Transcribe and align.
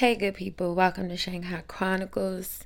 Hey, 0.00 0.14
good 0.14 0.32
people, 0.32 0.74
welcome 0.74 1.10
to 1.10 1.16
Shanghai 1.18 1.62
Chronicles. 1.68 2.64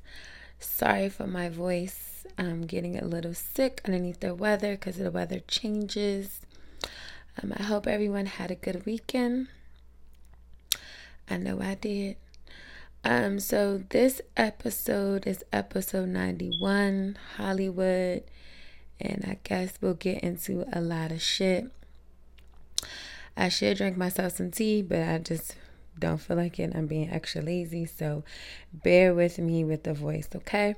Sorry 0.61 1.09
for 1.09 1.27
my 1.27 1.49
voice. 1.49 2.25
I'm 2.39 2.65
getting 2.65 2.97
a 2.97 3.05
little 3.05 3.35
sick 3.35 3.81
underneath 3.85 4.21
the 4.21 4.37
weather 4.37 4.77
because 4.77 4.99
the 4.99 5.11
weather 5.11 5.41
changes. 5.41 6.43
Um, 7.43 7.53
I 7.59 7.65
hope 7.65 7.89
everyone 7.89 8.27
had 8.27 8.53
a 8.53 8.55
good 8.55 8.87
weekend. 8.87 9.49
I 11.29 11.39
know 11.39 11.61
I 11.61 11.75
did. 11.75 12.19
Um, 13.03 13.41
so 13.41 13.83
this 13.89 14.21
episode 14.37 15.27
is 15.27 15.43
episode 15.53 16.11
91, 16.11 17.19
Hollywood, 17.37 18.23
and 19.01 19.25
I 19.27 19.39
guess 19.43 19.75
we'll 19.81 19.95
get 19.95 20.23
into 20.23 20.65
a 20.73 20.81
lot 20.81 21.11
of 21.11 21.21
shit. 21.21 21.67
I 23.37 23.49
should 23.49 23.79
drink 23.79 23.97
myself 23.97 24.37
some 24.37 24.53
tea, 24.53 24.83
but 24.83 25.01
I 25.01 25.19
just 25.19 25.57
don't 25.99 26.19
feel 26.19 26.37
like 26.37 26.59
it. 26.59 26.75
I'm 26.75 26.87
being 26.87 27.11
extra 27.11 27.43
lazy, 27.43 27.87
so 27.87 28.25
bear 28.73 29.15
with 29.15 29.39
me 29.39 29.65
with 29.65 29.85
the 29.85 29.95
voice, 29.95 30.29
okay? 30.35 30.75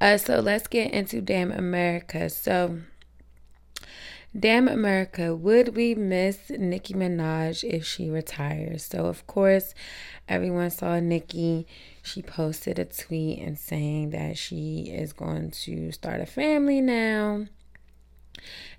Uh, 0.00 0.16
so 0.16 0.40
let's 0.40 0.66
get 0.66 0.92
into 0.92 1.20
Damn 1.20 1.52
America. 1.52 2.30
So, 2.30 2.80
Damn 4.38 4.68
America, 4.68 5.34
would 5.34 5.74
we 5.74 5.94
miss 5.94 6.50
Nicki 6.50 6.94
Minaj 6.94 7.64
if 7.64 7.84
she 7.84 8.10
retires? 8.10 8.84
So, 8.84 9.06
of 9.06 9.26
course, 9.26 9.74
everyone 10.28 10.70
saw 10.70 11.00
Nicki. 11.00 11.66
She 12.02 12.22
posted 12.22 12.78
a 12.78 12.84
tweet 12.84 13.40
and 13.40 13.58
saying 13.58 14.10
that 14.10 14.38
she 14.38 14.90
is 14.92 15.12
going 15.12 15.50
to 15.62 15.92
start 15.92 16.20
a 16.20 16.26
family 16.26 16.80
now 16.80 17.46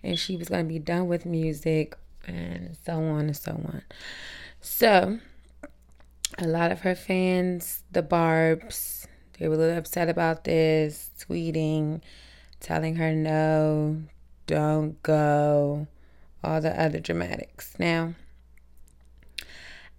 and 0.03 0.17
she 0.17 0.35
was 0.35 0.49
going 0.49 0.65
to 0.65 0.73
be 0.73 0.79
done 0.79 1.07
with 1.07 1.25
music 1.25 1.95
and 2.25 2.77
so 2.85 2.93
on 2.93 3.21
and 3.21 3.37
so 3.37 3.51
on. 3.51 3.81
So, 4.61 5.19
a 6.41 6.47
lot 6.47 6.71
of 6.71 6.81
her 6.81 6.95
fans, 6.95 7.83
the 7.91 8.01
Barbs, 8.01 9.07
they 9.37 9.47
were 9.47 9.55
a 9.55 9.57
little 9.57 9.77
upset 9.77 10.09
about 10.09 10.45
this, 10.45 11.11
tweeting, 11.19 12.01
telling 12.59 12.95
her 12.95 13.13
no, 13.13 14.01
don't 14.47 15.01
go, 15.03 15.87
all 16.43 16.61
the 16.61 16.81
other 16.81 16.99
dramatics. 16.99 17.75
Now, 17.77 18.15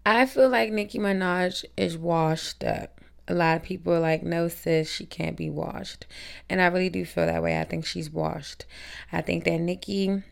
I 0.05 0.25
feel 0.25 0.49
like 0.49 0.73
Nicki 0.73 0.99
Minaj 0.99 1.65
is 1.77 1.99
washed 1.99 2.65
up. 2.65 3.01
A 3.28 3.34
lot 3.34 3.59
of 3.59 3.62
people 3.62 3.93
are 3.93 4.01
like, 4.01 4.22
no, 4.22 4.49
sis, 4.49 4.91
she 4.91 5.05
can't 5.05 5.37
be 5.37 5.51
washed. 5.51 6.07
And 6.49 6.61
I 6.61 6.67
really 6.67 6.89
do 6.89 7.05
feel 7.05 7.27
that 7.27 7.43
way. 7.43 7.61
I 7.61 7.65
think 7.65 7.84
she's 7.84 8.11
washed. 8.11 8.65
I 9.12 9.21
think 9.21 9.45
that 9.45 9.59
Nicki 9.59 10.22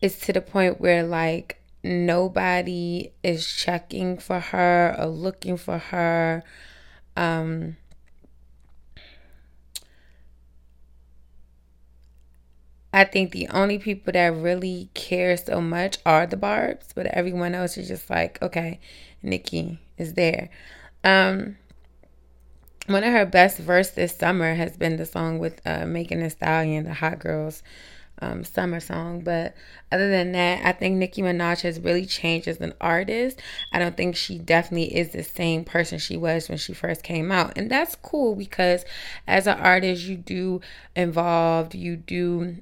is 0.00 0.18
to 0.20 0.32
the 0.32 0.40
point 0.40 0.80
where, 0.80 1.02
like, 1.02 1.61
nobody 1.82 3.12
is 3.22 3.46
checking 3.46 4.18
for 4.18 4.40
her 4.40 4.94
or 4.98 5.06
looking 5.06 5.56
for 5.56 5.78
her. 5.78 6.42
Um, 7.16 7.76
I 12.92 13.04
think 13.04 13.32
the 13.32 13.48
only 13.48 13.78
people 13.78 14.12
that 14.12 14.34
really 14.34 14.90
care 14.94 15.36
so 15.36 15.60
much 15.60 15.98
are 16.04 16.26
the 16.26 16.36
Barbs, 16.36 16.88
but 16.94 17.06
everyone 17.06 17.54
else 17.54 17.78
is 17.78 17.88
just 17.88 18.10
like, 18.10 18.40
okay, 18.42 18.80
Nicki 19.22 19.80
is 19.96 20.14
there. 20.14 20.50
Um, 21.02 21.56
one 22.86 23.04
of 23.04 23.12
her 23.12 23.24
best 23.24 23.58
verse 23.58 23.90
this 23.90 24.16
summer 24.16 24.54
has 24.54 24.76
been 24.76 24.96
the 24.96 25.06
song 25.06 25.38
with 25.38 25.60
uh, 25.64 25.86
Megan 25.86 26.20
Thee 26.20 26.28
Stallion, 26.28 26.84
the 26.84 26.94
Hot 26.94 27.18
Girls 27.18 27.62
um, 28.20 28.44
summer 28.44 28.80
song. 28.80 29.20
But 29.20 29.54
other 29.90 30.10
than 30.10 30.32
that, 30.32 30.64
I 30.64 30.72
think 30.72 30.96
Nicki 30.96 31.22
Minaj 31.22 31.62
has 31.62 31.80
really 31.80 32.06
changed 32.06 32.48
as 32.48 32.60
an 32.60 32.74
artist. 32.80 33.40
I 33.72 33.78
don't 33.78 33.96
think 33.96 34.16
she 34.16 34.38
definitely 34.38 34.96
is 34.96 35.10
the 35.10 35.24
same 35.24 35.64
person 35.64 35.98
she 35.98 36.16
was 36.16 36.48
when 36.48 36.58
she 36.58 36.72
first 36.72 37.02
came 37.02 37.32
out. 37.32 37.56
And 37.56 37.70
that's 37.70 37.96
cool 37.96 38.36
because 38.36 38.84
as 39.26 39.46
an 39.46 39.58
artist, 39.58 40.04
you 40.04 40.16
do 40.16 40.60
evolve, 40.96 41.74
you 41.74 41.96
do 41.96 42.56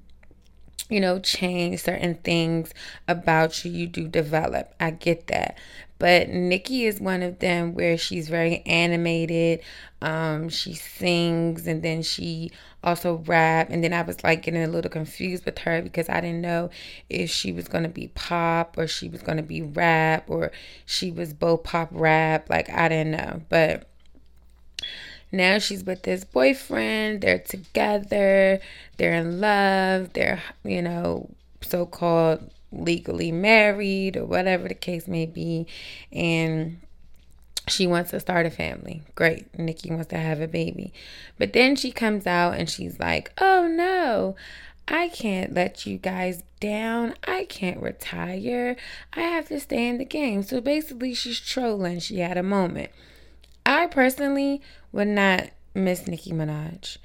you 0.90 1.00
know, 1.00 1.20
change 1.20 1.80
certain 1.80 2.16
things 2.16 2.74
about 3.06 3.64
you. 3.64 3.70
You 3.70 3.86
do 3.86 4.08
develop. 4.08 4.74
I 4.80 4.90
get 4.90 5.28
that. 5.28 5.56
But 6.00 6.30
Nicki 6.30 6.86
is 6.86 6.98
one 6.98 7.22
of 7.22 7.40
them 7.40 7.74
where 7.74 7.98
she's 7.98 8.30
very 8.30 8.62
animated. 8.64 9.60
Um, 10.00 10.48
she 10.48 10.72
sings 10.72 11.66
and 11.66 11.82
then 11.82 12.00
she 12.00 12.52
also 12.82 13.22
rap. 13.26 13.68
And 13.68 13.84
then 13.84 13.92
I 13.92 14.00
was 14.00 14.24
like 14.24 14.42
getting 14.42 14.62
a 14.62 14.66
little 14.66 14.90
confused 14.90 15.44
with 15.44 15.58
her 15.58 15.82
because 15.82 16.08
I 16.08 16.22
didn't 16.22 16.40
know 16.40 16.70
if 17.10 17.28
she 17.28 17.52
was 17.52 17.68
gonna 17.68 17.90
be 17.90 18.08
pop 18.14 18.78
or 18.78 18.86
she 18.86 19.10
was 19.10 19.20
gonna 19.20 19.42
be 19.42 19.60
rap 19.60 20.24
or 20.30 20.52
she 20.86 21.10
was 21.10 21.34
both 21.34 21.64
pop 21.64 21.90
rap. 21.92 22.48
Like 22.48 22.70
I 22.70 22.88
didn't 22.88 23.10
know. 23.10 23.42
But 23.50 23.86
now 25.30 25.58
she's 25.58 25.84
with 25.84 26.02
this 26.04 26.24
boyfriend. 26.24 27.20
They're 27.20 27.40
together. 27.40 28.58
They're 28.96 29.14
in 29.14 29.38
love. 29.38 30.14
They're, 30.14 30.42
you 30.64 30.80
know, 30.80 31.28
so 31.60 31.84
called 31.84 32.50
legally 32.72 33.32
married 33.32 34.16
or 34.16 34.24
whatever 34.24 34.68
the 34.68 34.74
case 34.74 35.08
may 35.08 35.26
be. 35.26 35.66
And 36.12 36.80
she 37.68 37.86
wants 37.86 38.10
to 38.10 38.20
start 38.20 38.46
a 38.46 38.50
family. 38.50 39.02
Great. 39.14 39.58
Nicki 39.58 39.90
wants 39.90 40.08
to 40.08 40.18
have 40.18 40.40
a 40.40 40.48
baby. 40.48 40.92
But 41.38 41.52
then 41.52 41.76
she 41.76 41.90
comes 41.92 42.26
out 42.26 42.54
and 42.58 42.68
she's 42.68 42.98
like, 42.98 43.32
oh 43.38 43.66
no. 43.66 44.36
I 44.88 45.08
can't 45.08 45.54
let 45.54 45.86
you 45.86 45.98
guys 45.98 46.42
down. 46.58 47.14
I 47.24 47.44
can't 47.44 47.80
retire. 47.80 48.76
I 49.12 49.20
have 49.20 49.46
to 49.48 49.60
stay 49.60 49.86
in 49.86 49.98
the 49.98 50.04
game. 50.04 50.42
So 50.42 50.60
basically, 50.60 51.14
she's 51.14 51.38
trolling. 51.38 52.00
She 52.00 52.18
had 52.18 52.36
a 52.36 52.42
moment. 52.42 52.90
I 53.64 53.86
personally 53.86 54.60
would 54.90 55.06
not 55.06 55.50
miss 55.74 56.08
Nicki 56.08 56.32
Minaj. 56.32 56.98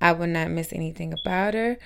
I 0.00 0.12
would 0.12 0.30
not 0.30 0.50
miss 0.50 0.72
anything 0.72 1.12
about 1.12 1.54
her. 1.54 1.78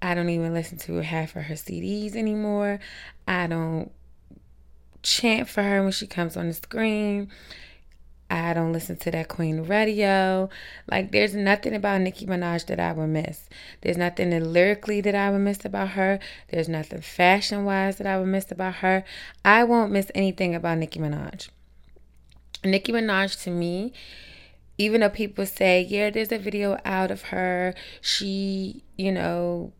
I 0.00 0.14
don't 0.14 0.28
even 0.28 0.54
listen 0.54 0.78
to 0.78 1.02
half 1.02 1.36
of 1.36 1.44
her 1.44 1.54
CDs 1.54 2.14
anymore. 2.14 2.78
I 3.26 3.46
don't 3.46 3.90
chant 5.02 5.48
for 5.48 5.62
her 5.62 5.82
when 5.82 5.92
she 5.92 6.06
comes 6.06 6.36
on 6.36 6.48
the 6.48 6.54
screen. 6.54 7.30
I 8.30 8.52
don't 8.52 8.72
listen 8.72 8.96
to 8.98 9.10
that 9.10 9.28
Queen 9.28 9.62
radio. 9.62 10.50
Like, 10.90 11.12
there's 11.12 11.34
nothing 11.34 11.74
about 11.74 12.02
Nicki 12.02 12.26
Minaj 12.26 12.66
that 12.66 12.78
I 12.78 12.92
would 12.92 13.08
miss. 13.08 13.48
There's 13.80 13.96
nothing 13.96 14.30
lyrically 14.30 15.00
that 15.00 15.14
I 15.14 15.30
would 15.30 15.40
miss 15.40 15.64
about 15.64 15.90
her. 15.90 16.18
There's 16.48 16.68
nothing 16.68 17.00
fashion 17.00 17.64
wise 17.64 17.96
that 17.96 18.06
I 18.06 18.18
would 18.18 18.28
miss 18.28 18.52
about 18.52 18.76
her. 18.76 19.02
I 19.44 19.64
won't 19.64 19.92
miss 19.92 20.10
anything 20.14 20.54
about 20.54 20.78
Nicki 20.78 21.00
Minaj. 21.00 21.48
Nicki 22.64 22.92
Minaj 22.92 23.42
to 23.44 23.50
me 23.50 23.92
even 24.78 25.00
though 25.00 25.10
people 25.10 25.44
say, 25.44 25.82
yeah, 25.82 26.08
there's 26.08 26.30
a 26.30 26.38
video 26.38 26.78
out 26.84 27.10
of 27.10 27.22
her, 27.22 27.74
she, 28.00 28.84
you 28.96 29.10
know, 29.10 29.72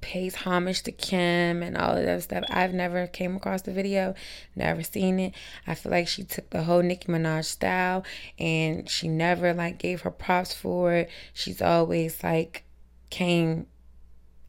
pays 0.00 0.36
homage 0.36 0.82
to 0.82 0.92
Kim 0.92 1.62
and 1.62 1.76
all 1.76 1.96
of 1.96 2.04
that 2.04 2.22
stuff. 2.22 2.44
I've 2.50 2.74
never 2.74 3.06
came 3.06 3.36
across 3.36 3.62
the 3.62 3.72
video, 3.72 4.14
never 4.54 4.82
seen 4.82 5.18
it. 5.18 5.34
I 5.66 5.74
feel 5.74 5.92
like 5.92 6.08
she 6.08 6.22
took 6.24 6.50
the 6.50 6.62
whole 6.62 6.82
Nicki 6.82 7.08
Minaj 7.08 7.44
style 7.44 8.04
and 8.38 8.88
she 8.88 9.08
never 9.08 9.52
like 9.52 9.78
gave 9.78 10.02
her 10.02 10.10
props 10.10 10.52
for 10.52 10.92
it. 10.92 11.10
She's 11.32 11.60
always 11.60 12.22
like 12.22 12.64
came 13.10 13.66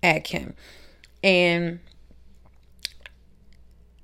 at 0.04 0.24
Kim. 0.24 0.54
And 1.24 1.80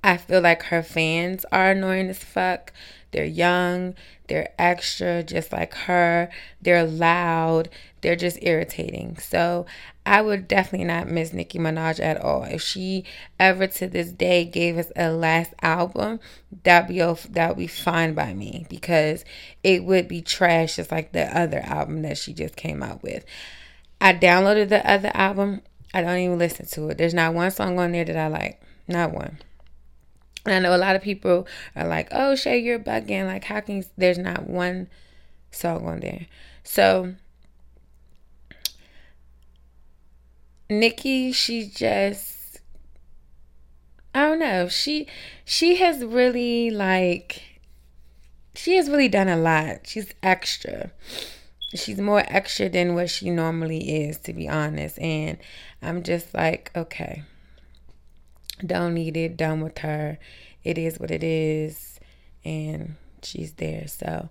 I 0.04 0.18
feel 0.18 0.42
like 0.42 0.64
her 0.64 0.84
fans 0.84 1.46
are 1.52 1.72
annoying 1.72 2.10
as 2.10 2.20
fuck. 2.20 2.74
They're 3.12 3.24
young, 3.24 3.96
they're 4.28 4.54
extra, 4.60 5.24
just 5.24 5.54
like 5.54 5.74
her. 5.74 6.30
They're 6.62 6.86
loud, 6.86 7.70
they're 8.02 8.16
just 8.16 8.38
irritating. 8.42 9.18
So 9.18 9.66
I 10.06 10.22
would 10.22 10.48
definitely 10.48 10.86
not 10.86 11.10
miss 11.10 11.34
Nicki 11.34 11.58
Minaj 11.58 12.00
at 12.00 12.22
all. 12.22 12.44
If 12.44 12.62
she 12.62 13.06
ever 13.40 13.66
to 13.66 13.88
this 13.88 14.12
day 14.12 14.46
gave 14.46 14.78
us 14.78 14.92
a 14.96 15.10
last 15.10 15.54
album, 15.64 16.20
that'd 16.64 16.88
be 16.88 17.00
that'd 17.30 17.58
be 17.58 17.68
fine 17.68 18.14
by 18.14 18.34
me 18.34 18.68
because 18.70 19.26
it 19.64 19.84
would 19.84 20.08
be 20.08 20.22
trash 20.22 20.76
just 20.76 20.92
like 20.92 21.12
the 21.12 21.26
other 21.36 21.60
album 21.60 22.04
that 22.04 22.20
she 22.20 22.34
just 22.34 22.56
came 22.56 22.84
out 22.84 23.02
with. 23.02 23.26
I 24.00 24.14
downloaded 24.14 24.70
the 24.70 24.88
other 24.88 25.12
album. 25.16 25.62
I 25.94 26.02
don't 26.02 26.18
even 26.18 26.38
listen 26.38 26.68
to 26.68 26.90
it. 26.90 26.98
There's 27.00 27.14
not 27.14 27.34
one 27.34 27.50
song 27.50 27.80
on 27.80 27.92
there 27.92 28.06
that 28.06 28.18
I 28.18 28.28
like. 28.28 28.62
Not 28.88 29.12
one. 29.12 29.40
And 30.46 30.54
I 30.54 30.60
know 30.60 30.76
a 30.76 30.78
lot 30.78 30.96
of 30.96 31.02
people 31.02 31.48
are 31.76 31.88
like, 31.88 32.10
"Oh, 32.12 32.36
Shay, 32.36 32.60
you're 32.60 32.78
bugging. 32.78 33.26
Like, 33.26 33.46
how 33.46 33.62
can 33.62 33.78
you, 33.78 33.84
there's 33.98 34.20
not 34.20 34.48
one 34.48 34.88
song 35.50 35.88
on 35.88 36.02
there?" 36.02 36.28
So 36.64 37.16
Nicki, 40.70 41.32
she 41.32 41.68
just 41.68 42.60
I 44.14 44.30
don't 44.30 44.40
know. 44.40 44.70
She 44.70 45.08
she 45.44 45.76
has 45.76 46.04
really 46.04 46.70
like 46.70 47.44
she 48.56 48.78
has 48.78 48.90
really 48.90 49.10
done 49.10 49.28
a 49.28 49.38
lot. 49.38 49.88
She's 49.88 50.14
extra. 50.24 50.92
She's 51.74 52.00
more 52.00 52.24
extra 52.28 52.70
than 52.70 52.96
what 52.96 53.10
she 53.10 53.30
normally 53.30 54.06
is, 54.06 54.18
to 54.20 54.34
be 54.34 54.48
honest. 54.48 54.98
And 55.00 55.38
I'm 55.82 56.04
just 56.04 56.34
like, 56.34 56.72
okay. 56.76 57.24
Don't 58.66 58.94
need 58.94 59.18
it. 59.18 59.36
Done 59.36 59.60
with 59.60 59.80
her. 59.80 60.18
It 60.64 60.78
is 60.78 60.98
what 60.98 61.12
it 61.12 61.24
is. 61.24 62.00
And 62.46 62.96
she's 63.22 63.54
there. 63.54 63.88
So 63.88 64.30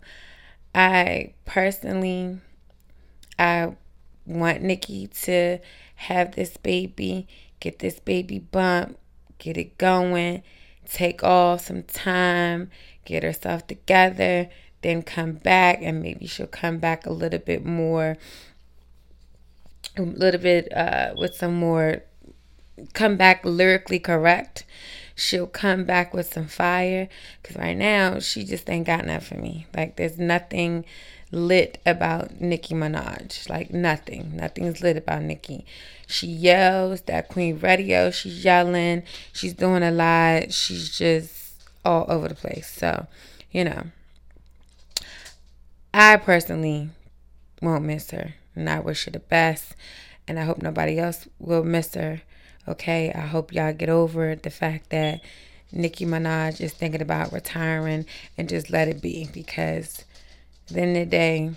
I 0.74 1.34
personally, 1.44 2.38
I 3.38 3.76
want 4.24 4.62
Nicki 4.62 5.08
to 5.08 5.58
have 6.04 6.34
this 6.34 6.56
baby, 6.56 7.26
get 7.60 7.78
this 7.78 7.98
baby 8.00 8.38
bump, 8.38 8.98
get 9.38 9.56
it 9.56 9.78
going, 9.78 10.42
take 10.88 11.22
off 11.22 11.66
some 11.66 11.82
time, 11.82 12.70
get 13.04 13.22
herself 13.22 13.66
together, 13.66 14.48
then 14.82 15.02
come 15.02 15.32
back 15.32 15.78
and 15.80 16.02
maybe 16.02 16.26
she'll 16.26 16.46
come 16.46 16.78
back 16.78 17.06
a 17.06 17.12
little 17.12 17.38
bit 17.38 17.64
more 17.64 18.16
a 19.96 20.02
little 20.02 20.40
bit 20.40 20.72
uh, 20.76 21.14
with 21.16 21.34
some 21.36 21.54
more 21.54 22.02
come 22.92 23.16
back 23.16 23.44
lyrically 23.44 23.98
correct. 23.98 24.64
She'll 25.14 25.46
come 25.46 25.84
back 25.84 26.12
with 26.12 26.32
some 26.32 26.48
fire. 26.48 27.08
Cause 27.42 27.56
right 27.56 27.76
now 27.76 28.18
she 28.18 28.44
just 28.44 28.68
ain't 28.68 28.86
got 28.86 29.06
nothing 29.06 29.36
for 29.36 29.42
me. 29.42 29.66
Like 29.74 29.96
there's 29.96 30.18
nothing 30.18 30.84
lit 31.34 31.78
about 31.84 32.40
Nicki 32.40 32.74
Minaj. 32.74 33.48
Like 33.48 33.72
nothing. 33.72 34.36
Nothing's 34.36 34.80
lit 34.80 34.96
about 34.96 35.22
Nicki. 35.22 35.66
She 36.06 36.26
yells, 36.26 37.02
that 37.02 37.28
Queen 37.28 37.58
Radio, 37.58 38.10
she's 38.10 38.44
yelling, 38.44 39.02
she's 39.32 39.54
doing 39.54 39.82
a 39.82 39.90
lot. 39.90 40.52
She's 40.52 40.96
just 40.96 41.54
all 41.84 42.06
over 42.08 42.28
the 42.28 42.34
place. 42.34 42.70
So, 42.70 43.06
you 43.50 43.64
know. 43.64 43.84
I 45.92 46.16
personally 46.16 46.90
won't 47.62 47.84
miss 47.84 48.10
her. 48.10 48.34
And 48.54 48.68
I 48.68 48.80
wish 48.80 49.04
her 49.04 49.10
the 49.10 49.20
best. 49.20 49.74
And 50.26 50.38
I 50.38 50.44
hope 50.44 50.62
nobody 50.62 50.98
else 50.98 51.28
will 51.38 51.64
miss 51.64 51.94
her. 51.94 52.22
Okay, 52.66 53.12
I 53.12 53.20
hope 53.20 53.52
y'all 53.52 53.72
get 53.72 53.90
over 53.90 54.34
the 54.34 54.50
fact 54.50 54.90
that 54.90 55.20
Nicki 55.70 56.06
Minaj 56.06 56.60
is 56.60 56.72
thinking 56.72 57.02
about 57.02 57.32
retiring 57.32 58.06
and 58.38 58.48
just 58.48 58.70
let 58.70 58.88
it 58.88 59.02
be 59.02 59.28
because 59.32 60.04
the 60.68 60.80
end 60.80 60.96
of 60.96 61.04
the 61.04 61.10
day, 61.10 61.50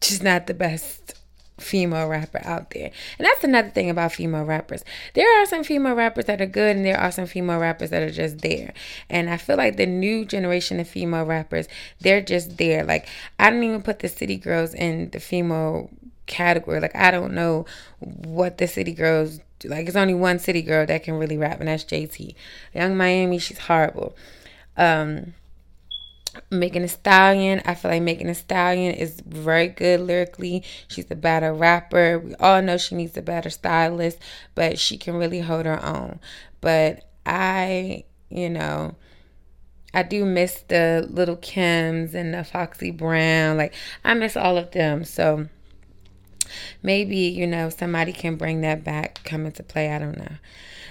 she's 0.00 0.22
not 0.22 0.46
the 0.46 0.54
best 0.54 1.16
female 1.58 2.08
rapper 2.08 2.40
out 2.44 2.70
there. 2.70 2.90
And 3.18 3.26
that's 3.26 3.44
another 3.44 3.70
thing 3.70 3.88
about 3.88 4.12
female 4.12 4.44
rappers. 4.44 4.84
There 5.14 5.42
are 5.42 5.46
some 5.46 5.64
female 5.64 5.94
rappers 5.94 6.26
that 6.26 6.40
are 6.40 6.46
good 6.46 6.76
and 6.76 6.84
there 6.84 6.98
are 6.98 7.10
some 7.10 7.26
female 7.26 7.58
rappers 7.58 7.90
that 7.90 8.02
are 8.02 8.10
just 8.10 8.38
there. 8.38 8.74
And 9.08 9.30
I 9.30 9.36
feel 9.36 9.56
like 9.56 9.76
the 9.76 9.86
new 9.86 10.24
generation 10.24 10.80
of 10.80 10.88
female 10.88 11.24
rappers, 11.24 11.66
they're 12.00 12.20
just 12.20 12.58
there. 12.58 12.84
Like 12.84 13.08
I 13.38 13.50
don't 13.50 13.62
even 13.62 13.82
put 13.82 14.00
the 14.00 14.08
city 14.08 14.36
girls 14.36 14.74
in 14.74 15.10
the 15.10 15.20
female 15.20 15.90
category. 16.26 16.80
Like 16.80 16.96
I 16.96 17.10
don't 17.10 17.34
know 17.34 17.64
what 18.00 18.58
the 18.58 18.66
city 18.66 18.92
girls 18.92 19.40
like 19.64 19.86
it's 19.86 19.96
only 19.96 20.14
one 20.14 20.38
city 20.38 20.60
girl 20.60 20.84
that 20.84 21.02
can 21.02 21.14
really 21.14 21.38
rap 21.38 21.60
and 21.60 21.68
that's 21.68 21.84
JT. 21.84 22.34
Yung 22.74 22.96
Miami, 22.96 23.38
she's 23.38 23.58
horrible. 23.58 24.14
Um 24.76 25.34
Megan 26.50 26.82
Thee 26.82 26.88
Stallion, 26.88 27.62
I 27.64 27.74
feel 27.74 27.90
like 27.90 28.02
Megan 28.02 28.26
Thee 28.26 28.34
Stallion 28.34 28.94
is 28.94 29.20
very 29.20 29.68
good 29.68 30.00
lyrically. 30.00 30.62
She's 30.88 31.10
a 31.10 31.16
better 31.16 31.52
rapper. 31.52 32.18
We 32.18 32.34
all 32.36 32.62
know 32.62 32.78
she 32.78 32.94
needs 32.94 33.16
a 33.16 33.22
better 33.22 33.50
stylist, 33.50 34.18
but 34.54 34.78
she 34.78 34.96
can 34.96 35.14
really 35.14 35.40
hold 35.40 35.66
her 35.66 35.84
own. 35.84 36.20
But 36.60 37.04
I, 37.24 38.04
you 38.28 38.50
know, 38.50 38.94
I 39.94 40.02
do 40.02 40.24
miss 40.24 40.62
the 40.68 41.06
little 41.10 41.36
Kims 41.36 42.14
and 42.14 42.34
the 42.34 42.44
Foxy 42.44 42.90
Brown. 42.90 43.56
Like 43.56 43.74
I 44.04 44.14
miss 44.14 44.36
all 44.36 44.58
of 44.58 44.70
them. 44.72 45.04
So 45.04 45.48
maybe 46.82 47.16
you 47.16 47.46
know 47.46 47.68
somebody 47.68 48.12
can 48.12 48.36
bring 48.36 48.60
that 48.60 48.84
back 48.84 49.20
come 49.24 49.46
into 49.46 49.62
play 49.62 49.92
i 49.92 49.98
don't 49.98 50.18
know 50.18 50.36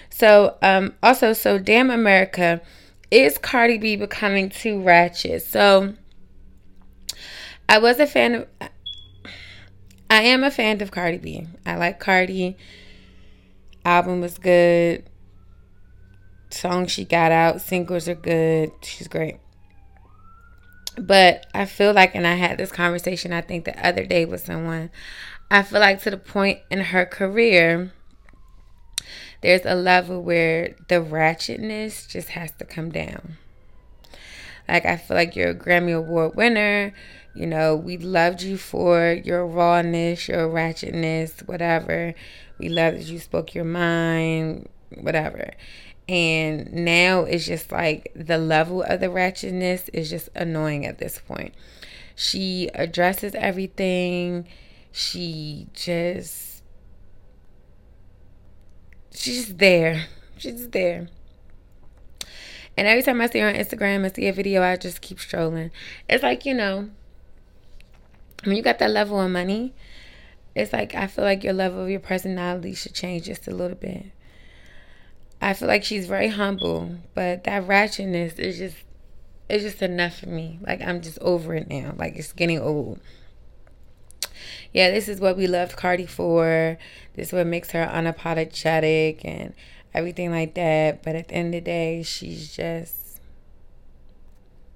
so 0.10 0.58
um 0.62 0.94
also 1.02 1.34
so 1.34 1.58
damn 1.58 1.90
america 1.90 2.62
is 3.12 3.38
cardi 3.38 3.78
b 3.78 3.96
becoming 3.96 4.50
too 4.50 4.82
ratchet? 4.82 5.44
So 5.44 5.94
i 7.68 7.80
was 7.80 8.00
a 8.00 8.08
fan 8.08 8.36
of 8.36 8.48
i 10.10 10.22
am 10.22 10.44
a 10.44 10.52
fan 10.52 10.82
of 10.82 10.92
cardi 10.92 11.18
b. 11.18 11.48
I 11.66 11.76
like 11.76 12.00
cardi. 12.00 12.58
Album 13.84 14.22
was 14.22 14.38
good. 14.38 15.04
Songs 16.50 16.92
she 16.92 17.06
got 17.06 17.32
out 17.32 17.62
singles 17.62 18.08
are 18.08 18.16
good. 18.16 18.72
She's 18.82 19.08
great. 19.08 19.38
But 20.98 21.46
I 21.54 21.66
feel 21.66 21.94
like, 21.94 22.16
and 22.16 22.26
I 22.26 22.36
had 22.36 22.58
this 22.58 22.72
conversation, 22.72 23.34
I 23.34 23.42
think 23.42 23.66
the 23.66 23.86
other 23.86 24.06
day 24.06 24.26
with 24.26 24.46
someone, 24.46 24.90
I 25.52 25.62
feel 25.64 25.80
like 25.80 26.02
to 26.04 26.12
the 26.12 26.18
point 26.18 26.60
in 26.72 26.80
her 26.80 27.06
career, 27.06 27.92
there's 29.46 29.66
a 29.66 29.76
level 29.76 30.24
where 30.24 30.76
the 30.88 30.96
ratchetness 30.96 32.08
just 32.08 32.30
has 32.30 32.52
to 32.54 32.66
come 32.66 32.90
down. 32.90 33.38
Like, 34.68 34.86
I 34.86 34.98
feel 34.98 35.16
like 35.16 35.36
you're 35.36 35.52
a 35.52 35.56
Grammy 35.56 35.96
Award 35.96 36.36
winner. 36.36 36.96
You 37.36 37.46
know, 37.46 37.76
we 37.76 37.98
loved 37.98 38.42
you 38.42 38.58
for 38.58 39.12
your 39.12 39.46
rawness, 39.46 40.28
your 40.28 40.50
ratchetness, 40.50 41.48
whatever. 41.48 42.16
We 42.58 42.70
loved 42.70 42.98
that 42.98 43.06
you 43.06 43.20
spoke 43.20 43.54
your 43.54 43.66
mind, 43.66 44.68
whatever. 45.00 45.52
And 46.10 46.74
now 46.74 47.22
it's 47.22 47.46
just 47.46 47.72
like 47.72 48.12
the 48.16 48.40
level 48.40 48.82
of 48.82 49.00
the 49.00 49.08
ratchetness 49.10 49.92
is 49.94 50.10
just 50.10 50.30
annoying 50.34 50.88
at 50.88 50.98
this 50.98 51.20
point. 51.20 51.54
She 52.16 52.72
addresses 52.74 53.36
everything 53.36 54.48
she 54.92 55.68
just 55.74 56.55
she's 59.16 59.56
there. 59.56 60.06
She's 60.38 60.70
there. 60.70 61.08
And 62.78 62.88
every 62.88 63.04
time 63.04 63.22
I 63.22 63.28
see 63.28 63.40
her 63.40 63.48
on 63.48 63.56
Instagram 63.56 64.06
and 64.06 64.14
see 64.14 64.28
a 64.28 64.34
video, 64.34 64.62
I 64.62 64.76
just 64.76 65.02
keep 65.02 65.20
strolling. 65.20 65.72
It's 66.10 66.24
like, 66.24 66.46
you 66.46 66.54
know, 66.54 66.90
when 68.44 68.56
you 68.56 68.62
got 68.62 68.80
that 68.80 68.92
level 68.92 69.20
of 69.20 69.32
money, 69.32 69.74
it's 70.56 70.74
like 70.74 70.96
I 70.96 71.08
feel 71.08 71.26
like 71.26 71.44
your 71.44 71.54
level 71.54 71.84
of 71.84 71.90
your 71.90 72.00
personality 72.00 72.74
should 72.74 72.94
change 72.94 73.26
just 73.26 73.48
a 73.48 73.52
little 73.52 73.78
bit. 73.78 74.06
I 75.42 75.54
feel 75.54 75.68
like 75.68 75.84
she's 75.84 76.08
very 76.08 76.30
humble, 76.30 76.96
but 77.14 77.44
that 77.44 77.68
ratchetness 77.68 78.40
is 78.40 78.58
just 78.58 78.78
it's 79.50 79.64
just 79.64 79.82
enough 79.82 80.20
for 80.20 80.30
me. 80.30 80.60
Like 80.62 80.82
I'm 80.82 81.02
just 81.02 81.20
over 81.20 81.54
it 81.54 81.70
now. 81.70 81.94
Like 81.98 82.16
it's 82.16 82.34
getting 82.34 82.60
old 82.60 83.00
yeah, 84.74 84.92
this 84.92 85.08
is 85.08 85.20
what 85.20 85.38
we 85.38 85.48
loved 85.48 85.76
Cardi 85.78 86.06
for. 86.06 86.78
This 87.16 87.28
is 87.28 87.34
what 87.34 87.48
makes 87.48 87.72
her 87.72 87.86
unapologetic 87.86 89.22
and 89.24 89.54
everything 89.94 90.32
like 90.32 90.54
that. 90.56 91.04
But 91.04 91.16
at 91.16 91.30
the 91.30 91.36
end 91.36 91.56
of 91.56 91.64
the 91.64 91.66
day, 91.66 92.04
she's 92.04 92.56
just 92.56 93.22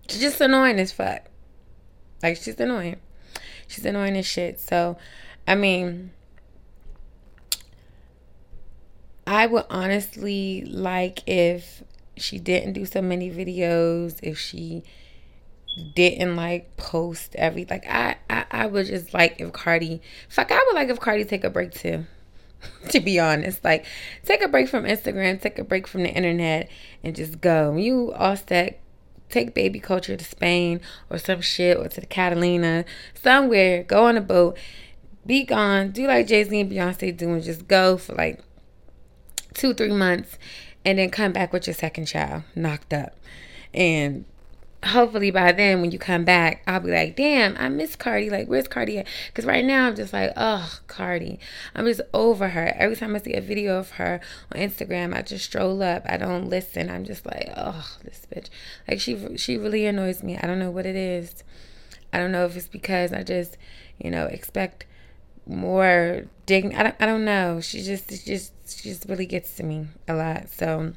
she's 0.08 0.22
just 0.22 0.42
annoying 0.42 0.80
as 0.80 0.92
fuck. 0.92 1.24
Like 2.24 2.38
she's 2.38 2.60
annoying. 2.60 2.98
She's 3.68 3.86
annoying 3.86 4.18
as 4.18 4.26
shit. 4.26 4.60
So, 4.60 4.98
I 5.48 5.56
mean, 5.56 6.12
I 9.28 9.46
would 9.46 9.66
honestly 9.70 10.64
like 10.66 11.22
if 11.28 11.84
she 12.18 12.40
didn't 12.40 12.74
do 12.74 12.86
so 12.86 13.02
many 13.02 13.30
videos, 13.30 14.18
if 14.24 14.38
she 14.40 14.84
didn't 15.80 16.36
like 16.36 16.76
post 16.78 17.36
every 17.36 17.66
like 17.70 17.86
I, 17.88 18.18
I 18.30 18.46
I 18.52 18.66
would 18.66 18.88
just 18.88 19.14
like 19.14 19.40
if 19.40 19.52
Cardi 19.54 20.02
fuck 20.28 20.52
I 20.52 20.64
would 20.68 20.76
like 20.76 20.90
if 20.90 21.00
Cardi 21.00 21.26
take 21.26 21.44
a 21.44 21.50
break 21.50 21.72
too. 21.74 22.06
to 22.90 23.00
be 23.00 23.20
honest, 23.20 23.64
like 23.64 23.86
take 24.26 24.42
a 24.42 24.48
break 24.48 24.68
from 24.68 24.84
Instagram, 24.84 25.42
take 25.42 25.60
a 25.60 25.64
break 25.64 25.88
from 25.88 26.04
the 26.04 26.10
internet, 26.10 26.70
and 27.04 27.16
just 27.16 27.42
go. 27.42 27.76
You 27.76 28.14
all 28.14 28.36
set, 28.36 28.82
take 29.30 29.54
baby 29.54 29.80
Kulture 29.80 30.18
to 30.18 30.26
Spain 30.26 30.82
or 31.10 31.18
some 31.18 31.42
shit 31.42 31.78
or 31.78 31.88
to 31.88 32.02
the 32.02 32.08
Catalina 32.08 32.86
somewhere. 33.14 33.84
Go 33.84 34.06
on 34.06 34.18
a 34.18 34.22
boat, 34.22 34.58
be 35.26 35.44
gone. 35.44 35.92
Do 35.92 36.08
like 36.08 36.28
Jay 36.28 36.44
Z 36.44 36.60
and 36.60 36.72
Beyonce 36.72 37.16
do, 37.16 37.34
and 37.34 37.44
just 37.44 37.68
go 37.68 37.98
for 37.98 38.14
like 38.16 38.42
two, 39.54 39.74
three 39.74 39.94
months, 39.94 40.38
and 40.84 41.00
then 41.00 41.10
come 41.10 41.32
back 41.32 41.54
with 41.54 41.68
your 41.68 41.74
second 41.74 42.06
child 42.06 42.44
knocked 42.56 42.94
up. 42.94 43.16
And 43.74 44.26
hopefully 44.84 45.30
by 45.32 45.52
then 45.52 45.82
when 45.82 45.92
you 45.92 46.00
come 46.00 46.24
back, 46.24 46.64
I'll 46.66 46.80
be 46.80 46.92
like, 46.92 47.16
damn, 47.16 47.58
I 47.58 47.70
miss 47.70 47.96
Cardi. 47.96 48.30
Like, 48.30 48.48
where's 48.48 48.68
Cardi 48.68 49.00
at? 49.00 49.08
Because 49.28 49.46
right 49.46 49.66
now 49.66 49.88
I'm 49.88 49.96
just 49.96 50.14
like, 50.14 50.32
oh, 50.38 50.80
Cardi. 50.88 51.40
I'm 51.76 51.86
just 51.86 52.02
over 52.14 52.50
her. 52.50 52.74
Every 52.78 52.96
time 52.96 53.16
I 53.16 53.20
see 53.20 53.34
a 53.34 53.42
video 53.42 53.78
of 53.78 53.92
her 53.92 54.22
on 54.54 54.62
Instagram, 54.62 55.14
I 55.14 55.22
just 55.22 55.46
stroll 55.46 55.84
up. 55.84 56.04
I 56.08 56.18
don't 56.18 56.50
listen. 56.50 56.90
I'm 56.90 57.04
just 57.04 57.26
like, 57.26 57.52
oh, 57.58 57.98
this 58.04 58.26
bitch. 58.34 58.50
Like 58.88 59.00
she 59.00 59.38
she 59.38 59.58
really 59.58 59.86
annoys 59.86 60.24
me. 60.24 60.38
I 60.38 60.48
don't 60.48 60.60
know 60.60 60.72
what 60.72 60.86
it 60.86 60.96
is. 60.96 61.44
I 62.12 62.18
don't 62.18 62.32
know 62.32 62.46
if 62.46 62.56
it's 62.56 62.68
because 62.68 63.14
I 63.14 63.24
just, 63.24 63.58
you 64.00 64.10
know, 64.10 64.26
expect 64.26 64.86
more 65.46 66.26
dignity. 66.46 66.76
I 66.76 66.84
don't, 66.84 66.96
I 67.00 67.06
don't 67.06 67.26
know. 67.26 67.62
She 67.62 67.84
just, 67.84 68.10
she 68.10 68.18
just, 68.18 68.54
she 68.68 68.90
just 68.90 69.06
really 69.08 69.26
gets 69.26 69.56
to 69.58 69.64
me 69.64 69.88
a 70.08 70.14
lot. 70.14 70.50
So 70.50 70.94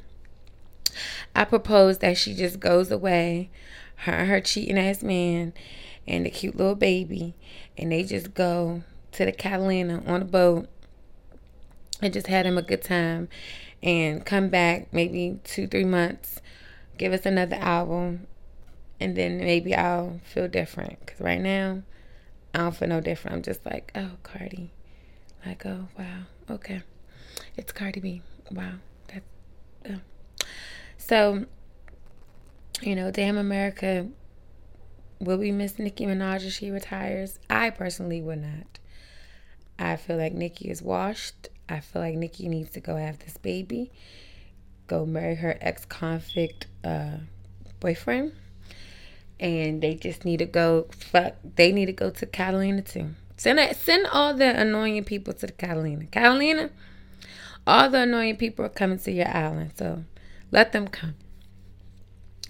I 1.34 1.44
propose 1.44 1.99
that 1.99 2.16
she 2.16 2.34
just 2.34 2.61
goes 2.61 2.90
away, 2.90 3.50
her 3.96 4.25
her 4.26 4.40
cheating 4.40 4.78
ass 4.78 5.02
man, 5.02 5.52
and 6.06 6.26
the 6.26 6.30
cute 6.30 6.56
little 6.56 6.75
baby, 6.75 7.34
and 7.76 7.92
they 7.92 8.04
just 8.04 8.34
go 8.34 8.82
to 9.12 9.25
the 9.25 9.32
Catalina 9.32 10.02
on 10.06 10.22
a 10.22 10.26
boat 10.26 10.68
and 12.00 12.12
just 12.12 12.26
had 12.26 12.46
him 12.46 12.58
a 12.58 12.62
good 12.62 12.82
time, 12.82 13.28
and 13.82 14.25
come 14.25 14.49
back 14.49 14.92
maybe 14.92 15.38
two 15.44 15.66
three 15.66 15.84
months, 15.84 16.40
give 16.99 17.12
us 17.12 17.26
another 17.26 17.56
album, 17.56 18.26
and 19.00 19.16
then 19.16 19.38
maybe 19.38 19.75
I'll 19.75 20.20
feel 20.25 20.49
different. 20.49 21.06
Cause 21.06 21.20
right 21.20 21.40
now 21.40 21.82
I 22.54 22.58
don't 22.58 22.76
feel 22.76 22.88
no 22.88 23.00
different. 23.00 23.37
I'm 23.37 23.42
just 23.42 23.64
like, 23.64 23.92
oh, 23.94 24.12
Cardi. 24.22 24.72
Like, 25.44 25.64
oh, 25.64 25.88
wow. 25.99 26.25
Okay. 26.50 26.82
It's 27.56 27.72
Cardi 27.72 28.00
B. 28.00 28.22
Wow. 28.50 28.75
That's. 29.08 30.00
So, 31.12 31.45
you 32.81 32.97
know, 32.97 33.11
damn 33.11 33.37
America. 33.37 34.09
Will 35.21 35.37
we 35.37 35.52
miss 35.52 35.78
Nicki 35.78 36.07
Minaj 36.07 36.47
as 36.47 36.54
she 36.54 36.71
retires? 36.71 37.38
I 37.50 37.69
personally 37.69 38.23
would 38.23 38.40
not. 38.40 38.78
I 39.78 39.97
feel 39.97 40.16
like 40.16 40.33
Nicki 40.33 40.71
is 40.71 40.81
washed. 40.81 41.50
I 41.69 41.81
feel 41.81 42.00
like 42.00 42.14
Nicki 42.14 42.49
needs 42.49 42.71
to 42.71 42.81
go 42.81 42.97
have 42.97 43.19
this 43.19 43.37
baby, 43.37 43.90
go 44.87 45.04
marry 45.04 45.35
her 45.35 45.59
ex 45.61 45.85
convict 45.85 46.69
uh, 46.83 47.19
boyfriend 47.78 48.33
and 49.38 49.83
they 49.83 49.97
just 49.97 50.25
need 50.25 50.38
to 50.38 50.47
go 50.47 50.87
fuck 50.92 51.35
they 51.57 51.73
need 51.73 51.87
to 51.87 51.92
go 51.92 52.09
to 52.09 52.25
Catalina 52.25 52.81
too. 52.81 53.11
Send 53.37 53.76
send 53.76 54.07
all 54.07 54.33
the 54.33 54.59
annoying 54.59 55.04
people 55.04 55.35
to 55.35 55.47
the 55.47 55.52
Catalina. 55.52 56.07
Catalina, 56.07 56.71
all 57.66 57.90
the 57.90 57.99
annoying 57.99 58.37
people 58.37 58.64
are 58.64 58.71
coming 58.71 58.99
to 59.00 59.12
your 59.12 59.28
island, 59.28 59.73
so 59.76 60.04
let 60.52 60.71
them 60.71 60.87
come. 60.87 61.16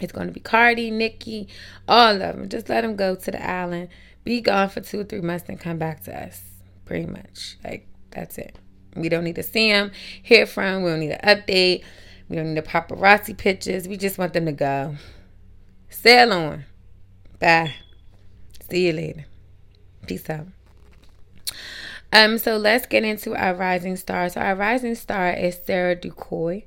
It's 0.00 0.12
going 0.12 0.26
to 0.26 0.32
be 0.32 0.40
Cardi, 0.40 0.90
Nicki, 0.90 1.49
all 1.88 2.12
of 2.12 2.18
them. 2.18 2.49
Just 2.49 2.68
let 2.68 2.82
them 2.82 2.97
go 2.97 3.14
to 3.14 3.30
the 3.30 3.49
island, 3.49 3.88
be 4.25 4.40
gone 4.40 4.68
for 4.68 4.80
two 4.80 5.00
or 5.00 5.04
three 5.04 5.21
months, 5.21 5.49
and 5.49 5.59
come 5.59 5.78
back 5.78 6.02
to 6.04 6.25
us. 6.26 6.42
Pretty 6.85 7.06
much, 7.06 7.56
like 7.64 7.87
that's 8.11 8.37
it. 8.37 8.59
We 8.97 9.09
don't 9.09 9.25
need 9.25 9.37
to 9.37 9.42
see 9.42 9.73
them, 9.73 9.92
hear 10.23 10.44
from. 10.44 10.82
We 10.82 10.90
don't 10.90 11.00
need 11.00 11.12
an 11.12 11.21
update. 11.38 11.85
We 12.28 12.37
don't 12.37 12.54
need 12.54 12.62
the 12.62 12.68
paparazzi 12.68 13.37
pictures. 13.37 13.88
We 13.88 13.97
just 13.97 14.18
want 14.18 14.32
them 14.32 14.47
to 14.47 14.52
go. 14.52 14.97
Sail 15.88 16.32
on. 16.32 16.64
Bye. 17.38 17.75
See 18.71 18.87
you 18.87 18.92
later. 18.92 19.26
Peace 20.06 20.28
out. 20.28 20.47
Um, 22.12 22.37
so 22.37 22.56
let's 22.59 22.87
get 22.87 23.04
into 23.04 23.35
our 23.35 23.54
rising 23.54 23.97
star. 23.97 24.28
So 24.28 24.40
our 24.40 24.54
rising 24.54 24.94
star 24.94 25.30
is 25.30 25.59
Sarah 25.64 25.97
Ducoy. 25.97 26.64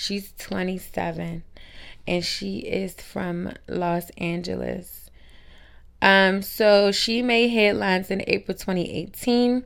She's 0.00 0.32
27 0.38 1.42
and 2.06 2.24
she 2.24 2.60
is 2.60 2.94
from 2.94 3.52
Los 3.68 4.08
Angeles. 4.16 5.10
Um, 6.00 6.40
so 6.40 6.90
she 6.90 7.20
made 7.20 7.48
headlines 7.48 8.10
in 8.10 8.24
April 8.26 8.56
2018 8.56 9.62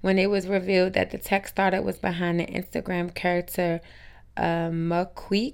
when 0.00 0.18
it 0.18 0.30
was 0.30 0.46
revealed 0.46 0.94
that 0.94 1.10
the 1.10 1.18
tech 1.18 1.46
startup 1.46 1.84
was 1.84 1.98
behind 1.98 2.40
the 2.40 2.46
Instagram 2.46 3.14
character 3.14 3.82
uh, 4.38 4.70
Miquela 4.70 5.52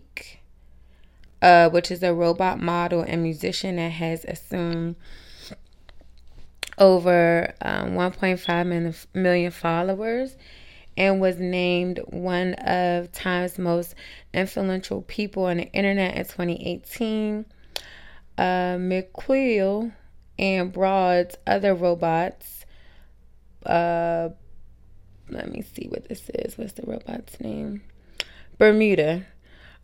uh, 1.42 1.68
which 1.70 1.90
is 1.90 2.04
a 2.04 2.14
robot 2.14 2.60
model 2.60 3.00
and 3.00 3.20
musician 3.20 3.76
that 3.76 3.90
has 3.90 4.24
assumed 4.26 4.94
over 6.78 7.52
um, 7.60 7.94
1.5 7.94 9.06
million 9.12 9.50
followers 9.50 10.36
and 10.96 11.20
was 11.20 11.38
named 11.38 12.00
one 12.06 12.54
of 12.54 13.10
Time's 13.12 13.58
most 13.58 13.94
influential 14.32 15.02
people 15.02 15.44
on 15.44 15.58
the 15.58 15.70
internet 15.72 16.16
in 16.16 16.24
2018. 16.24 17.46
Uh, 18.36 18.42
Miquela 18.78 19.92
and 20.38 20.72
Broad's 20.72 21.36
other 21.46 21.74
robots. 21.74 22.66
Uh, 23.64 24.30
let 25.28 25.50
me 25.50 25.62
see 25.62 25.86
what 25.88 26.08
this 26.08 26.28
is. 26.30 26.58
What's 26.58 26.72
the 26.72 26.82
robot's 26.86 27.40
name? 27.40 27.82
Bermuda 28.58 29.26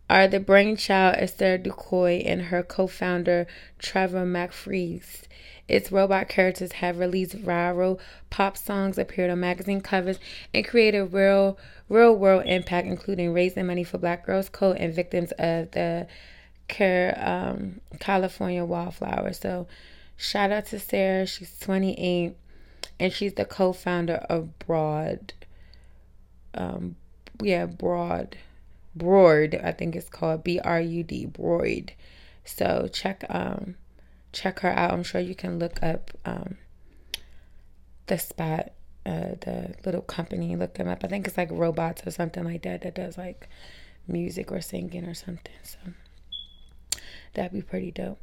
are 0.09 0.27
the 0.27 0.39
brainchild 0.39 1.15
Esther 1.17 1.57
Ducoy 1.57 2.23
and 2.25 2.43
her 2.43 2.63
co-founder 2.63 3.47
Trevor 3.79 4.25
McFedries. 4.25 5.23
Its 5.67 5.89
robot 5.89 6.27
characters 6.27 6.73
have 6.73 6.99
released 6.99 7.37
viral 7.37 7.97
pop 8.29 8.57
songs, 8.57 8.97
appeared 8.97 9.29
on 9.29 9.39
magazine 9.39 9.79
covers, 9.79 10.19
and 10.53 10.67
created 10.67 11.13
real, 11.13 11.57
real 11.87 12.13
world 12.13 12.43
impact, 12.45 12.87
including 12.87 13.31
raising 13.31 13.67
money 13.67 13.85
for 13.85 13.97
Black 13.97 14.25
Girls 14.25 14.49
Code 14.49 14.75
and 14.77 14.93
victims 14.93 15.31
of 15.39 15.71
the 15.71 16.07
um, 17.15 17.79
California 17.99 18.65
wildfire. 18.65 19.31
So, 19.31 19.67
shout 20.17 20.51
out 20.51 20.65
to 20.67 20.79
Sarah. 20.79 21.25
She's 21.25 21.57
28, 21.59 22.35
and 22.99 23.13
she's 23.13 23.33
the 23.33 23.45
co-founder 23.45 24.25
of 24.29 24.59
Broad. 24.59 25.33
Um, 26.53 26.97
yeah, 27.41 27.65
Broad. 27.65 28.35
Broad, 28.95 29.55
I 29.55 29.71
think 29.71 29.95
it's 29.95 30.09
called 30.09 30.43
B 30.43 30.59
R 30.59 30.81
U 30.81 31.03
D 31.03 31.25
Broid. 31.25 31.91
So 32.43 32.89
check 32.91 33.23
um 33.29 33.75
check 34.33 34.59
her 34.59 34.69
out. 34.71 34.91
I'm 34.91 35.03
sure 35.03 35.21
you 35.21 35.35
can 35.35 35.59
look 35.59 35.81
up 35.81 36.11
um 36.25 36.57
the 38.07 38.17
spot, 38.17 38.71
uh 39.05 39.35
the 39.41 39.75
little 39.85 40.01
company, 40.01 40.55
look 40.55 40.73
them 40.73 40.87
up. 40.89 41.03
I 41.03 41.07
think 41.07 41.27
it's 41.27 41.37
like 41.37 41.49
robots 41.51 42.05
or 42.05 42.11
something 42.11 42.43
like 42.43 42.63
that 42.63 42.81
that 42.81 42.95
does 42.95 43.17
like 43.17 43.47
music 44.07 44.51
or 44.51 44.61
singing 44.61 45.05
or 45.05 45.13
something. 45.13 45.53
So 45.63 45.77
that'd 47.33 47.53
be 47.53 47.61
pretty 47.61 47.91
dope. 47.91 48.19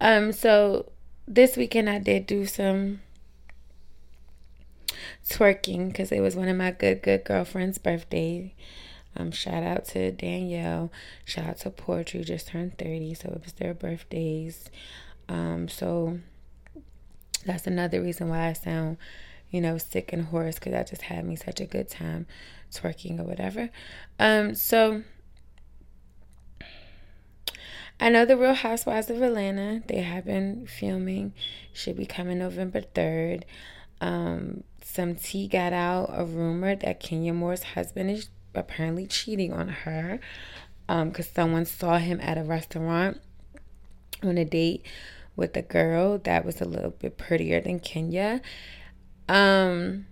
Um 0.00 0.30
so 0.32 0.92
this 1.26 1.56
weekend 1.56 1.90
I 1.90 1.98
did 1.98 2.26
do 2.26 2.46
some 2.46 3.00
twerking 5.28 5.88
because 5.88 6.12
it 6.12 6.20
was 6.20 6.36
one 6.36 6.48
of 6.48 6.56
my 6.56 6.70
good 6.70 7.02
good 7.02 7.24
girlfriend's 7.24 7.78
birthday 7.78 8.54
um, 9.16 9.30
shout 9.30 9.62
out 9.62 9.84
to 9.86 10.10
Danielle. 10.12 10.90
Shout 11.24 11.46
out 11.46 11.58
to 11.58 11.70
Poetry, 11.70 12.24
just 12.24 12.48
turned 12.48 12.78
30, 12.78 13.14
so 13.14 13.28
it 13.30 13.42
was 13.42 13.52
their 13.54 13.74
birthdays. 13.74 14.70
Um, 15.28 15.68
so 15.68 16.18
that's 17.46 17.66
another 17.66 18.00
reason 18.02 18.28
why 18.28 18.48
I 18.48 18.52
sound, 18.52 18.96
you 19.50 19.60
know, 19.60 19.78
sick 19.78 20.12
and 20.12 20.26
hoarse 20.26 20.56
because 20.56 20.74
I 20.74 20.82
just 20.82 21.02
had 21.02 21.24
me 21.24 21.36
such 21.36 21.60
a 21.60 21.66
good 21.66 21.88
time 21.88 22.26
twerking 22.72 23.20
or 23.20 23.24
whatever. 23.24 23.70
Um, 24.18 24.54
so 24.54 25.02
I 28.00 28.08
know 28.08 28.24
the 28.24 28.36
Real 28.36 28.54
Housewives 28.54 29.10
of 29.10 29.22
Atlanta, 29.22 29.82
they 29.86 30.00
have 30.00 30.24
been 30.24 30.66
filming, 30.66 31.32
should 31.72 31.96
be 31.96 32.06
coming 32.06 32.38
November 32.38 32.80
3rd. 32.80 33.44
Um, 34.00 34.64
some 34.82 35.14
tea 35.14 35.48
got 35.48 35.72
out 35.72 36.10
a 36.12 36.24
rumor 36.24 36.74
that 36.76 37.00
Kenya 37.00 37.32
Moore's 37.32 37.62
husband 37.62 38.10
is 38.10 38.28
apparently 38.54 39.06
cheating 39.06 39.52
on 39.52 39.68
her 39.68 40.20
because 40.86 41.26
um, 41.26 41.32
someone 41.34 41.64
saw 41.64 41.98
him 41.98 42.20
at 42.20 42.38
a 42.38 42.42
restaurant 42.42 43.20
on 44.22 44.38
a 44.38 44.44
date 44.44 44.84
with 45.36 45.56
a 45.56 45.62
girl 45.62 46.18
that 46.18 46.44
was 46.44 46.60
a 46.60 46.64
little 46.64 46.90
bit 46.90 47.16
prettier 47.18 47.60
than 47.60 47.80
Kenya. 47.80 48.40
Um, 49.28 50.06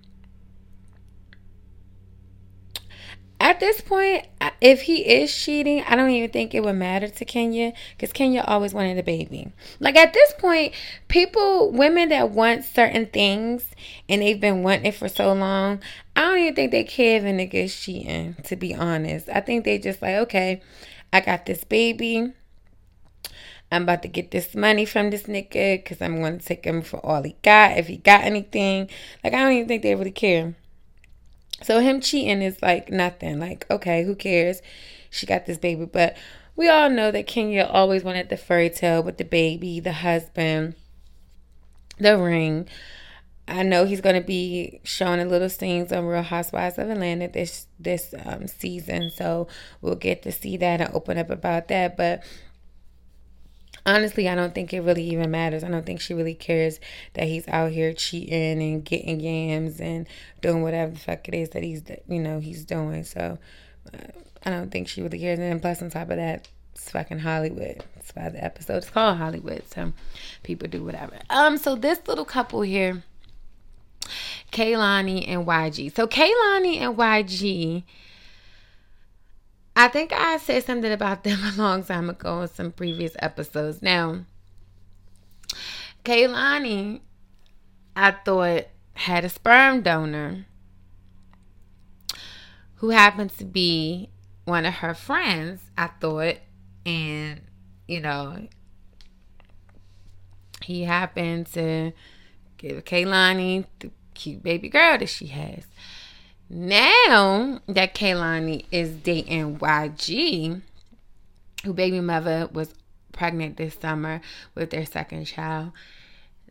at 3.43 3.59
this 3.59 3.81
point, 3.81 4.27
if 4.61 4.83
he 4.83 4.99
is 5.05 5.35
cheating, 5.35 5.83
I 5.83 5.97
don't 5.97 6.11
even 6.11 6.31
think 6.31 6.55
it 6.55 6.63
would 6.63 6.77
matter 6.77 7.09
to 7.09 7.25
Kenya 7.25 7.73
because 7.97 8.13
Kenya 8.13 8.45
always 8.47 8.73
wanted 8.73 8.99
a 8.99 9.03
baby. 9.03 9.53
Like 9.81 9.97
at 9.97 10.13
this 10.13 10.33
point, 10.39 10.75
people, 11.09 11.73
women 11.73 12.11
that 12.11 12.31
want 12.31 12.65
certain 12.65 13.07
things 13.07 13.67
and 14.09 14.23
they've 14.23 14.41
been 14.41 14.63
wanting 14.63 14.87
it 14.87 14.95
for 14.95 15.09
so 15.09 15.33
long, 15.33 15.83
I 16.15 16.21
don't 16.21 16.39
even 16.39 16.55
think 16.55 16.71
they 16.71 16.85
care 16.85 17.19
if 17.19 17.25
a 17.25 17.27
nigga 17.27 17.65
is 17.65 17.75
cheating, 17.75 18.37
to 18.45 18.55
be 18.55 18.77
honest. 18.77 19.29
I 19.29 19.41
think 19.41 19.65
they 19.65 19.79
just 19.79 20.01
like, 20.01 20.17
okay, 20.17 20.63
I 21.13 21.21
got 21.21 21.45
this 21.45 21.65
baby. 21.65 22.33
I'm 23.73 23.83
about 23.83 24.03
to 24.03 24.09
get 24.09 24.31
this 24.31 24.55
money 24.55 24.85
from 24.85 25.11
this 25.11 25.25
nigga 25.25 25.83
because 25.83 26.01
I'm 26.01 26.21
going 26.21 26.39
to 26.39 26.45
take 26.45 26.65
him 26.65 26.83
for 26.83 27.05
all 27.05 27.23
he 27.23 27.37
got. 27.43 27.77
If 27.77 27.89
he 27.89 27.97
got 27.97 28.23
anything, 28.23 28.89
like, 29.25 29.33
I 29.33 29.39
don't 29.39 29.53
even 29.53 29.69
think 29.69 29.83
they 29.83 29.95
really 29.95 30.13
care. 30.13 30.55
So 31.63 31.81
him 31.81 32.01
cheating 32.01 32.43
is 32.43 32.61
like 32.63 32.91
nothing. 32.91 33.41
Like, 33.41 33.67
okay, 33.71 34.05
who 34.05 34.15
cares? 34.15 34.63
She 35.11 35.27
got 35.27 35.47
this 35.47 35.59
baby. 35.59 35.85
But 35.85 36.17
we 36.57 36.69
all 36.69 36.91
know 36.91 37.11
that 37.11 37.27
Kenya 37.27 37.65
always 37.65 38.05
wanted 38.05 38.29
the 38.29 38.37
fairy 38.37 38.71
tale 38.71 39.03
with 39.03 39.19
the 39.19 39.25
baby, 39.25 39.81
the 39.81 39.93
husband, 39.93 40.75
the 41.99 42.19
ring. 42.19 42.69
I 43.49 43.63
know 43.63 43.85
he's 43.85 44.01
going 44.01 44.21
to 44.21 44.27
be 44.27 44.81
showing 44.85 45.21
a 45.21 45.25
little 45.25 45.49
scenes 45.49 45.93
on 45.93 46.07
Real 46.07 46.23
Housewives 46.23 46.79
of 46.79 46.89
Atlanta 46.89 47.29
this 47.29 47.67
this 47.79 48.15
um, 48.25 48.47
season, 48.47 49.11
so 49.11 49.49
we'll 49.81 49.97
get 49.97 50.23
to 50.23 50.33
see 50.33 50.57
that 50.59 50.81
and 50.81 50.95
open 50.95 51.19
up 51.19 51.29
about 51.29 51.69
that. 51.69 51.97
But 51.97 52.23
honestly, 53.87 54.29
I 54.29 54.35
don't 54.35 54.55
think 54.55 54.73
it 54.73 54.81
really 54.81 55.05
even 55.05 55.31
matters. 55.31 55.65
I 55.65 55.69
don't 55.69 55.87
think 55.87 56.01
she 56.01 56.15
really 56.15 56.35
cares 56.35 56.81
that 57.15 57.25
he's 57.25 57.47
out 57.49 57.73
here 57.73 57.93
cheating 57.93 58.63
and 58.63 58.85
getting 58.85 59.21
yams 59.21 59.81
and 59.81 60.07
doing 60.41 60.63
whatever 60.63 60.93
the 60.93 60.99
fuck 60.99 61.29
it 61.29 61.35
is 61.35 61.51
that 61.51 61.63
he's, 61.63 61.83
you 62.09 62.21
know, 62.21 62.41
he's 62.41 62.65
doing. 62.65 63.05
So 63.05 63.39
uh, 63.93 63.99
I 64.45 64.51
don't 64.51 64.71
think 64.71 64.89
she 64.89 65.03
really 65.03 65.19
cares. 65.19 65.39
And 65.39 65.61
plus, 65.61 65.83
on 65.83 65.91
top 65.91 66.11
of 66.11 66.17
that, 66.17 66.49
it's 66.75 66.91
fucking 66.91 67.21
Hollywood. 67.21 67.85
That's 67.95 68.11
why 68.15 68.29
the 68.29 68.43
episode 68.43 68.79
is 68.79 68.91
called 68.91 69.19
Hollywood. 69.19 69.63
So 69.69 69.93
people 70.43 70.69
do 70.69 70.85
whatever. 70.85 71.19
Um, 71.31 71.57
so 71.57 71.75
this 71.75 72.01
little 72.07 72.25
couple 72.25 72.63
here, 72.63 73.03
Kehlani 74.53 75.29
and 75.29 75.47
YG. 75.47 75.95
So 75.95 76.07
Kehlani 76.07 76.79
and 76.81 76.97
YG 76.97 77.85
I 79.75 79.89
think 79.89 80.13
I 80.13 80.37
said 80.37 80.65
something 80.65 80.93
about 80.93 81.25
them 81.25 81.41
a 81.45 81.57
long 81.57 81.85
time 81.85 82.11
ago 82.11 82.43
in 82.43 82.49
some 82.49 82.73
previous 82.73 83.15
episodes. 83.19 83.83
Now, 83.83 84.25
Kehlani, 86.05 87.01
I 87.97 88.11
thought 88.11 88.65
had 88.95 89.25
a 89.25 89.29
sperm 89.29 89.83
donor 89.83 90.47
who 92.77 92.91
happened 92.91 93.31
to 93.39 93.45
be 93.45 94.11
one 94.45 94.67
of 94.67 94.75
her 94.75 94.95
friends, 94.95 95.63
I 95.79 95.87
thought, 95.87 96.37
and 96.85 97.41
you 97.87 98.01
know, 98.01 98.49
he 100.63 100.85
happened 100.85 101.47
to 101.49 101.93
give 102.59 102.85
Kehlani 102.85 103.67
the 103.81 103.91
cute 104.15 104.43
baby 104.43 104.69
girl 104.69 104.99
that 104.99 105.09
she 105.09 105.29
has. 105.29 105.67
Now 106.55 107.63
that 107.67 107.95
Kehlani 107.95 108.67
is 108.71 108.91
dating 108.91 109.57
YG, 109.57 110.61
who 111.65 111.73
baby 111.73 112.01
mother 112.01 112.47
was 112.53 112.75
pregnant 113.13 113.57
this 113.57 113.75
summer 113.81 114.21
with 114.55 114.69
their 114.69 114.85
second 114.85 115.25
child, 115.25 115.73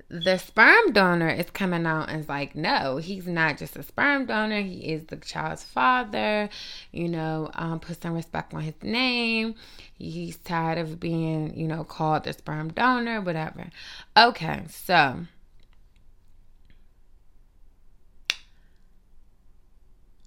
the 0.10 0.39
sperm 0.39 0.91
donor 0.91 1.29
is 1.29 1.51
coming 1.51 1.86
out 1.86 2.10
and 2.10 2.20
is 2.20 2.27
like, 2.27 2.55
no, 2.55 2.98
he's 2.98 3.27
not 3.27 3.60
just 3.60 3.77
a 3.77 3.84
sperm 3.84 4.25
donor. 4.25 4.62
He 4.62 4.91
is 4.91 5.05
the 5.05 5.17
child's 5.17 5.63
father. 5.63 6.50
You 6.91 7.08
know, 7.08 7.51
um, 7.53 7.79
put 7.79 8.01
some 8.01 8.16
respect 8.16 8.55
on 8.55 8.61
his 8.61 8.81
name. 8.81 9.53
He's 9.94 10.37
tired 10.37 10.79
of 10.79 11.00
being, 11.00 11.55
you 11.55 11.68
know, 11.68 11.83
called 11.83 12.24
the 12.24 12.33
sperm 12.33 12.74
donor, 12.74 13.22
whatever. 13.22 13.70
Okay, 14.18 14.64
so 14.68 15.27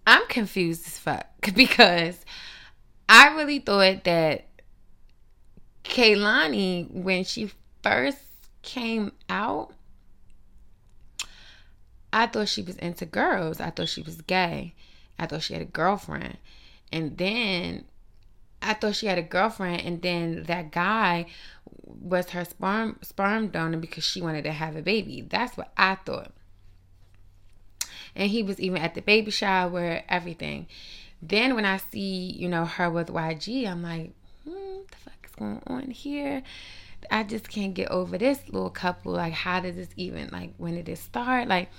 I'm 0.07 0.27
confused 0.29 0.87
as 0.87 0.99
fuck 0.99 1.27
because 1.55 2.25
I 3.09 3.35
really 3.35 3.59
thought 3.59 4.05
that 4.05 4.47
Kehlani, 5.85 6.91
when 6.91 7.25
she 7.25 7.51
first 7.83 8.19
came 8.63 9.13
out, 9.29 9.73
I 12.13 12.27
thought 12.27 12.49
she 12.49 12.63
was 12.63 12.77
into 12.77 13.07
girls. 13.07 13.61
I 13.61 13.71
thought 13.71 13.89
she 13.89 14.03
was 14.03 14.21
gay. 14.23 14.75
I 15.19 15.27
thought 15.27 15.43
she 15.43 15.53
had 15.53 15.63
a 15.63 15.67
girlfriend. 15.67 16.39
And 16.93 17.19
then 17.19 17.85
I 18.63 18.75
thought 18.75 18.95
she 18.95 19.07
had 19.07 19.19
a 19.19 19.23
girlfriend 19.23 19.83
and 19.83 20.01
then 20.01 20.45
that 20.45 20.71
guy 20.71 21.27
was 21.83 22.31
her 22.31 22.45
sperm 22.45 22.99
sperm 23.03 23.49
donor 23.49 23.79
because 23.79 24.05
she 24.05 24.23
wanted 24.23 24.45
to 24.45 24.53
have 24.53 24.75
a 24.75 24.83
baby. 24.83 25.21
That's 25.21 25.57
what 25.57 25.73
I 25.77 25.97
thought 25.97 26.33
and 28.17 28.31
he 28.31 28.43
was 28.43 28.61
even 28.61 28.81
at 28.81 28.95
the 28.95 29.03
baby 29.03 29.31
shower, 29.31 30.03
everything. 30.09 30.67
Then 31.23 31.55
when 31.55 31.65
I 31.65 31.79
see, 31.79 32.33
you 32.37 32.49
know, 32.49 32.65
her 32.65 32.91
with 32.91 33.09
YG, 33.09 33.67
I'm 33.67 33.83
like, 33.83 34.13
hmm, 34.45 34.51
what 34.51 34.91
the 34.91 34.97
fuck 34.97 35.27
is 35.27 35.35
going 35.35 35.63
on 35.67 35.91
here? 35.91 36.43
I 37.11 37.23
just 37.23 37.49
can't 37.49 37.75
get 37.75 37.91
over 37.91 38.19
this 38.19 38.41
little 38.49 38.71
couple. 38.71 39.13
Like, 39.13 39.33
how 39.33 39.61
did 39.61 39.77
this 39.77 39.89
even 39.97 40.29
like 40.31 40.55
when 40.57 40.75
did 40.75 40.89
it 40.89 40.99
start? 40.99 41.49
Like, 41.49 41.71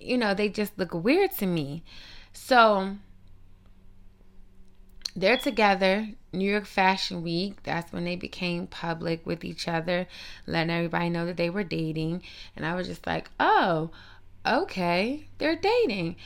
you 0.00 0.18
know, 0.18 0.34
they 0.34 0.48
just 0.48 0.78
look 0.78 0.94
weird 0.94 1.32
to 1.38 1.46
me. 1.46 1.82
So 2.32 2.96
they're 5.14 5.38
together. 5.38 6.08
New 6.32 6.50
York 6.50 6.64
Fashion 6.64 7.22
Week. 7.22 7.62
That's 7.62 7.92
when 7.92 8.04
they 8.04 8.16
became 8.16 8.66
public 8.66 9.26
with 9.26 9.44
each 9.44 9.68
other, 9.68 10.06
letting 10.46 10.70
everybody 10.70 11.10
know 11.10 11.26
that 11.26 11.36
they 11.36 11.50
were 11.50 11.64
dating. 11.64 12.22
And 12.56 12.64
I 12.64 12.74
was 12.74 12.86
just 12.86 13.06
like, 13.06 13.30
oh, 13.38 13.90
okay, 14.46 15.26
they're 15.38 15.56
dating. 15.56 16.16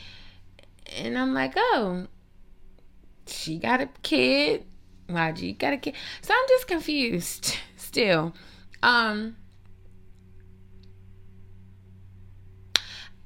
And 0.97 1.17
I'm 1.17 1.33
like, 1.33 1.53
oh, 1.55 2.07
she 3.25 3.57
got 3.57 3.81
a 3.81 3.89
kid. 4.03 4.65
YG 5.09 5.57
got 5.57 5.73
a 5.73 5.77
kid. 5.77 5.95
So 6.21 6.33
I'm 6.33 6.47
just 6.49 6.67
confused 6.67 7.55
still. 7.77 8.33
Um 8.83 9.37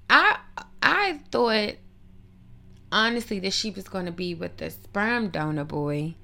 I 0.10 0.40
I 0.82 1.20
thought 1.32 1.76
honestly 2.92 3.40
that 3.40 3.54
she 3.54 3.72
was 3.72 3.88
going 3.88 4.06
to 4.06 4.12
be 4.12 4.36
with 4.36 4.58
the 4.58 4.70
sperm 4.70 5.30
donor 5.30 5.64
boy. 5.64 6.16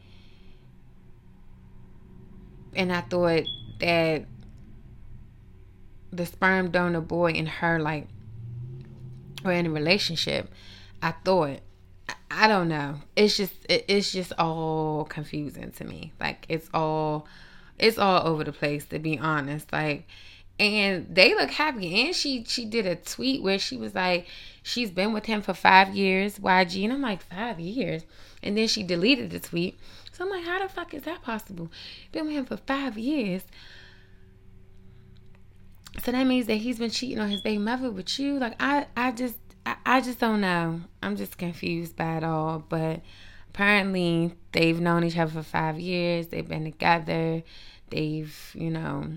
And 2.76 2.92
I 2.92 3.02
thought 3.02 3.44
that 3.80 4.26
the 6.12 6.26
sperm 6.26 6.72
donor 6.72 7.02
boy 7.02 7.32
and 7.32 7.48
her 7.48 7.80
like 7.80 8.08
or 9.48 9.54
in 9.54 9.66
a 9.66 9.72
relationship, 9.72 10.50
I 11.02 11.12
thought 11.12 11.60
I 12.30 12.48
don't 12.48 12.68
know. 12.68 12.96
It's 13.16 13.38
just 13.38 13.54
it's 13.70 14.12
just 14.12 14.34
all 14.38 15.06
confusing 15.06 15.72
to 15.72 15.84
me. 15.84 16.14
Like 16.20 16.46
it's 16.50 16.70
all 16.74 17.28
it's 17.80 17.98
all 17.98 18.28
over 18.28 18.44
the 18.44 18.52
place 18.52 18.86
to 18.88 19.00
be 19.00 19.18
honest. 19.18 19.72
Like 19.72 20.08
and 20.60 21.08
they 21.10 21.36
look 21.36 21.52
happy 21.52 22.02
and 22.02 22.16
she 22.16 22.44
she 22.46 22.66
did 22.66 22.86
a 22.86 22.96
tweet 22.96 23.44
where 23.44 23.60
she 23.60 23.78
was 23.78 23.96
like 23.96 24.28
she's 24.64 24.92
been 24.92 25.14
with 25.14 25.26
him 25.26 25.42
for 25.42 25.54
5 25.54 25.96
years 25.96 26.40
YG 26.40 26.84
and 26.84 26.94
I'm 26.94 27.02
like 27.02 27.22
5 27.22 27.60
years 27.60 28.04
and 28.42 28.58
then 28.58 28.68
she 28.68 28.84
deleted 28.84 29.32
the 29.32 29.40
tweet. 29.40 29.80
So 30.12 30.26
I'm 30.26 30.30
like 30.30 30.46
how 30.46 30.60
the 30.60 30.70
fuck 30.70 30.94
is 30.94 31.04
that 31.04 31.22
possible? 31.22 31.72
Been 32.12 32.26
with 32.26 32.36
him 32.36 32.46
for 32.46 32.58
5 32.58 32.98
years. 32.98 33.44
So 36.04 36.12
that 36.12 36.26
means 36.26 36.48
that 36.48 36.56
he's 36.56 36.80
been 36.80 36.90
cheating 36.90 37.20
on 37.20 37.30
his 37.30 37.42
baby 37.42 37.58
mother 37.58 37.92
with 37.92 38.20
you. 38.20 38.40
Like 38.40 38.56
I, 38.60 38.88
I 38.96 39.12
just, 39.12 39.38
I, 39.66 39.76
I 39.86 40.02
just 40.02 40.20
don't 40.20 40.42
know. 40.42 40.82
I'm 41.02 41.16
just 41.16 41.38
confused 41.38 41.96
by 41.96 42.18
it 42.18 42.24
all. 42.24 42.60
But 42.60 43.02
apparently, 43.50 44.34
they've 44.52 44.80
known 44.80 45.04
each 45.04 45.18
other 45.18 45.32
for 45.32 45.44
five 45.44 45.80
years. 45.80 46.28
They've 46.28 46.48
been 46.48 46.64
together. 46.64 47.44
They've, 47.90 48.52
you 48.54 48.70
know, 48.70 49.14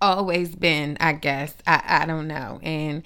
always 0.00 0.54
been. 0.54 0.96
I 1.00 1.12
guess 1.12 1.54
I, 1.66 1.82
I 2.02 2.06
don't 2.06 2.26
know. 2.26 2.60
And 2.62 3.02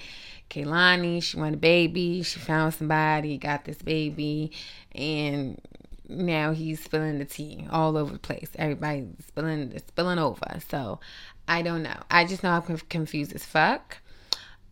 Kehlani, 0.50 1.22
she 1.22 1.36
wanted 1.36 1.54
a 1.54 1.58
baby. 1.58 2.22
She 2.22 2.38
found 2.40 2.74
somebody, 2.74 3.36
got 3.38 3.64
this 3.64 3.82
baby, 3.82 4.52
and 4.92 5.60
now 6.08 6.52
he's 6.52 6.82
spilling 6.82 7.18
the 7.18 7.24
tea 7.24 7.66
all 7.70 7.96
over 7.96 8.12
the 8.12 8.18
place. 8.18 8.50
Everybody's 8.56 9.06
spilling 9.26 9.78
spilling 9.86 10.18
over. 10.18 10.60
So 10.68 11.00
I 11.46 11.62
don't 11.62 11.82
know. 11.82 12.00
I 12.10 12.24
just 12.24 12.42
know 12.42 12.50
I'm 12.50 12.78
confused 12.78 13.34
as 13.34 13.44
fuck. 13.44 13.98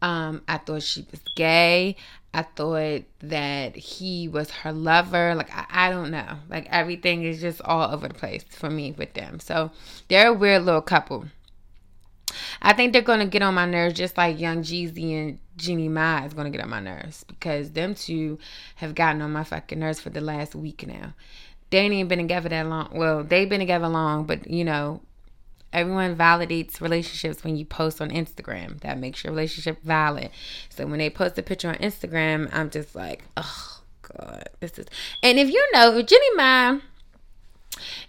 Um, 0.02 0.42
I 0.46 0.58
thought 0.58 0.82
she 0.82 1.06
was 1.10 1.20
gay. 1.34 1.96
I 2.34 2.42
thought 2.42 3.02
that 3.20 3.76
he 3.76 4.28
was 4.28 4.50
her 4.50 4.72
lover. 4.72 5.34
Like, 5.34 5.50
I, 5.50 5.64
I, 5.70 5.90
don't 5.90 6.10
know. 6.10 6.36
Like, 6.50 6.66
everything 6.70 7.22
is 7.24 7.40
just 7.40 7.62
all 7.62 7.90
over 7.94 8.08
the 8.08 8.14
place 8.14 8.44
for 8.50 8.68
me 8.68 8.92
with 8.92 9.14
them. 9.14 9.40
So, 9.40 9.70
they're 10.08 10.28
a 10.28 10.34
weird 10.34 10.64
little 10.64 10.82
couple. 10.82 11.24
I 12.60 12.74
think 12.74 12.92
they're 12.92 13.00
to 13.02 13.26
get 13.26 13.40
on 13.40 13.54
my 13.54 13.64
nerves 13.64 13.94
just 13.94 14.18
like 14.18 14.38
Young 14.38 14.62
Jeezy 14.62 15.12
and 15.12 15.38
Jeannie 15.56 15.88
Mai 15.88 16.26
is 16.26 16.34
to 16.34 16.50
get 16.50 16.60
on 16.60 16.70
my 16.70 16.80
nerves 16.80 17.24
because 17.24 17.70
them 17.72 17.94
two 17.94 18.38
have 18.76 18.94
gotten 18.94 19.22
on 19.22 19.32
my 19.32 19.44
fucking 19.44 19.78
nerves 19.78 20.00
for 20.00 20.10
the 20.10 20.20
last 20.20 20.54
week 20.54 20.86
now. 20.86 21.14
They 21.70 21.78
ain't 21.78 21.94
even 21.94 22.08
been 22.08 22.18
together 22.18 22.48
that 22.48 22.66
long. 22.66 22.90
Well, 22.92 23.24
they've 23.24 23.48
been 23.48 23.60
together 23.60 23.88
long, 23.88 24.24
but 24.24 24.48
you 24.48 24.64
know, 24.64 25.00
everyone 25.72 26.16
validates 26.16 26.80
relationships 26.80 27.42
when 27.42 27.56
you 27.56 27.64
post 27.64 28.00
on 28.00 28.10
Instagram. 28.10 28.80
That 28.80 28.98
makes 28.98 29.24
your 29.24 29.32
relationship 29.32 29.82
valid. 29.82 30.30
So 30.68 30.86
when 30.86 30.98
they 30.98 31.10
post 31.10 31.38
a 31.38 31.42
picture 31.42 31.68
on 31.68 31.76
Instagram, 31.76 32.48
I'm 32.52 32.70
just 32.70 32.94
like, 32.94 33.24
oh 33.36 33.80
god, 34.02 34.48
this 34.60 34.78
is. 34.78 34.86
And 35.22 35.38
if 35.38 35.48
you 35.48 35.68
know, 35.72 35.96
if 35.96 36.06
Jeannie 36.06 36.34
Mai, 36.34 36.80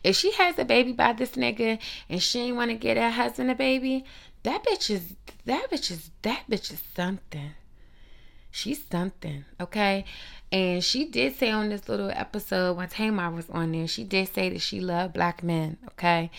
if 0.03 0.15
she 0.15 0.31
has 0.33 0.57
a 0.59 0.65
baby 0.65 0.93
by 0.93 1.13
this 1.13 1.31
nigga 1.31 1.79
and 2.09 2.21
she 2.21 2.39
ain't 2.39 2.55
want 2.55 2.71
to 2.71 2.77
get 2.77 2.97
her 2.97 3.09
husband 3.09 3.51
a 3.51 3.55
baby, 3.55 4.05
that 4.47 4.63
bitch 4.63 4.89
is 4.89 5.13
that 5.45 5.69
bitch 5.69 5.91
is 5.91 6.09
that 6.21 6.43
bitch 6.49 6.71
is 6.71 6.81
something. 6.95 7.51
She's 8.49 8.81
something, 8.89 9.43
okay? 9.59 10.05
And 10.53 10.81
she 10.81 11.03
did 11.03 11.35
say 11.35 11.51
on 11.51 11.67
this 11.67 11.89
little 11.89 12.09
episode 12.09 12.77
when 12.77 12.87
Tamar 12.87 13.29
was 13.29 13.49
on 13.49 13.73
there, 13.73 13.87
she 13.87 14.05
did 14.05 14.33
say 14.33 14.49
that 14.49 14.61
she 14.61 14.79
loved 14.79 15.13
black 15.13 15.43
men, 15.43 15.77
okay? 15.89 16.31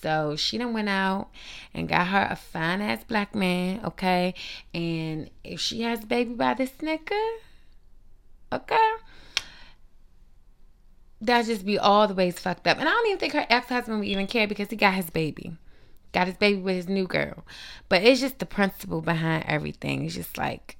So 0.00 0.36
she 0.36 0.58
done 0.58 0.74
went 0.74 0.88
out 0.88 1.28
and 1.74 1.88
got 1.88 2.06
her 2.06 2.28
a 2.30 2.36
fine 2.36 2.80
ass 2.80 3.02
black 3.02 3.34
man, 3.34 3.80
okay? 3.84 4.34
And 4.72 5.28
if 5.42 5.58
she 5.60 5.82
has 5.82 6.04
a 6.04 6.06
baby 6.06 6.34
by 6.34 6.54
this 6.54 6.70
nigga, 6.80 7.20
okay? 8.52 8.92
That 11.20 11.46
just 11.46 11.66
be 11.66 11.78
all 11.80 12.06
the 12.06 12.14
ways 12.14 12.38
fucked 12.38 12.68
up. 12.68 12.78
And 12.78 12.88
I 12.88 12.92
don't 12.92 13.06
even 13.08 13.18
think 13.18 13.32
her 13.32 13.46
ex 13.50 13.68
husband 13.68 13.98
would 13.98 14.08
even 14.08 14.28
care 14.28 14.46
because 14.46 14.70
he 14.70 14.76
got 14.76 14.94
his 14.94 15.10
baby. 15.10 15.56
Got 16.16 16.28
his 16.28 16.38
baby 16.38 16.62
with 16.62 16.76
his 16.76 16.88
new 16.88 17.06
girl. 17.06 17.44
But 17.90 18.02
it's 18.02 18.22
just 18.22 18.38
the 18.38 18.46
principle 18.46 19.02
behind 19.02 19.44
everything. 19.46 20.02
It's 20.02 20.14
just 20.14 20.38
like, 20.38 20.78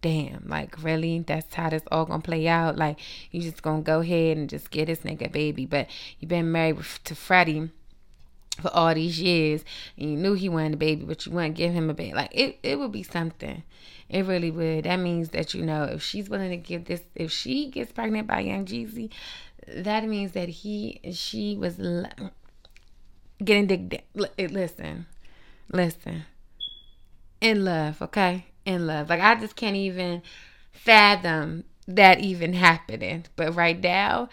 damn, 0.00 0.42
like 0.48 0.82
really, 0.82 1.20
that's 1.20 1.54
how 1.54 1.70
this 1.70 1.84
all 1.92 2.04
gonna 2.04 2.20
play 2.20 2.48
out. 2.48 2.76
Like 2.76 2.98
you 3.30 3.40
just 3.40 3.62
gonna 3.62 3.82
go 3.82 4.00
ahead 4.00 4.38
and 4.38 4.50
just 4.50 4.72
get 4.72 4.86
this 4.86 4.98
nigga 5.02 5.30
baby, 5.30 5.66
but 5.66 5.86
you 6.18 6.26
been 6.26 6.50
married 6.50 6.78
to 7.04 7.14
Freddie 7.14 7.70
for 8.60 8.74
all 8.74 8.92
these 8.92 9.20
years 9.20 9.64
and 9.96 10.10
you 10.10 10.16
knew 10.16 10.34
he 10.34 10.48
wanted 10.48 10.74
a 10.74 10.76
baby 10.76 11.04
but 11.04 11.24
you 11.24 11.30
wouldn't 11.30 11.54
give 11.54 11.72
him 11.72 11.88
a 11.88 11.94
baby 11.94 12.12
like 12.12 12.28
it, 12.32 12.58
it 12.62 12.78
would 12.78 12.92
be 12.92 13.02
something 13.02 13.62
it 14.10 14.26
really 14.26 14.50
would 14.50 14.84
that 14.84 14.98
means 14.98 15.30
that 15.30 15.54
you 15.54 15.64
know 15.64 15.84
if 15.84 16.02
she's 16.02 16.28
willing 16.28 16.50
to 16.50 16.56
give 16.58 16.84
this 16.84 17.00
if 17.14 17.32
she 17.32 17.70
gets 17.70 17.92
pregnant 17.92 18.26
by 18.26 18.40
young 18.40 18.66
jeezy 18.66 19.08
that 19.66 20.04
means 20.04 20.32
that 20.32 20.50
he 20.50 21.00
she 21.12 21.56
was 21.56 21.78
getting 23.44 23.66
dig 23.66 24.02
eh, 24.38 24.48
listen 24.50 25.06
listen 25.70 26.24
in 27.40 27.64
love 27.64 28.00
okay 28.00 28.46
in 28.64 28.86
love 28.86 29.08
like 29.08 29.20
i 29.20 29.34
just 29.34 29.56
can't 29.56 29.76
even 29.76 30.22
fathom 30.72 31.64
that 31.86 32.20
even 32.20 32.52
happening 32.52 33.24
but 33.36 33.54
right 33.54 33.80
now 33.80 34.28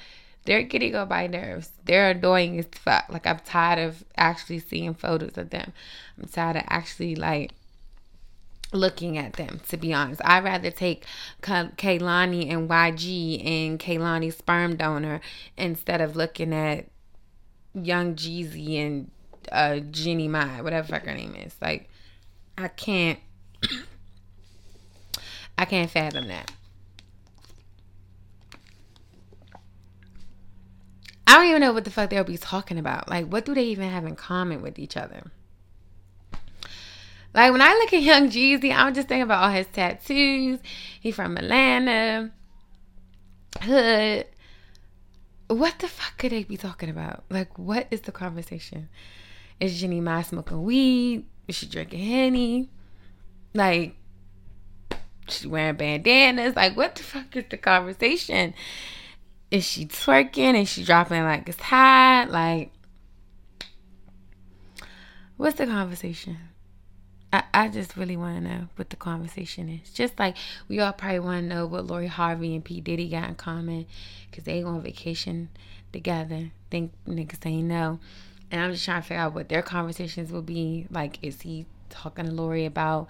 they're 0.46 0.64
getting 0.64 0.96
on 0.96 1.10
my 1.10 1.28
nerves. 1.28 1.70
They're 1.86 2.10
annoying 2.10 2.58
as 2.58 2.66
fuck. 2.72 3.06
Like 3.10 3.28
I'm 3.28 3.38
tired 3.40 3.78
of 3.78 4.04
actually 4.18 4.58
seeing 4.58 4.96
photos 4.96 5.38
of 5.38 5.52
them. 5.52 5.74
I'm 6.18 6.28
tired 6.28 6.56
of 6.56 6.64
actually 6.68 7.16
like 7.16 7.52
looking 8.72 9.18
at 9.18 9.34
them 9.34 9.60
to 9.68 9.78
be 9.78 9.92
honest 9.92 10.22
i'd 10.24 10.44
rather 10.44 10.70
take 10.70 11.04
Kehlani 11.42 12.54
and 12.54 12.70
yg 12.70 13.44
and 13.44 13.80
Kehlani's 13.80 14.38
sperm 14.38 14.76
donor 14.76 15.22
instead 15.58 16.02
of 16.02 16.16
looking 16.16 16.54
at 16.54 16.86
young 17.74 18.16
jeezy 18.16 18.78
and 18.78 19.12
uh 19.52 19.80
jeannie 19.92 20.28
mai 20.28 20.62
whatever 20.62 20.88
fuck 20.88 21.04
her 21.04 21.14
name 21.14 21.36
is 21.36 21.56
like 21.62 21.90
i 22.58 22.68
can't 22.68 23.20
i 25.58 25.66
can't 25.66 25.90
fathom 25.90 26.28
that 26.28 26.52
I 31.30 31.36
don't 31.36 31.46
even 31.46 31.62
know 31.62 31.74
what 31.74 31.84
the 31.84 31.92
fuck 31.92 32.10
they'll 32.10 32.24
be 32.24 32.40
talking 32.40 32.80
about. 32.80 33.08
Like, 33.08 33.28
what 33.28 33.46
do 33.46 33.54
they 33.54 33.66
even 33.66 33.88
have 33.88 34.04
in 34.04 34.16
common 34.16 34.64
with 34.64 34.80
each 34.80 34.98
other? 34.98 35.32
Like, 37.36 37.52
when 37.52 37.62
I 37.62 37.70
look 37.74 37.94
at 37.94 38.02
Young 38.02 38.32
Jeezy, 38.32 38.74
I'm 38.76 38.96
just 38.96 39.08
thinking 39.08 39.22
about 39.22 39.44
all 39.44 39.52
his 39.52 39.68
tattoos. 39.68 40.58
He 41.00 41.12
from 41.12 41.38
Atlanta. 41.38 42.32
Hood. 43.62 44.26
What 45.50 45.80
the 45.80 45.88
fuck 45.88 46.18
could 46.18 46.32
they 46.32 46.44
be 46.44 46.58
talking 46.58 46.90
about? 46.90 47.24
Like, 47.30 47.58
what 47.58 47.88
is 47.92 48.02
the 48.02 48.12
conversation? 48.12 48.90
Is 49.60 49.80
Jeannie 49.80 50.00
Mai 50.00 50.22
smoking 50.22 50.64
weed? 50.64 51.26
Is 51.48 51.56
she 51.56 51.66
drinking 51.66 52.06
Henny? 52.06 52.70
Like, 53.54 53.96
she 55.28 55.48
wearing 55.48 55.76
bandanas? 55.76 56.56
Like, 56.56 56.78
what 56.78 56.96
the 56.96 57.04
fuck 57.04 57.36
is 57.36 57.46
the 57.50 57.58
conversation? 57.58 58.54
is 59.52 59.66
she 59.66 59.86
twerking? 59.86 60.62
Is 60.62 60.70
she 60.70 60.84
dropping 60.84 61.24
like 61.24 61.50
it's 61.50 61.60
hot? 61.60 62.28
Like, 62.30 62.72
what's 65.38 65.58
the 65.58 65.66
conversation? 65.66 66.38
I, 67.32 67.44
I 67.54 67.68
just 67.68 67.96
really 67.96 68.18
want 68.18 68.38
to 68.38 68.50
know 68.50 68.68
what 68.76 68.90
the 68.90 68.96
conversation 68.96 69.70
is. 69.70 69.90
Just 69.92 70.18
like 70.18 70.36
we 70.68 70.80
all 70.80 70.94
probably 70.94 71.20
want 71.20 71.44
to 71.44 71.56
know 71.56 71.66
what 71.66 71.86
Lori 71.86 72.08
Harvey 72.08 72.56
and 72.56 72.64
P. 72.64 72.82
Diddy 72.82 73.10
got 73.10 73.30
in 73.30 73.36
common 73.36 73.86
because 74.30 74.46
they 74.46 74.62
go 74.62 74.70
on 74.70 74.82
vacation 74.82 75.50
together. 75.92 76.52
Think 76.72 76.92
niggas 77.08 77.44
saying 77.44 77.68
no. 77.68 78.00
And 78.52 78.62
I'm 78.62 78.72
just 78.72 78.86
trying 78.86 79.02
to 79.02 79.08
figure 79.08 79.22
out 79.22 79.34
what 79.34 79.50
their 79.50 79.62
conversations 79.62 80.32
will 80.32 80.42
be. 80.42 80.88
Like, 80.90 81.20
is 81.22 81.42
he 81.42 81.68
talking 81.90 82.26
to 82.26 82.32
Lori 82.32 82.66
about 82.66 83.10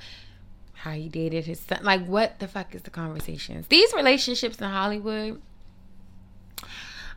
how 0.74 0.92
he 0.92 1.08
dated 1.08 1.46
his 1.46 1.62
son? 1.62 1.80
Like, 1.82 2.06
what 2.06 2.40
the 2.40 2.48
fuck 2.48 2.76
is 2.76 2.82
the 2.82 2.90
conversations? 2.90 3.68
These 3.68 3.94
relationships 3.94 4.60
in 4.60 4.68
Hollywood 4.68 5.42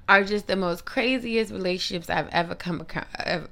are 0.08 0.24
just 0.24 0.46
the 0.46 0.56
most 0.56 0.84
craziest 0.84 1.52
relationships 1.52 2.10
I've 2.10 2.28
ever 2.28 2.54
come 2.54 2.80
across, 2.80 3.06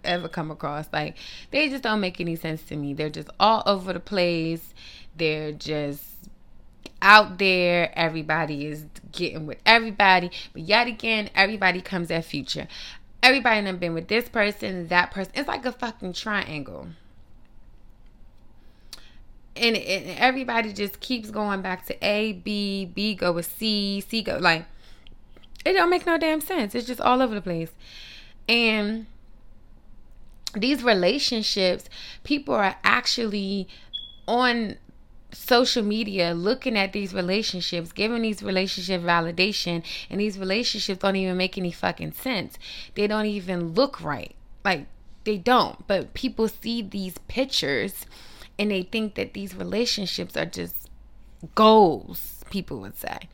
ever 0.05 0.29
come 0.29 0.51
across. 0.51 0.89
Like 0.93 1.17
they 1.51 1.69
just 1.69 1.83
don't 1.83 2.01
make 2.01 2.21
any 2.21 2.37
sense 2.37 2.63
to 2.65 2.77
me. 2.77 2.95
They're 2.95 3.11
just 3.11 3.31
all 3.39 3.63
over 3.67 3.93
the 3.93 4.01
place. 4.01 4.75
They're 5.17 5.53
just 5.53 6.05
out 7.03 7.39
there. 7.39 7.93
Everybody 7.97 8.67
is 8.67 8.85
getting 9.13 9.47
with 9.47 9.59
everybody, 9.65 10.31
but 10.53 10.63
yet 10.63 10.87
again, 10.87 11.31
everybody 11.35 11.81
comes 11.81 12.11
at 12.11 12.25
future. 12.25 12.69
Everybody 13.23 13.63
done 13.63 13.77
been 13.77 13.95
with 13.95 14.09
this 14.09 14.29
person, 14.29 14.89
that 14.89 15.11
person. 15.11 15.33
It's 15.37 15.49
like 15.49 15.65
a 15.67 15.73
fucking 15.73 16.15
triangle. 16.15 16.89
And, 19.57 19.77
and 19.77 20.19
everybody 20.19 20.73
just 20.73 21.01
keeps 21.01 21.31
going 21.31 21.61
back 21.61 21.85
to 21.87 22.07
A, 22.07 22.33
B, 22.33 22.87
B 22.87 23.15
go 23.15 23.33
with 23.33 23.47
C, 23.47 24.01
C 24.01 24.23
go 24.23 24.39
like 24.39 24.65
it 25.65 25.73
don't 25.73 25.91
make 25.91 26.07
no 26.07 26.19
damn 26.19 26.41
sense. 26.41 26.75
It's 26.75 26.87
just 26.87 27.01
all 27.01 27.23
over 27.23 27.35
the 27.35 27.41
place. 27.41 27.71
And 28.49 29.07
these 30.55 30.83
relationships, 30.83 31.85
people 32.25 32.55
are 32.55 32.77
actually 32.83 33.69
on 34.27 34.77
social 35.33 35.83
media 35.83 36.35
looking 36.35 36.77
at 36.77 36.93
these 36.93 37.15
relationships, 37.15 37.93
giving 37.93 38.23
these 38.23 38.43
relationship 38.43 39.03
validation, 39.03 39.85
and 40.09 40.21
these 40.21 40.39
relationships 40.39 41.01
don't 41.01 41.17
even 41.17 41.37
make 41.37 41.57
any 41.57 41.71
fucking 41.71 42.13
sense. 42.13 42.59
They 42.95 43.07
don't 43.07 43.27
even 43.27 43.75
look 43.75 44.03
right. 44.03 44.35
Like 44.65 44.87
they 45.25 45.39
don't. 45.39 45.87
But 45.87 46.15
people 46.15 46.49
see 46.49 46.83
these 46.83 47.19
pictures 47.29 48.07
and 48.59 48.71
they 48.71 48.83
think 48.83 49.15
that 49.15 49.35
these 49.35 49.55
relationships 49.55 50.37
are 50.37 50.47
just 50.47 50.91
goals, 51.55 52.45
people 52.51 52.81
would 52.81 52.97
say. 52.97 53.29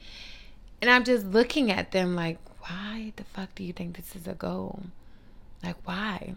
And 0.86 0.94
I'm 0.94 1.02
just 1.02 1.26
looking 1.26 1.72
at 1.72 1.90
them 1.90 2.14
like, 2.14 2.38
why 2.60 3.12
the 3.16 3.24
fuck 3.24 3.52
do 3.56 3.64
you 3.64 3.72
think 3.72 3.96
this 3.96 4.14
is 4.14 4.28
a 4.28 4.34
goal? 4.34 4.82
Like, 5.64 5.74
why? 5.84 6.36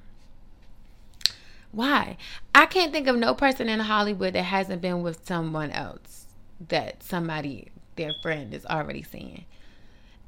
Why? 1.72 2.18
I 2.56 2.66
can't 2.66 2.92
think 2.92 3.06
of 3.06 3.16
no 3.16 3.36
person 3.36 3.70
in 3.70 3.80
Hollywood 3.80 4.34
that 4.34 4.42
hasn't 4.42 4.82
been 4.82 5.04
with 5.04 5.24
someone 5.24 5.70
else 5.70 6.26
that 6.68 7.04
somebody, 7.04 7.68
their 7.96 8.12
friend, 8.24 8.52
is 8.52 8.66
already 8.66 9.04
seeing. 9.04 9.46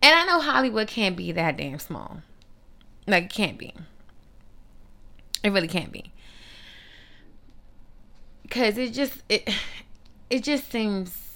And 0.03 0.13
I 0.13 0.25
know 0.27 0.39
Hollywood 0.39 0.87
can't 0.87 1.17
be 1.17 1.31
that 1.31 1.57
damn 1.57 1.79
small. 1.79 2.21
Like, 3.07 3.23
it 3.23 3.33
can't 3.33 3.57
be. 3.57 3.73
It 5.43 5.51
really 5.51 5.67
can't 5.67 5.91
be. 5.91 6.11
Cause 8.51 8.77
it 8.77 8.93
just 8.93 9.23
it 9.29 9.49
it 10.29 10.43
just 10.43 10.71
seems 10.71 11.30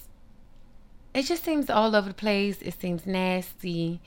it 1.15 1.23
just 1.23 1.45
seems 1.45 1.69
all 1.69 1.95
over 1.95 2.09
the 2.09 2.13
place. 2.13 2.61
It 2.61 2.79
seems 2.79 3.07
nasty. 3.07 4.01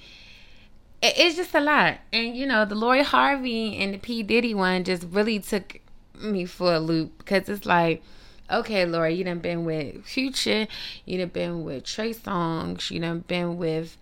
It, 1.00 1.14
it's 1.16 1.36
just 1.36 1.54
a 1.54 1.60
lot. 1.60 1.98
And 2.12 2.36
you 2.36 2.46
know, 2.46 2.66
the 2.66 2.74
Lori 2.74 3.02
Harvey 3.02 3.78
and 3.78 3.94
the 3.94 3.98
P 3.98 4.22
Diddy 4.22 4.54
one 4.54 4.84
just 4.84 5.04
really 5.10 5.38
took 5.38 5.80
me 6.20 6.44
for 6.44 6.74
a 6.74 6.78
loop 6.78 7.18
because 7.18 7.48
it's 7.48 7.64
like, 7.64 8.02
okay, 8.50 8.84
Laura, 8.84 9.10
you 9.10 9.24
done 9.24 9.38
been 9.38 9.64
with 9.64 10.04
Future, 10.04 10.68
you 11.06 11.18
done 11.18 11.28
been 11.28 11.64
with 11.64 11.84
Trey 11.84 12.12
Songz, 12.12 12.90
you 12.90 13.00
done 13.00 13.24
been 13.26 13.56
with 13.56 13.96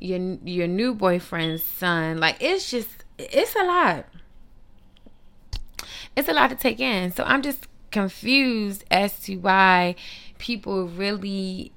your 0.00 0.18
your 0.44 0.66
new 0.66 0.94
boyfriend's 0.94 1.62
son. 1.62 2.18
Like 2.18 2.38
it's 2.40 2.68
just 2.68 3.04
it's 3.18 3.54
a 3.54 3.64
lot. 3.64 4.06
It's 6.16 6.28
a 6.28 6.32
lot 6.32 6.50
to 6.50 6.56
take 6.56 6.80
in. 6.80 7.12
So 7.12 7.22
I'm 7.22 7.42
just 7.42 7.68
confused 7.92 8.84
as 8.90 9.20
to 9.20 9.36
why 9.36 9.94
people 10.38 10.88
really 10.88 11.72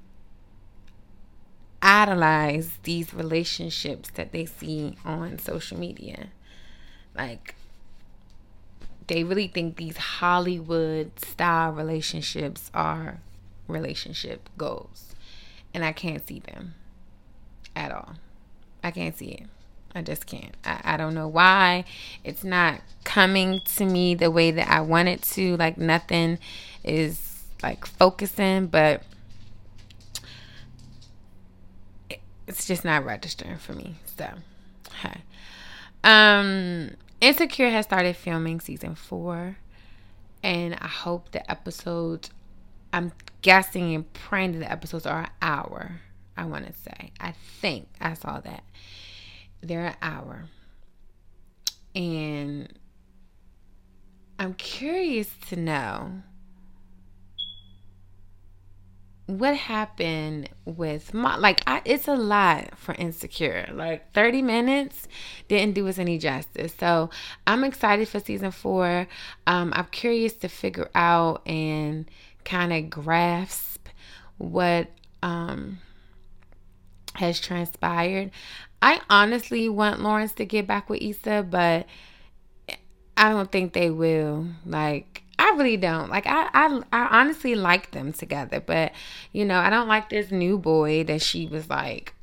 idolize 1.82 2.78
these 2.82 3.14
relationships 3.14 4.10
that 4.10 4.32
they 4.32 4.46
see 4.46 4.96
on 5.04 5.38
social 5.38 5.78
media. 5.78 6.28
Like 7.16 7.54
they 9.06 9.24
really 9.24 9.48
think 9.48 9.76
these 9.76 9.96
Hollywood 9.96 11.18
style 11.18 11.72
relationships 11.72 12.70
are 12.74 13.20
relationship 13.66 14.48
goals. 14.56 15.14
And 15.72 15.84
I 15.84 15.92
can't 15.92 16.26
see 16.26 16.40
them 16.40 16.74
at 17.76 17.92
all. 17.92 18.14
I 18.82 18.90
can't 18.90 19.16
see 19.16 19.32
it. 19.32 19.46
I 19.94 20.02
just 20.02 20.26
can't. 20.26 20.54
I, 20.64 20.80
I 20.84 20.96
don't 20.96 21.14
know 21.14 21.28
why 21.28 21.84
it's 22.22 22.44
not 22.44 22.80
coming 23.04 23.60
to 23.76 23.84
me 23.84 24.14
the 24.14 24.30
way 24.30 24.50
that 24.52 24.68
I 24.68 24.80
want 24.80 25.08
it 25.08 25.22
to. 25.22 25.56
Like 25.56 25.76
nothing 25.76 26.38
is 26.84 27.44
like 27.62 27.86
focusing, 27.86 28.66
but 28.66 29.02
it's 32.50 32.66
just 32.66 32.84
not 32.84 33.04
registering 33.04 33.58
for 33.58 33.74
me. 33.74 33.94
So, 34.18 34.28
hey. 35.02 35.20
Um, 36.02 36.90
Insecure 37.20 37.70
has 37.70 37.84
started 37.84 38.16
filming 38.16 38.58
season 38.58 38.96
four, 38.96 39.56
and 40.42 40.74
I 40.74 40.88
hope 40.88 41.30
the 41.30 41.48
episodes. 41.48 42.30
I'm 42.92 43.12
guessing 43.42 43.94
and 43.94 44.12
praying 44.12 44.52
that 44.52 44.58
the 44.58 44.70
episodes 44.70 45.06
are 45.06 45.20
an 45.20 45.30
hour. 45.40 46.00
I 46.36 46.44
want 46.46 46.66
to 46.66 46.72
say. 46.72 47.12
I 47.20 47.34
think 47.60 47.88
I 48.00 48.14
saw 48.14 48.40
that 48.40 48.64
they're 49.60 49.86
an 49.86 49.96
hour, 50.02 50.46
and 51.94 52.72
I'm 54.40 54.54
curious 54.54 55.30
to 55.50 55.56
know 55.56 56.22
what 59.30 59.56
happened 59.56 60.48
with 60.64 61.14
my 61.14 61.36
like 61.36 61.62
I, 61.66 61.82
it's 61.84 62.08
a 62.08 62.14
lot 62.14 62.76
for 62.76 62.94
insecure. 62.94 63.68
Like 63.72 64.12
30 64.12 64.42
minutes 64.42 65.08
didn't 65.48 65.74
do 65.74 65.86
us 65.88 65.98
any 65.98 66.18
justice. 66.18 66.74
So 66.78 67.10
i'm 67.46 67.64
excited 67.64 68.08
for 68.08 68.20
season 68.20 68.50
four. 68.50 69.06
Um, 69.46 69.72
i'm 69.74 69.86
curious 69.86 70.32
to 70.34 70.48
figure 70.48 70.90
out 70.94 71.46
and 71.46 72.10
kind 72.44 72.72
of 72.72 72.90
grasp 72.90 73.88
what 74.38 74.88
um, 75.22 75.78
has 77.14 77.38
transpired. 77.40 78.30
I 78.82 79.00
honestly 79.10 79.68
want 79.68 80.00
lawrence 80.00 80.32
to 80.34 80.44
get 80.44 80.66
back 80.66 80.88
with 80.88 81.02
Issa 81.02 81.46
but 81.48 81.86
i 83.16 83.28
don't 83.28 83.52
think 83.52 83.72
they 83.72 83.90
will. 83.90 84.46
Like 84.66 85.22
I 85.40 85.56
really 85.56 85.78
don't. 85.78 86.10
Like 86.10 86.26
I, 86.26 86.48
I 86.52 86.82
I 86.92 87.18
honestly 87.18 87.54
like 87.54 87.92
them 87.92 88.12
together, 88.12 88.60
but 88.60 88.92
you 89.32 89.46
know, 89.46 89.58
I 89.58 89.70
don't 89.70 89.88
like 89.88 90.10
this 90.10 90.30
new 90.30 90.58
boy 90.58 91.02
that 91.04 91.22
she 91.22 91.46
was 91.46 91.70
like 91.70 92.14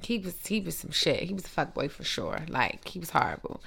he 0.00 0.18
was 0.18 0.46
he 0.46 0.60
was 0.60 0.76
some 0.76 0.92
shit. 0.92 1.24
He 1.24 1.34
was 1.34 1.44
a 1.44 1.48
fuck 1.48 1.74
boy 1.74 1.88
for 1.88 2.04
sure. 2.04 2.42
Like 2.48 2.86
he 2.86 3.00
was 3.00 3.10
horrible. 3.10 3.60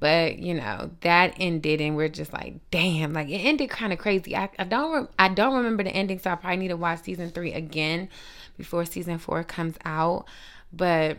But 0.00 0.40
you 0.40 0.54
know 0.54 0.90
that 1.02 1.34
ended, 1.38 1.80
and 1.80 1.96
we're 1.96 2.08
just 2.08 2.32
like, 2.32 2.54
damn! 2.72 3.12
Like 3.12 3.28
it 3.28 3.38
ended 3.38 3.70
kind 3.70 3.92
of 3.92 4.00
crazy. 4.00 4.36
I, 4.36 4.48
I 4.58 4.64
don't 4.64 4.92
re- 4.92 5.08
I 5.18 5.28
don't 5.28 5.54
remember 5.54 5.84
the 5.84 5.90
ending, 5.90 6.18
so 6.18 6.30
I 6.30 6.34
probably 6.34 6.56
need 6.58 6.68
to 6.68 6.76
watch 6.76 7.02
season 7.02 7.30
three 7.30 7.52
again 7.52 8.08
before 8.56 8.84
season 8.84 9.18
four 9.18 9.44
comes 9.44 9.76
out. 9.84 10.26
But 10.72 11.18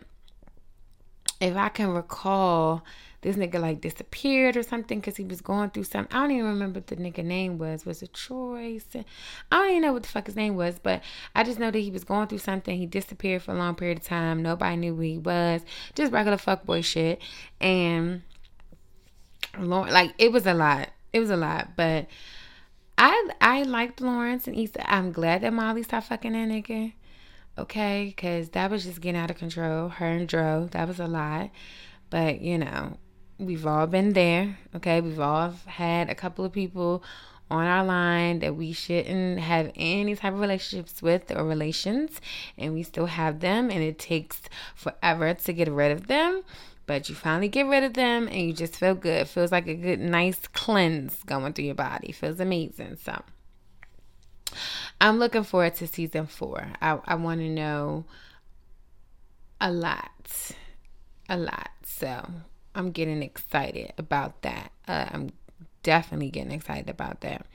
if 1.40 1.56
I 1.56 1.70
can 1.70 1.90
recall, 1.90 2.84
this 3.22 3.36
nigga 3.36 3.60
like 3.60 3.82
disappeared 3.82 4.56
or 4.56 4.64
something 4.64 5.00
because 5.00 5.18
he 5.18 5.26
was 5.26 5.42
going 5.42 5.70
through 5.72 5.84
something. 5.84 6.16
I 6.16 6.22
don't 6.22 6.32
even 6.32 6.46
remember 6.46 6.80
what 6.80 6.88
the 6.88 6.96
nigga 6.96 7.24
name 7.24 7.58
was. 7.58 7.86
Was 7.86 8.02
it 8.02 8.14
Troy? 8.14 8.80
I 8.96 9.04
don't 9.52 9.70
even 9.70 9.82
know 9.82 9.94
what 9.94 10.04
the 10.04 10.10
fuck 10.10 10.28
his 10.28 10.36
name 10.36 10.56
was, 10.56 10.80
but 10.80 11.02
I 11.36 11.44
just 11.44 11.60
know 11.60 11.72
that 11.72 11.80
he 11.80 11.92
was 11.92 12.04
going 12.04 12.28
through 12.28 12.40
something. 12.40 12.78
He 12.78 12.86
disappeared 12.86 13.44
for 13.44 13.52
a 13.52 13.58
long 13.58 13.76
period 13.76 14.00
of 14.00 14.06
time. 14.06 14.42
Nobody 14.42 14.78
knew 14.78 14.96
who 14.96 15.02
he 15.02 15.18
was. 15.18 15.62
Just 15.96 16.14
regular 16.14 16.38
fuckboy 16.38 16.84
shit. 16.84 17.22
And 17.60 18.22
like 19.58 20.14
it 20.18 20.32
was 20.32 20.46
a 20.46 20.54
lot. 20.54 20.90
It 21.12 21.20
was 21.20 21.30
a 21.30 21.38
lot, 21.38 21.76
but 21.76 22.08
I 22.98 23.30
I 23.42 23.64
liked 23.64 24.02
Lawrence 24.02 24.48
and 24.48 24.58
Issa. 24.58 24.90
I'm 24.92 25.12
glad 25.12 25.42
that 25.42 25.54
Molly 25.54 25.84
stopped 25.84 26.08
fucking 26.08 26.34
that 26.34 26.48
nigga. 26.48 26.94
Okay, 27.58 28.14
because 28.16 28.50
that 28.50 28.72
was 28.72 28.86
just 28.86 29.02
getting 29.02 29.20
out 29.20 29.32
of 29.32 29.38
control. 29.38 29.90
Her 29.90 30.06
and 30.06 30.28
Dro, 30.28 30.70
that 30.72 30.88
was 30.88 31.00
a 31.00 31.08
lot. 31.08 31.50
But 32.10 32.42
you 32.42 32.58
know, 32.58 32.98
we've 33.40 33.66
all 33.66 33.88
been 33.88 34.14
there. 34.14 34.58
Okay, 34.76 35.02
we've 35.02 35.20
all 35.20 35.54
had 35.66 36.10
a 36.10 36.16
couple 36.16 36.46
of 36.46 36.52
people 36.52 37.04
on 37.50 37.66
our 37.66 37.84
line 37.84 38.40
that 38.40 38.56
we 38.56 38.72
shouldn't 38.72 39.40
have 39.40 39.72
any 39.76 40.16
type 40.16 40.34
of 40.34 40.40
relationships 40.40 41.02
with 41.02 41.36
or 41.36 41.44
relations, 41.44 42.22
and 42.58 42.74
we 42.74 42.84
still 42.84 43.08
have 43.08 43.40
them, 43.40 43.72
and 43.72 43.82
it 43.82 43.98
takes 43.98 44.42
forever 44.76 45.34
to 45.34 45.54
get 45.54 45.68
rid 45.68 45.92
of 45.92 46.08
them. 46.08 46.44
But 46.86 47.08
you 47.10 47.16
finally 47.16 47.48
get 47.48 47.68
rid 47.68 47.84
of 47.84 47.94
them, 47.94 48.28
and 48.28 48.42
you 48.42 48.54
just 48.54 48.76
feel 48.76 48.96
good. 48.96 49.28
Feels 49.28 49.52
like 49.52 49.68
a 49.68 49.76
good, 49.76 50.00
nice 50.00 50.48
cleanse 50.54 51.24
going 51.24 51.54
through 51.54 51.66
your 51.66 51.76
body. 51.76 52.12
Feels 52.12 52.40
amazing. 52.40 52.98
So, 53.04 53.22
I'm 55.00 55.18
looking 55.18 55.44
forward 55.44 55.76
to 55.76 55.88
season 55.88 56.28
four. 56.28 56.68
I, 56.82 57.00
I 57.06 57.16
want 57.16 57.40
to 57.42 57.50
know 57.50 58.06
a 59.62 59.72
lot, 59.72 60.52
a 61.28 61.38
lot. 61.38 61.70
So 61.86 62.26
I'm 62.80 62.92
getting 62.92 63.22
excited 63.22 63.92
about 63.98 64.42
that. 64.44 64.72
Uh, 64.88 65.06
I'm 65.12 65.32
definitely 65.84 66.30
getting 66.30 66.54
excited 66.54 66.90
about 66.90 67.20
that. 67.22 67.46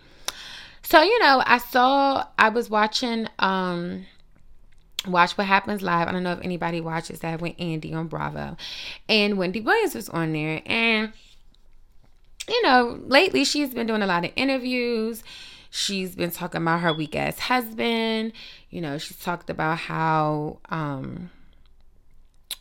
So, 0.83 1.03
you 1.03 1.19
know, 1.21 1.43
I 1.47 1.59
saw, 1.59 2.27
I 2.39 2.51
was 2.51 2.69
watching, 2.69 3.27
um, 3.39 4.05
Watch 5.09 5.39
What 5.39 5.47
Happens 5.47 5.81
Live. 5.81 6.09
I 6.09 6.13
don't 6.13 6.23
know 6.23 6.33
if 6.33 6.43
anybody 6.43 6.83
watches 6.83 7.21
that 7.21 7.41
with 7.41 7.55
Andy 7.59 7.95
on 7.95 8.07
Bravo. 8.07 8.59
And 9.09 9.39
Wendy 9.39 9.61
Williams 9.61 9.95
was 9.95 10.11
on 10.11 10.35
there. 10.35 10.61
And, 10.67 11.13
you 12.47 12.63
know, 12.63 13.01
lately 13.07 13.45
she's 13.45 13.73
been 13.73 13.87
doing 13.87 14.03
a 14.03 14.07
lot 14.07 14.27
of 14.27 14.31
interviews. 14.37 15.25
She's 15.71 16.15
been 16.15 16.31
talking 16.31 16.61
about 16.61 16.81
her 16.81 16.93
weak 16.93 17.17
ass 17.17 17.39
husband. 17.39 18.33
You 18.69 18.83
know, 18.83 18.99
she's 18.99 19.19
talked 19.19 19.49
about 19.49 19.79
how, 19.79 20.59
um, 20.69 21.31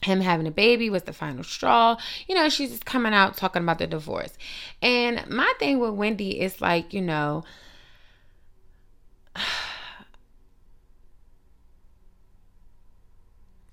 him 0.01 0.21
having 0.21 0.47
a 0.47 0.51
baby 0.51 0.89
was 0.89 1.03
the 1.03 1.13
final 1.13 1.43
straw. 1.43 1.97
You 2.27 2.35
know, 2.35 2.49
she's 2.49 2.71
just 2.71 2.85
coming 2.85 3.13
out 3.13 3.37
talking 3.37 3.63
about 3.63 3.79
the 3.79 3.87
divorce. 3.87 4.37
And 4.81 5.25
my 5.29 5.51
thing 5.59 5.79
with 5.79 5.93
Wendy 5.93 6.39
is 6.41 6.61
like, 6.61 6.93
you 6.93 7.01
know, 7.01 7.43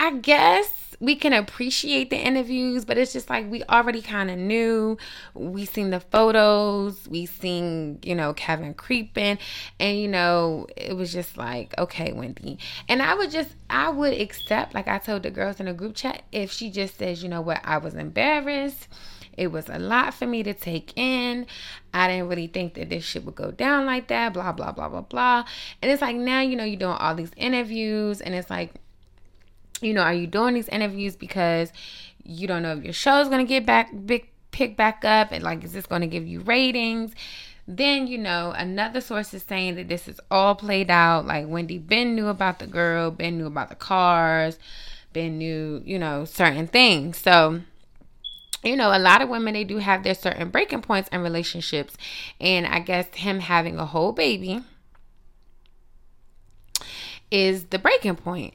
I 0.03 0.13
guess 0.13 0.97
we 0.99 1.15
can 1.15 1.35
appreciate 1.35 2.09
the 2.09 2.17
interviews, 2.17 2.87
but 2.87 2.97
it's 2.97 3.13
just 3.13 3.29
like 3.29 3.51
we 3.51 3.63
already 3.65 4.01
kind 4.01 4.31
of 4.31 4.39
knew. 4.39 4.97
We 5.35 5.67
seen 5.67 5.91
the 5.91 6.01
photos, 6.01 7.07
we 7.07 7.27
seen, 7.27 7.99
you 8.03 8.15
know, 8.15 8.33
Kevin 8.33 8.73
creeping, 8.73 9.37
and 9.79 9.99
you 9.99 10.09
know, 10.09 10.67
it 10.75 10.97
was 10.97 11.13
just 11.13 11.37
like, 11.37 11.75
okay, 11.79 12.13
Wendy. 12.13 12.59
And 12.89 13.03
I 13.03 13.15
would 13.15 13.31
just 13.31 13.55
I 13.69 13.91
would 13.91 14.15
accept, 14.15 14.75
like 14.75 14.89
I 14.89 14.97
told 14.97 15.23
the 15.23 15.31
girls 15.31 15.61
in 15.61 15.69
a 15.69 15.75
group 15.75 15.97
chat, 15.97 16.23
if 16.33 16.51
she 16.51 16.71
just 16.71 16.97
says, 16.97 17.23
you 17.23 17.29
know 17.29 17.43
what, 17.43 17.61
I 17.63 17.77
was 17.77 17.95
embarrassed. 17.95 18.89
It 19.37 19.53
was 19.53 19.69
a 19.69 19.79
lot 19.79 20.15
for 20.15 20.27
me 20.27 20.43
to 20.43 20.55
take 20.55 20.97
in. 20.97 21.47
I 21.93 22.09
didn't 22.09 22.29
really 22.29 22.47
think 22.47 22.75
that 22.75 22.89
this 22.89 23.05
shit 23.05 23.25
would 23.27 23.37
go 23.37 23.51
down 23.51 23.85
like 23.85 24.09
that, 24.09 24.33
blah, 24.33 24.53
blah, 24.53 24.73
blah, 24.73 24.89
blah, 24.89 25.03
blah. 25.03 25.45
And 25.81 25.91
it's 25.91 26.03
like 26.03 26.17
now, 26.17 26.41
you 26.41 26.57
know, 26.57 26.65
you're 26.65 26.79
doing 26.79 26.97
all 26.99 27.15
these 27.15 27.33
interviews, 27.37 28.21
and 28.21 28.35
it's 28.35 28.51
like, 28.51 28.75
you 29.83 29.95
know, 29.95 30.03
are 30.03 30.15
you 30.15 30.27
doing 30.27 30.55
these 30.55 30.69
interviews 30.69 31.17
because 31.17 31.73
you 32.23 32.47
don't 32.47 32.63
know 32.63 32.73
if 32.77 32.85
your 32.85 32.93
show 32.93 33.21
is 33.21 33.29
going 33.29 33.45
to 33.45 33.49
get 33.49 33.67
back 33.67 33.91
big 34.05 34.29
pick 34.51 34.77
back 34.77 35.05
up 35.05 35.33
and 35.33 35.43
like 35.45 35.63
is 35.65 35.73
this 35.73 35.87
going 35.87 36.03
to 36.03 36.07
give 36.07 36.27
you 36.27 36.41
ratings? 36.41 37.13
Then, 37.67 38.09
you 38.09 38.19
know, 38.19 38.53
another 38.57 39.01
source 39.01 39.33
is 39.33 39.45
saying 39.45 39.77
that 39.77 39.89
this 39.89 40.09
is 40.09 40.19
all 40.29 40.57
played 40.57 40.91
out. 40.91 41.27
Like 41.27 41.47
Wendy 41.47 41.79
Ben 41.79 42.17
knew 42.17 42.27
about 42.27 42.59
the 42.59 42.67
girl, 42.67 43.11
Ben 43.13 43.39
knew 43.39 43.47
about 43.47 43.69
the 43.69 43.77
cars, 43.77 44.59
Ben 45.13 45.39
knew, 45.39 45.81
you 45.85 45.99
know, 45.99 46.25
certain 46.25 46.67
things. 46.67 47.19
So, 47.19 47.61
you 48.65 48.77
know, 48.77 48.91
a 48.95 48.99
lot 48.99 49.23
of 49.23 49.29
women 49.29 49.55
they 49.55 49.65
do 49.65 49.79
have 49.79 50.03
their 50.03 50.15
certain 50.15 50.51
breaking 50.51 50.83
points 50.83 51.09
in 51.11 51.21
relationships. 51.21 51.97
And 52.41 52.67
I 52.67 52.81
guess 52.81 53.07
him 53.15 53.39
having 53.39 53.79
a 53.79 53.87
whole 53.87 54.13
baby 54.13 54.65
is 57.31 57.67
the 57.67 57.79
breaking 57.79 58.17
point. 58.17 58.55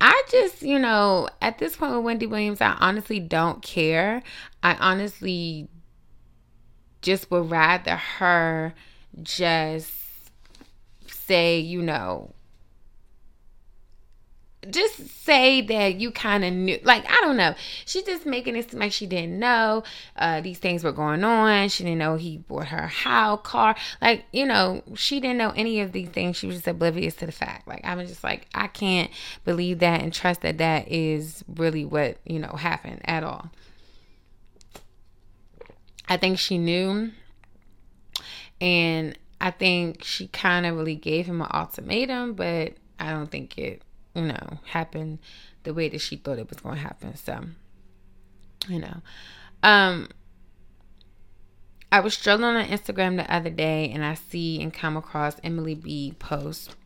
I 0.00 0.22
just, 0.30 0.62
you 0.62 0.78
know, 0.78 1.28
at 1.40 1.58
this 1.58 1.76
point 1.76 1.94
with 1.94 2.04
Wendy 2.04 2.26
Williams, 2.26 2.60
I 2.60 2.76
honestly 2.80 3.20
don't 3.20 3.62
care. 3.62 4.22
I 4.62 4.74
honestly 4.74 5.68
just 7.02 7.30
would 7.30 7.50
rather 7.50 7.96
her 7.96 8.74
just 9.22 9.92
say, 11.06 11.58
you 11.58 11.82
know, 11.82 12.34
just 14.70 15.24
say 15.24 15.60
that 15.62 15.96
you 15.96 16.10
kind 16.10 16.44
of 16.44 16.52
knew 16.52 16.78
like 16.84 17.04
i 17.08 17.20
don't 17.20 17.36
know. 17.36 17.54
She's 17.84 18.04
just 18.04 18.26
making 18.26 18.56
it 18.56 18.70
seem 18.70 18.80
like 18.80 18.92
she 18.92 19.06
didn't 19.06 19.38
know 19.38 19.82
uh, 20.16 20.40
these 20.40 20.58
things 20.58 20.84
were 20.84 20.92
going 20.92 21.24
on. 21.24 21.68
She 21.68 21.84
didn't 21.84 21.98
know 21.98 22.16
he 22.16 22.38
bought 22.38 22.68
her 22.68 22.86
how 22.86 23.36
car. 23.38 23.76
Like 24.00 24.24
you 24.32 24.46
know 24.46 24.82
she 24.94 25.20
didn't 25.20 25.38
know 25.38 25.52
any 25.56 25.80
of 25.80 25.92
these 25.92 26.08
things. 26.08 26.36
She 26.36 26.46
was 26.46 26.56
just 26.56 26.68
oblivious 26.68 27.14
to 27.16 27.26
the 27.26 27.32
fact. 27.32 27.68
Like 27.68 27.84
i 27.84 27.94
was 27.94 28.08
just 28.08 28.24
like 28.24 28.46
i 28.54 28.66
can't 28.66 29.10
believe 29.44 29.80
that 29.80 30.02
and 30.02 30.12
trust 30.12 30.42
that 30.42 30.58
that 30.58 30.88
is 30.88 31.44
really 31.48 31.84
what 31.84 32.18
you 32.24 32.38
know 32.38 32.52
happened 32.52 33.00
at 33.04 33.24
all. 33.24 33.50
I 36.08 36.16
think 36.16 36.38
she 36.38 36.58
knew 36.58 37.12
and 38.60 39.18
i 39.40 39.50
think 39.50 40.02
she 40.02 40.28
kind 40.28 40.66
of 40.66 40.76
really 40.76 40.94
gave 40.94 41.26
him 41.26 41.42
an 41.42 41.48
ultimatum 41.52 42.34
but 42.34 42.72
i 42.98 43.10
don't 43.10 43.30
think 43.30 43.58
it 43.58 43.82
you 44.14 44.22
know, 44.22 44.58
happen 44.66 45.18
the 45.64 45.74
way 45.74 45.88
that 45.88 46.00
she 46.00 46.16
thought 46.16 46.38
it 46.38 46.48
was 46.48 46.60
going 46.60 46.76
to 46.76 46.80
happen. 46.80 47.16
So, 47.16 47.44
you 48.68 48.78
know, 48.78 48.96
um, 49.62 50.08
I 51.90 52.00
was 52.00 52.14
strolling 52.14 52.44
on 52.44 52.66
Instagram 52.66 53.16
the 53.16 53.32
other 53.32 53.50
day 53.50 53.90
and 53.90 54.04
I 54.04 54.14
see 54.14 54.60
and 54.60 54.72
come 54.72 54.96
across 54.96 55.36
Emily 55.42 55.74
B 55.74 56.14
post. 56.18 56.76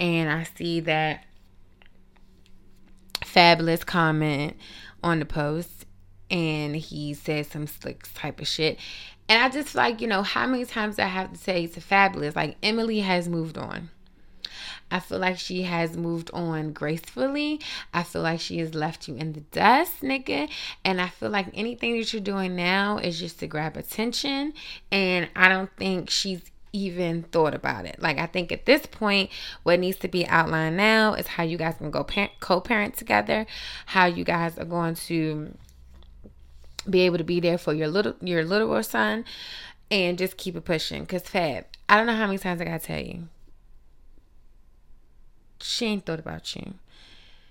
And 0.00 0.30
I 0.30 0.44
see 0.44 0.80
that 0.80 1.24
Fabolous 3.20 3.84
comment 3.84 4.56
on 5.02 5.18
the 5.18 5.24
post 5.24 5.86
and 6.30 6.76
he 6.76 7.14
said 7.14 7.46
some 7.46 7.66
slick 7.66 8.06
type 8.14 8.40
of 8.40 8.46
shit. 8.46 8.78
And 9.28 9.42
I 9.42 9.48
just 9.50 9.74
like, 9.74 10.00
you 10.00 10.06
know, 10.06 10.22
how 10.22 10.46
many 10.46 10.64
times 10.64 10.98
I 10.98 11.06
have 11.06 11.32
to 11.32 11.38
say 11.38 11.66
to 11.66 11.80
Fabolous, 11.80 12.34
like 12.34 12.56
Emily 12.62 13.00
has 13.00 13.28
moved 13.28 13.58
on. 13.58 13.90
I 14.90 15.00
feel 15.00 15.18
like 15.18 15.38
she 15.38 15.62
has 15.62 15.96
moved 15.96 16.30
on 16.32 16.72
gracefully. 16.72 17.60
I 17.92 18.02
feel 18.02 18.22
like 18.22 18.40
she 18.40 18.58
has 18.58 18.74
left 18.74 19.08
you 19.08 19.16
in 19.16 19.32
the 19.32 19.40
dust, 19.40 20.02
nigga. 20.02 20.48
And 20.84 21.00
I 21.00 21.08
feel 21.08 21.30
like 21.30 21.48
anything 21.54 21.98
that 21.98 22.12
you're 22.12 22.22
doing 22.22 22.56
now 22.56 22.98
is 22.98 23.18
just 23.18 23.38
to 23.40 23.46
grab 23.46 23.76
attention. 23.76 24.54
And 24.90 25.28
I 25.36 25.48
don't 25.48 25.70
think 25.76 26.10
she's 26.10 26.50
even 26.72 27.22
thought 27.24 27.54
about 27.54 27.84
it. 27.84 28.00
Like 28.00 28.18
I 28.18 28.26
think 28.26 28.52
at 28.52 28.66
this 28.66 28.86
point, 28.86 29.30
what 29.62 29.80
needs 29.80 29.98
to 29.98 30.08
be 30.08 30.26
outlined 30.26 30.76
now 30.76 31.14
is 31.14 31.26
how 31.26 31.42
you 31.42 31.56
guys 31.56 31.76
can 31.78 31.90
go 31.90 32.06
co-parent 32.40 32.96
together, 32.96 33.46
how 33.86 34.06
you 34.06 34.24
guys 34.24 34.58
are 34.58 34.64
going 34.64 34.94
to 34.94 35.54
be 36.88 37.00
able 37.00 37.18
to 37.18 37.24
be 37.24 37.40
there 37.40 37.58
for 37.58 37.74
your 37.74 37.88
little 37.88 38.14
your 38.20 38.44
little 38.44 38.82
son, 38.82 39.24
and 39.90 40.18
just 40.18 40.36
keep 40.36 40.56
it 40.56 40.64
pushing. 40.64 41.06
Cause 41.06 41.22
Fab, 41.22 41.66
I 41.88 41.96
don't 41.96 42.06
know 42.06 42.16
how 42.16 42.26
many 42.26 42.38
times 42.38 42.60
I 42.60 42.64
gotta 42.64 42.78
tell 42.78 43.00
you, 43.00 43.28
she 45.60 45.86
ain't 45.86 46.06
thought 46.06 46.18
about 46.20 46.54
you. 46.54 46.74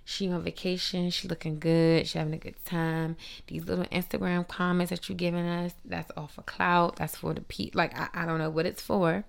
She 0.10 0.32
on 0.32 0.42
vacation. 0.42 1.10
She 1.10 1.28
looking 1.28 1.60
good. 1.60 2.08
She 2.08 2.18
having 2.18 2.34
a 2.34 2.38
good 2.38 2.64
time. 2.64 3.18
These 3.48 3.66
little 3.66 3.84
Instagram 3.86 4.48
comments 4.48 4.90
that 4.90 5.10
you're 5.10 5.18
giving 5.18 5.46
us, 5.46 5.74
that's 5.84 6.10
all 6.16 6.28
for 6.28 6.44
clout. 6.44 6.96
That's 6.96 7.18
for 7.18 7.34
the 7.34 7.42
pe 7.42 7.72
Like 7.74 7.98
I, 8.00 8.08
I 8.14 8.26
don't 8.26 8.40
know 8.40 8.50
what 8.50 8.66
it's 8.66 8.82
for, 8.82 9.26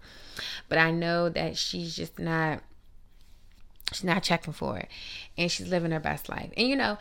but 0.69 0.79
I 0.79 0.93
know 0.93 1.29
that 1.31 1.57
she's 1.57 1.97
just 1.97 2.19
not. 2.21 2.63
She's 3.93 4.05
not 4.05 4.23
checking 4.23 4.53
for 4.53 4.79
it, 4.79 4.89
and 5.37 5.51
she's 5.51 5.67
living 5.67 5.91
her 5.91 5.99
best 5.99 6.29
life. 6.29 6.53
And 6.57 6.69
you 6.69 6.77
know, 6.77 6.97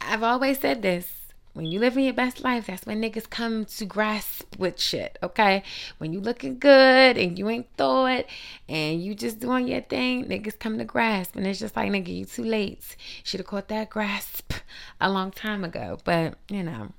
I've 0.00 0.22
always 0.22 0.60
said 0.60 0.82
this 0.82 1.25
when 1.56 1.64
you 1.64 1.80
living 1.80 2.04
your 2.04 2.12
best 2.12 2.44
life, 2.44 2.66
that's 2.66 2.84
when 2.84 3.00
niggas 3.00 3.30
come 3.30 3.64
to 3.64 3.86
grasp 3.86 4.44
with 4.58 4.78
shit, 4.78 5.18
okay? 5.22 5.62
When 5.96 6.12
you 6.12 6.20
looking 6.20 6.58
good 6.58 7.16
and 7.16 7.38
you 7.38 7.48
ain't 7.48 7.66
thought 7.78 8.26
and 8.68 9.02
you 9.02 9.14
just 9.14 9.40
doing 9.40 9.66
your 9.66 9.80
thing, 9.80 10.26
niggas 10.26 10.58
come 10.58 10.76
to 10.76 10.84
grasp. 10.84 11.34
And 11.34 11.46
it's 11.46 11.58
just 11.58 11.74
like, 11.74 11.90
nigga, 11.90 12.14
you 12.14 12.26
too 12.26 12.44
late. 12.44 12.94
Should 13.24 13.40
have 13.40 13.46
caught 13.46 13.68
that 13.68 13.88
grasp 13.88 14.52
a 15.00 15.10
long 15.10 15.30
time 15.30 15.64
ago. 15.64 15.98
But, 16.04 16.34
you 16.50 16.62
know, 16.62 16.92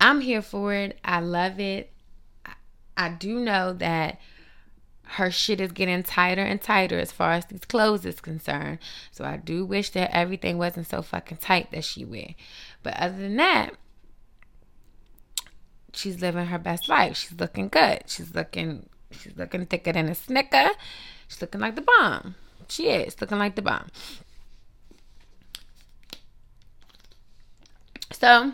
I'm 0.00 0.20
here 0.20 0.42
for 0.42 0.72
it. 0.72 0.96
I 1.04 1.18
love 1.18 1.58
it. 1.58 1.90
I, 2.44 2.52
I 2.96 3.08
do 3.08 3.40
know 3.40 3.72
that 3.72 4.20
her 5.08 5.30
shit 5.30 5.60
is 5.60 5.72
getting 5.72 6.02
tighter 6.02 6.42
and 6.42 6.60
tighter 6.60 6.98
as 6.98 7.12
far 7.12 7.32
as 7.32 7.46
these 7.46 7.64
clothes 7.64 8.04
is 8.04 8.20
concerned. 8.20 8.78
So 9.12 9.24
I 9.24 9.36
do 9.36 9.64
wish 9.64 9.90
that 9.90 10.14
everything 10.14 10.58
wasn't 10.58 10.88
so 10.88 11.00
fucking 11.00 11.38
tight 11.38 11.70
that 11.70 11.84
she 11.84 12.04
wear. 12.04 12.34
But 12.86 13.00
other 13.00 13.16
than 13.16 13.36
that, 13.38 13.74
she's 15.92 16.20
living 16.20 16.46
her 16.46 16.58
best 16.58 16.88
life. 16.88 17.16
She's 17.16 17.32
looking 17.32 17.68
good. 17.68 18.04
She's 18.06 18.32
looking 18.32 18.88
she's 19.10 19.36
looking 19.36 19.66
thicker 19.66 19.92
than 19.92 20.08
a 20.08 20.14
snicker. 20.14 20.70
She's 21.26 21.40
looking 21.40 21.60
like 21.60 21.74
the 21.74 21.80
bomb. 21.80 22.36
She 22.68 22.90
is 22.90 23.20
looking 23.20 23.40
like 23.40 23.56
the 23.56 23.62
bomb. 23.62 23.88
So 28.12 28.52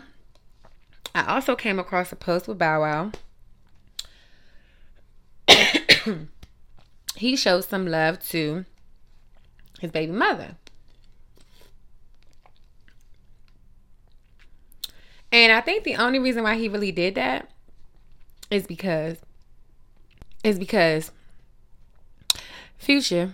I 1.13 1.35
also 1.35 1.55
came 1.55 1.77
across 1.77 2.11
a 2.11 2.15
post 2.15 2.47
with 2.47 2.57
Bow 2.57 2.81
Wow. 2.81 3.11
he 7.15 7.35
shows 7.35 7.67
some 7.67 7.85
love 7.85 8.17
to 8.29 8.65
his 9.79 9.91
baby 9.91 10.11
mother. 10.11 10.55
And 15.33 15.51
I 15.51 15.61
think 15.61 15.83
the 15.83 15.95
only 15.95 16.19
reason 16.19 16.43
why 16.43 16.55
he 16.55 16.69
really 16.69 16.91
did 16.91 17.15
that 17.15 17.49
is 18.51 18.67
because 18.67 19.17
is 20.43 20.59
because 20.59 21.11
Future 22.77 23.33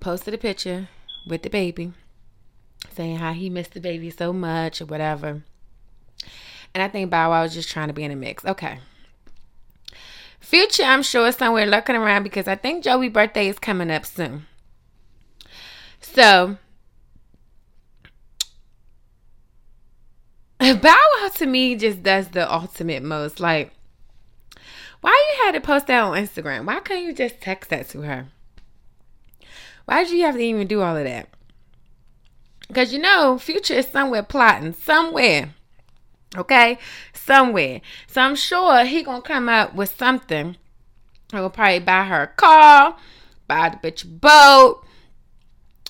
posted 0.00 0.34
a 0.34 0.38
picture 0.38 0.88
with 1.26 1.42
the 1.42 1.50
baby 1.50 1.92
saying 2.92 3.18
how 3.18 3.32
he 3.32 3.48
missed 3.48 3.74
the 3.74 3.80
baby 3.80 4.10
so 4.10 4.32
much 4.32 4.80
or 4.80 4.86
whatever. 4.86 5.42
And 6.74 6.82
I 6.82 6.88
think 6.88 7.08
Bow 7.08 7.30
Wow 7.30 7.42
was 7.42 7.54
just 7.54 7.70
trying 7.70 7.88
to 7.88 7.94
be 7.94 8.02
in 8.02 8.10
the 8.10 8.16
mix. 8.16 8.44
Okay. 8.44 8.78
Future, 10.40 10.82
I'm 10.82 11.02
sure, 11.02 11.28
is 11.28 11.36
somewhere 11.36 11.66
lurking 11.66 11.94
around 11.94 12.24
because 12.24 12.48
I 12.48 12.56
think 12.56 12.82
Joie's 12.82 13.12
birthday 13.12 13.46
is 13.46 13.58
coming 13.58 13.90
up 13.90 14.06
soon. 14.06 14.46
So, 16.00 16.56
Bow 20.60 20.76
Wow 20.82 21.28
to 21.36 21.46
me 21.46 21.74
just 21.74 22.02
does 22.02 22.28
the 22.28 22.52
ultimate 22.52 23.02
most. 23.02 23.40
Like, 23.40 23.72
why 25.00 25.10
you 25.10 25.44
had 25.44 25.52
to 25.52 25.60
post 25.60 25.86
that 25.86 26.02
on 26.02 26.22
Instagram? 26.22 26.66
Why 26.66 26.80
couldn't 26.80 27.04
you 27.04 27.14
just 27.14 27.40
text 27.40 27.70
that 27.70 27.88
to 27.90 28.02
her? 28.02 28.26
Why 29.86 30.04
did 30.04 30.12
you 30.12 30.24
have 30.24 30.34
to 30.34 30.40
even 30.40 30.66
do 30.66 30.82
all 30.82 30.98
of 30.98 31.04
that? 31.04 31.30
Because 32.68 32.92
you 32.92 32.98
know, 32.98 33.38
Future 33.38 33.74
is 33.74 33.86
somewhere 33.86 34.22
plotting, 34.22 34.74
somewhere. 34.74 35.54
Okay? 36.36 36.78
Somewhere. 37.14 37.80
So 38.06 38.20
I'm 38.20 38.36
sure 38.36 38.84
he 38.84 39.02
gonna 39.02 39.22
come 39.22 39.48
up 39.48 39.74
with 39.74 39.96
something. 39.96 40.56
He'll 41.32 41.48
probably 41.48 41.78
buy 41.78 42.04
her 42.04 42.22
a 42.24 42.26
car, 42.26 42.96
buy 43.48 43.70
the 43.70 43.90
bitch 43.90 44.04
a 44.04 44.08
boat. 44.08 44.84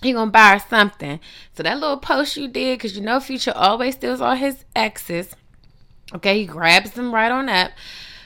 He 0.02 0.12
gonna 0.12 0.30
buy 0.30 0.54
her 0.54 0.58
something. 0.58 1.20
So 1.54 1.62
that 1.62 1.78
little 1.78 1.98
post 1.98 2.36
you 2.36 2.48
did, 2.48 2.78
because 2.78 2.96
you 2.96 3.02
know 3.02 3.20
Future 3.20 3.52
always 3.54 3.94
steals 3.94 4.20
all 4.20 4.34
his 4.34 4.64
exes. 4.74 5.34
Okay, 6.14 6.40
he 6.40 6.46
grabs 6.46 6.92
them 6.92 7.14
right 7.14 7.30
on 7.30 7.48
up. 7.48 7.72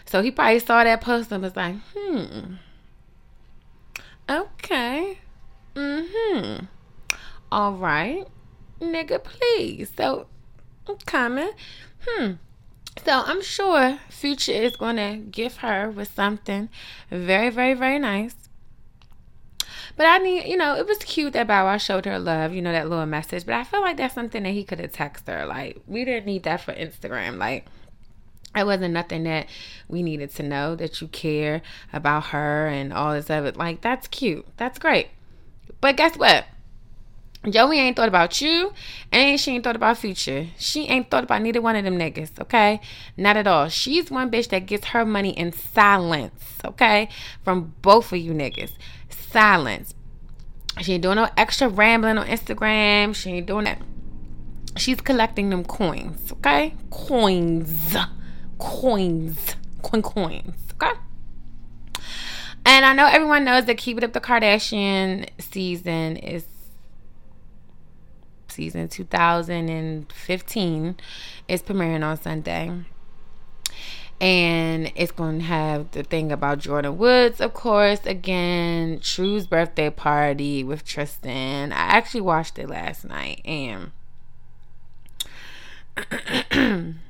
So 0.06 0.22
he 0.22 0.30
probably 0.30 0.60
saw 0.60 0.84
that 0.84 1.00
post 1.00 1.32
and 1.32 1.42
was 1.42 1.56
like, 1.56 1.76
hmm. 1.94 2.54
Okay. 4.28 5.18
Mm-hmm. 5.74 6.66
All 7.50 7.72
right. 7.72 8.26
Nigga, 8.80 9.22
please. 9.22 9.90
So 9.96 10.26
I'm 10.88 10.96
coming. 11.06 11.50
Hmm. 12.06 12.32
So 13.04 13.22
I'm 13.26 13.42
sure 13.42 13.98
Future 14.08 14.52
is 14.52 14.76
to 14.76 15.22
give 15.30 15.58
her 15.58 15.90
with 15.90 16.12
something 16.14 16.68
very, 17.10 17.50
very, 17.50 17.74
very 17.74 17.98
nice. 17.98 18.34
But 19.96 20.06
I 20.06 20.18
need, 20.18 20.46
you 20.46 20.56
know, 20.56 20.74
it 20.74 20.86
was 20.86 20.98
cute 20.98 21.32
that 21.34 21.46
Bow 21.46 21.66
Wow 21.66 21.76
showed 21.76 22.04
her 22.06 22.18
love, 22.18 22.52
you 22.52 22.60
know, 22.60 22.72
that 22.72 22.88
little 22.88 23.06
message. 23.06 23.46
But 23.46 23.54
I 23.54 23.64
feel 23.64 23.80
like 23.80 23.96
that's 23.96 24.14
something 24.14 24.42
that 24.42 24.50
he 24.50 24.64
could 24.64 24.80
have 24.80 24.92
texted 24.92 25.28
her. 25.28 25.46
Like, 25.46 25.80
we 25.86 26.04
didn't 26.04 26.26
need 26.26 26.42
that 26.44 26.60
for 26.60 26.72
Instagram. 26.72 27.38
Like, 27.38 27.66
it 28.56 28.66
wasn't 28.66 28.94
nothing 28.94 29.24
that 29.24 29.46
we 29.88 30.02
needed 30.02 30.30
to 30.36 30.42
know 30.42 30.74
that 30.76 31.00
you 31.00 31.08
care 31.08 31.62
about 31.92 32.26
her 32.26 32.66
and 32.66 32.92
all 32.92 33.12
this 33.12 33.30
other. 33.30 33.52
Like, 33.52 33.80
that's 33.82 34.08
cute. 34.08 34.46
That's 34.56 34.78
great. 34.78 35.08
But 35.80 35.96
guess 35.96 36.16
what? 36.16 36.46
Joie 37.48 37.72
ain't 37.72 37.96
thought 37.96 38.08
about 38.08 38.40
you, 38.40 38.72
and 39.12 39.38
she 39.38 39.52
ain't 39.52 39.64
thought 39.64 39.76
about 39.76 39.98
future. 39.98 40.46
She 40.56 40.88
ain't 40.88 41.10
thought 41.10 41.24
about 41.24 41.42
neither 41.42 41.60
one 41.60 41.76
of 41.76 41.84
them 41.84 41.98
niggas, 41.98 42.40
okay? 42.40 42.80
Not 43.18 43.36
at 43.36 43.46
all. 43.46 43.68
She's 43.68 44.10
one 44.10 44.30
bitch 44.30 44.48
that 44.48 44.66
gets 44.66 44.86
her 44.86 45.04
money 45.04 45.30
in 45.30 45.52
silence, 45.52 46.42
okay? 46.64 47.10
From 47.42 47.74
both 47.82 48.12
of 48.12 48.18
you 48.18 48.32
niggas. 48.32 48.72
Silence. 49.34 49.94
She 50.80 50.92
ain't 50.92 51.02
doing 51.02 51.16
no 51.16 51.28
extra 51.36 51.68
rambling 51.68 52.18
on 52.18 52.28
Instagram. 52.28 53.16
She 53.16 53.32
ain't 53.32 53.46
doing 53.46 53.64
that. 53.64 53.82
She's 54.76 55.00
collecting 55.00 55.50
them 55.50 55.64
coins, 55.64 56.30
okay? 56.34 56.76
Coins. 56.90 57.96
Coins. 58.60 59.56
Coin 59.82 60.02
coins, 60.02 60.54
okay? 60.74 60.92
And 62.64 62.84
I 62.84 62.94
know 62.94 63.06
everyone 63.06 63.44
knows 63.44 63.64
that 63.64 63.76
Keep 63.76 63.98
It 63.98 64.04
Up 64.04 64.12
the 64.12 64.20
Kardashian 64.20 65.28
season 65.40 66.16
is 66.16 66.46
season 68.46 68.88
2015 68.88 70.96
is 71.48 71.60
premiering 71.60 72.04
on 72.04 72.22
Sunday. 72.22 72.84
And 74.20 74.92
it's 74.94 75.12
going 75.12 75.40
to 75.40 75.44
have 75.44 75.90
the 75.90 76.02
thing 76.02 76.32
about 76.32 76.60
Jordyn 76.60 76.96
Woods, 76.96 77.40
of 77.40 77.52
course. 77.52 78.00
Again, 78.06 79.00
True's 79.00 79.46
birthday 79.46 79.90
party 79.90 80.64
with 80.64 80.84
Tristan. 80.84 81.72
I 81.72 81.76
actually 81.76 82.22
watched 82.22 82.58
it 82.58 82.68
last 82.68 83.04
night 83.04 83.42
and 83.44 83.90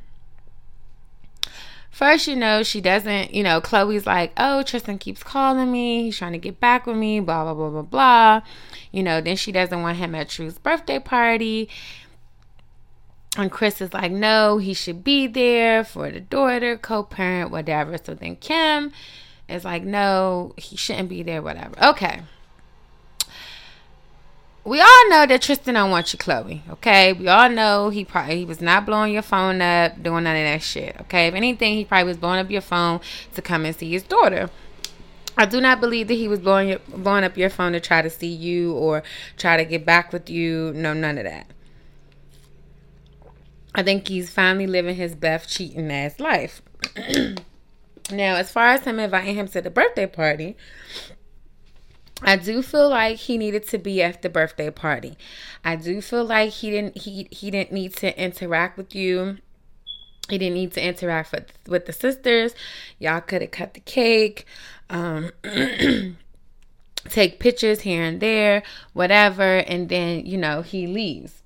First, 1.94 2.26
you 2.26 2.34
know, 2.34 2.64
she 2.64 2.80
doesn't, 2.80 3.32
you 3.32 3.44
know, 3.44 3.60
Khloe's 3.60 4.04
like, 4.04 4.32
oh, 4.36 4.64
Tristan 4.64 4.98
keeps 4.98 5.22
calling 5.22 5.70
me. 5.70 6.02
He's 6.02 6.18
trying 6.18 6.32
to 6.32 6.38
get 6.38 6.58
back 6.58 6.86
with 6.86 6.96
me, 6.96 7.20
blah, 7.20 7.44
blah, 7.44 7.54
blah, 7.54 7.70
blah, 7.70 7.82
blah. 7.82 8.40
You 8.90 9.04
know, 9.04 9.20
then 9.20 9.36
she 9.36 9.52
doesn't 9.52 9.80
want 9.80 9.98
him 9.98 10.12
at 10.16 10.28
True's 10.28 10.58
birthday 10.58 10.98
party. 10.98 11.68
And 13.36 13.50
Kris 13.50 13.80
is 13.80 13.92
like, 13.92 14.12
no, 14.12 14.58
he 14.58 14.74
should 14.74 15.02
be 15.02 15.26
there 15.26 15.82
for 15.82 16.10
the 16.10 16.20
daughter, 16.20 16.76
co 16.76 17.02
parent, 17.02 17.50
whatever. 17.50 17.98
So 17.98 18.14
then 18.14 18.36
Kim 18.36 18.92
is 19.48 19.64
like, 19.64 19.82
no, 19.82 20.54
he 20.56 20.76
shouldn't 20.76 21.08
be 21.08 21.22
there, 21.22 21.42
whatever. 21.42 21.74
Okay 21.84 22.22
we 24.64 24.80
all 24.80 25.08
know 25.10 25.26
that 25.26 25.42
Tristan 25.42 25.74
don't 25.74 25.90
want 25.90 26.12
you, 26.12 26.18
Khloe. 26.18 26.60
Okay, 26.70 27.12
we 27.12 27.28
all 27.28 27.50
know 27.50 27.90
he 27.90 28.04
probably 28.04 28.38
he 28.38 28.44
was 28.46 28.62
not 28.62 28.86
blowing 28.86 29.12
your 29.12 29.22
phone 29.22 29.60
up, 29.60 30.02
doing 30.02 30.24
none 30.24 30.36
of 30.36 30.42
that 30.42 30.62
shit. 30.62 30.96
Okay, 31.02 31.28
if 31.28 31.34
anything, 31.34 31.74
he 31.74 31.84
probably 31.84 32.04
was 32.04 32.16
blowing 32.16 32.40
up 32.40 32.50
your 32.50 32.62
phone 32.62 33.00
to 33.34 33.42
come 33.42 33.66
and 33.66 33.76
see 33.76 33.90
his 33.90 34.02
daughter. 34.02 34.48
I 35.36 35.46
do 35.46 35.60
not 35.60 35.80
believe 35.80 36.08
that 36.08 36.14
he 36.14 36.28
was 36.28 36.40
blowing 36.40 36.78
blowing 36.88 37.24
up 37.24 37.36
your 37.36 37.50
phone 37.50 37.72
to 37.72 37.80
try 37.80 38.00
to 38.00 38.08
see 38.08 38.28
you 38.28 38.72
or 38.72 39.02
try 39.36 39.56
to 39.58 39.64
get 39.64 39.84
back 39.84 40.12
with 40.12 40.30
you. 40.30 40.72
No, 40.74 40.94
none 40.94 41.18
of 41.18 41.24
that. 41.24 41.46
I 43.74 43.82
think 43.82 44.08
he's 44.08 44.30
finally 44.30 44.66
living 44.66 44.96
his 44.96 45.14
best 45.14 45.48
cheating 45.48 45.90
ass 45.90 46.20
life. 46.20 46.62
now, 48.10 48.36
as 48.36 48.50
far 48.50 48.68
as 48.68 48.84
him 48.84 48.98
inviting 48.98 49.34
him 49.34 49.48
to 49.48 49.60
the 49.60 49.70
birthday 49.70 50.06
party, 50.06 50.56
I 52.22 52.36
do 52.36 52.62
feel 52.62 52.88
like 52.88 53.16
he 53.16 53.36
needed 53.36 53.66
to 53.68 53.78
be 53.78 54.02
at 54.02 54.22
the 54.22 54.28
birthday 54.28 54.70
party. 54.70 55.16
I 55.64 55.76
do 55.76 56.00
feel 56.00 56.24
like 56.24 56.50
he 56.50 56.70
didn't 56.70 56.98
he 56.98 57.28
he 57.30 57.50
didn't 57.50 57.72
need 57.72 57.94
to 57.96 58.18
interact 58.20 58.76
with 58.76 58.94
you. 58.94 59.38
He 60.28 60.38
didn't 60.38 60.54
need 60.54 60.72
to 60.72 60.86
interact 60.86 61.32
with 61.32 61.52
with 61.66 61.86
the 61.86 61.92
sisters. 61.92 62.54
Y'all 62.98 63.20
could 63.20 63.42
have 63.42 63.50
cut 63.50 63.74
the 63.74 63.80
cake. 63.80 64.46
Um 64.88 65.32
take 67.08 67.40
pictures 67.40 67.82
here 67.82 68.02
and 68.02 68.20
there, 68.20 68.62
whatever, 68.92 69.58
and 69.58 69.88
then, 69.88 70.24
you 70.24 70.38
know, 70.38 70.62
he 70.62 70.86
leaves. 70.86 71.42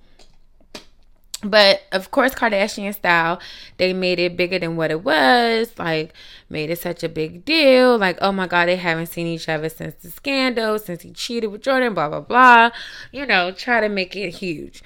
But 1.43 1.83
of 1.93 2.11
course, 2.11 2.35
Kardashian 2.35 2.93
style, 2.95 3.41
they 3.77 3.93
made 3.93 4.19
it 4.19 4.37
bigger 4.37 4.59
than 4.59 4.75
what 4.75 4.91
it 4.91 5.05
was. 5.05 5.73
Like, 5.79 6.13
made 6.51 6.69
it 6.71 6.81
such 6.81 7.05
a 7.05 7.09
big 7.09 7.45
deal. 7.45 7.97
Like, 7.97 8.19
oh 8.21 8.33
my 8.33 8.49
God, 8.49 8.67
they 8.67 8.77
haven't 8.77 9.07
seen 9.07 9.29
each 9.29 9.49
other 9.49 9.69
since 9.69 9.95
the 10.03 10.11
scandal, 10.11 10.79
since 10.81 11.03
he 11.03 11.13
cheated 11.13 11.53
with 11.53 11.63
Jordyn, 11.63 11.95
blah, 11.95 12.09
blah, 12.09 12.21
blah. 12.21 12.71
You 13.13 13.25
know, 13.25 13.53
try 13.53 13.81
to 13.81 13.89
make 13.89 14.17
it 14.17 14.31
huge. 14.31 14.83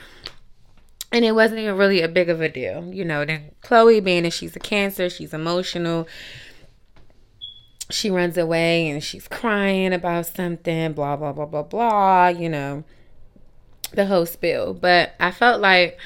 And 1.10 1.24
it 1.24 1.32
wasn't 1.32 1.60
even 1.60 1.76
really 1.76 2.02
a 2.02 2.08
big 2.08 2.28
of 2.28 2.42
a 2.42 2.50
deal. 2.50 2.92
You 2.92 3.04
know, 3.04 3.24
then 3.24 3.52
Khloe, 3.62 4.04
being 4.04 4.24
that 4.24 4.34
she's 4.34 4.54
a 4.54 4.60
cancer, 4.60 5.08
she's 5.08 5.32
emotional. 5.32 6.06
She 7.90 8.10
runs 8.10 8.36
away 8.36 8.90
and 8.90 9.02
she's 9.02 9.26
crying 9.26 9.94
about 9.94 10.26
something, 10.26 10.92
blah, 10.92 11.16
blah, 11.16 11.32
blah, 11.32 11.46
blah, 11.46 11.62
blah. 11.62 12.28
You 12.28 12.50
know, 12.50 12.84
the 13.92 14.04
whole 14.04 14.26
spill. 14.26 14.74
But 14.74 15.14
I 15.18 15.30
felt 15.30 15.62
like 15.62 15.98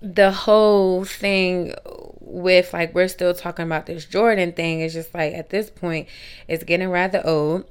the 0.00 0.30
whole 0.30 1.04
thing 1.04 1.74
with 2.20 2.72
like 2.72 2.94
we're 2.94 3.08
still 3.08 3.34
talking 3.34 3.64
about 3.66 3.86
this 3.86 4.04
Jordyn 4.06 4.54
thing 4.54 4.80
is 4.80 4.92
just 4.92 5.14
like 5.14 5.32
at 5.34 5.50
this 5.50 5.70
point 5.70 6.08
it's 6.48 6.64
getting 6.64 6.88
rather 6.90 7.22
old. 7.24 7.64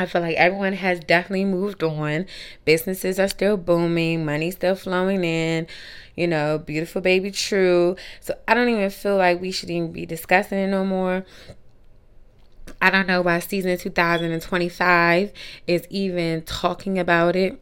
I 0.00 0.06
feel 0.06 0.20
like 0.20 0.36
everyone 0.36 0.74
has 0.74 1.00
definitely 1.00 1.44
moved 1.44 1.82
on. 1.82 2.26
Businesses 2.64 3.18
are 3.18 3.26
still 3.28 3.56
booming, 3.56 4.24
money's 4.24 4.54
still 4.54 4.76
flowing 4.76 5.24
in, 5.24 5.66
you 6.14 6.28
know, 6.28 6.58
beautiful 6.58 7.00
baby 7.00 7.32
true. 7.32 7.96
So 8.20 8.34
I 8.46 8.54
don't 8.54 8.68
even 8.68 8.90
feel 8.90 9.16
like 9.16 9.40
we 9.40 9.50
should 9.50 9.70
even 9.70 9.90
be 9.90 10.06
discussing 10.06 10.58
it 10.58 10.68
no 10.68 10.84
more. 10.84 11.24
I 12.80 12.90
don't 12.90 13.08
know 13.08 13.22
why 13.22 13.40
season 13.40 13.76
2025 13.76 15.32
is 15.66 15.86
even 15.90 16.42
talking 16.42 16.98
about 16.98 17.34
it. 17.34 17.60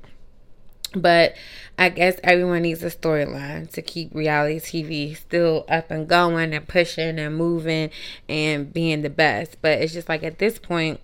But 0.95 1.35
I 1.79 1.91
guess 1.91 2.19
everyone 2.23 2.63
needs 2.63 2.83
a 2.83 2.91
storyline 2.91 3.71
to 3.73 3.83
keep 3.83 4.15
reality 4.15 4.59
TV 4.61 5.17
still 5.17 5.65
up 5.69 5.91
and 5.91 6.09
going 6.09 6.55
and 6.55 6.67
pushing 6.67 7.19
and 7.19 7.37
moving 7.37 7.91
and 8.29 8.73
being 8.73 9.03
the 9.03 9.11
best. 9.11 9.59
But 9.61 9.81
it's 9.81 9.93
just 9.93 10.09
like 10.09 10.23
at 10.23 10.39
this 10.39 10.59
point, 10.59 11.01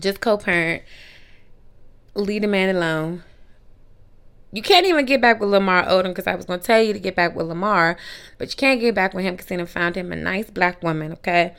just 0.00 0.20
co 0.20 0.38
parent, 0.38 0.82
leave 2.14 2.42
the 2.42 2.48
man 2.48 2.74
alone. 2.74 3.22
You 4.54 4.62
can't 4.62 4.86
even 4.86 5.06
get 5.06 5.20
back 5.20 5.40
with 5.40 5.50
Lamar 5.50 5.84
Odom 5.84 6.08
because 6.08 6.26
I 6.26 6.34
was 6.34 6.44
going 6.44 6.60
to 6.60 6.66
tell 6.66 6.82
you 6.82 6.92
to 6.92 6.98
get 6.98 7.16
back 7.16 7.34
with 7.34 7.46
Lamar, 7.46 7.96
but 8.36 8.50
you 8.50 8.56
can't 8.56 8.80
get 8.80 8.94
back 8.94 9.14
with 9.14 9.24
him 9.24 9.34
because 9.34 9.48
he 9.48 9.64
found 9.64 9.96
him 9.96 10.12
a 10.12 10.16
nice 10.16 10.50
black 10.50 10.82
woman, 10.82 11.12
okay? 11.12 11.54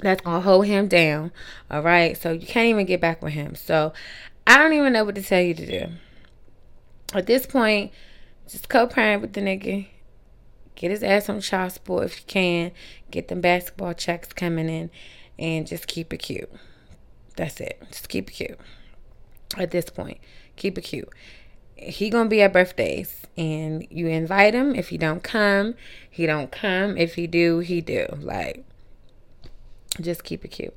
That's 0.00 0.22
going 0.22 0.38
to 0.38 0.40
hold 0.40 0.64
him 0.64 0.88
down, 0.88 1.30
all 1.70 1.82
right? 1.82 2.16
So 2.16 2.32
you 2.32 2.46
can't 2.46 2.68
even 2.68 2.86
get 2.86 3.02
back 3.02 3.22
with 3.22 3.34
him. 3.34 3.54
So 3.54 3.92
I 4.46 4.56
don't 4.56 4.72
even 4.72 4.94
know 4.94 5.04
what 5.04 5.14
to 5.16 5.22
tell 5.22 5.42
you 5.42 5.52
to 5.52 5.66
do 5.66 5.92
at 7.14 7.26
this 7.26 7.46
point, 7.46 7.92
just 8.48 8.68
co-parent 8.68 9.22
with 9.22 9.32
the 9.32 9.40
nigga. 9.40 9.88
Get 10.74 10.90
his 10.90 11.02
ass 11.02 11.28
on 11.28 11.40
child 11.40 11.72
support 11.72 12.04
if 12.04 12.18
you 12.18 12.24
can. 12.26 12.72
Get 13.10 13.28
them 13.28 13.40
basketball 13.40 13.94
checks 13.94 14.32
coming 14.32 14.68
in, 14.68 14.90
and 15.38 15.66
just 15.66 15.86
keep 15.86 16.12
it 16.12 16.18
cute. 16.18 16.50
That's 17.36 17.60
it. 17.60 17.82
Just 17.88 18.08
keep 18.08 18.30
it 18.30 18.34
cute. 18.34 18.58
At 19.56 19.70
this 19.70 19.90
point, 19.90 20.18
keep 20.56 20.78
it 20.78 20.82
cute. 20.82 21.08
He 21.74 22.10
gonna 22.10 22.28
be 22.28 22.42
at 22.42 22.52
birthdays, 22.52 23.22
and 23.36 23.86
you 23.90 24.08
invite 24.08 24.54
him. 24.54 24.74
If 24.74 24.88
he 24.88 24.98
don't 24.98 25.22
come, 25.22 25.74
he 26.10 26.26
don't 26.26 26.50
come. 26.50 26.96
If 26.96 27.14
he 27.14 27.26
do, 27.26 27.60
he 27.60 27.80
do. 27.80 28.06
Like 28.20 28.64
just 30.04 30.24
keep 30.24 30.44
it 30.44 30.48
cute. 30.48 30.74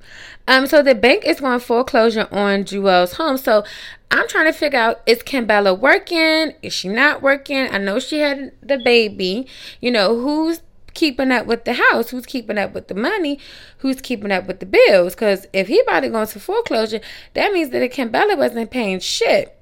Um, 0.48 0.68
so 0.68 0.82
the 0.82 0.96
bank 0.96 1.26
is 1.26 1.40
going 1.40 1.60
foreclosure 1.60 2.28
on 2.32 2.64
Juelz' 2.64 3.14
home. 3.14 3.38
So 3.38 3.64
I'm 4.10 4.28
trying 4.28 4.46
to 4.46 4.54
figure 4.54 4.80
out 4.80 5.02
is 5.06 5.20
Kimbella 5.20 5.78
working? 5.78 6.54
Is 6.62 6.74
she 6.74 6.88
not 6.88 7.22
working? 7.22 7.68
I 7.72 7.78
know 7.78 8.00
she 8.00 8.20
had 8.20 8.52
the 8.62 8.80
baby. 8.84 9.48
You 9.80 9.92
know, 9.92 10.20
who's 10.20 10.62
keeping 10.94 11.32
up 11.32 11.46
with 11.46 11.66
the 11.66 11.74
house? 11.74 12.10
Who's 12.10 12.26
keeping 12.26 12.58
up 12.58 12.74
with 12.74 12.88
the 12.88 12.96
money? 12.96 13.40
Who's 13.80 14.02
keeping 14.02 14.32
up 14.32 14.48
with 14.48 14.60
the 14.60 14.66
bills? 14.66 15.16
Because 15.16 15.48
if 15.54 15.68
he 15.68 15.80
about 15.80 16.02
to 16.02 16.10
go 16.10 16.22
into 16.22 16.40
foreclosure, 16.40 17.02
that 17.34 17.54
means 17.54 17.70
that 17.70 17.82
if 17.82 17.94
Kimbella 17.94 18.38
wasn't 18.38 18.72
paying 18.72 19.00
shit. 19.00 19.58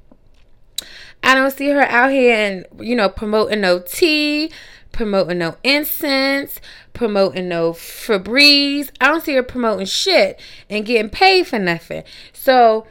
I 1.22 1.36
don't 1.36 1.52
see 1.52 1.70
her 1.70 1.82
out 1.82 2.12
here 2.12 2.36
and 2.36 2.66
you 2.80 2.96
know 2.96 3.10
promoting 3.10 3.62
no 3.62 3.80
tea, 3.80 4.52
promoting 4.92 5.38
no 5.38 5.58
incense, 5.64 6.60
promoting 6.94 7.48
no 7.48 7.74
Febreze. 7.74 8.90
I 9.00 9.08
don't 9.08 9.24
see 9.24 9.36
her 9.36 9.44
promoting 9.44 9.86
shit 9.86 10.40
and 10.70 10.86
getting 10.86 11.10
paid 11.10 11.48
for 11.48 11.60
nothing. 11.60 12.04
So 12.34 12.86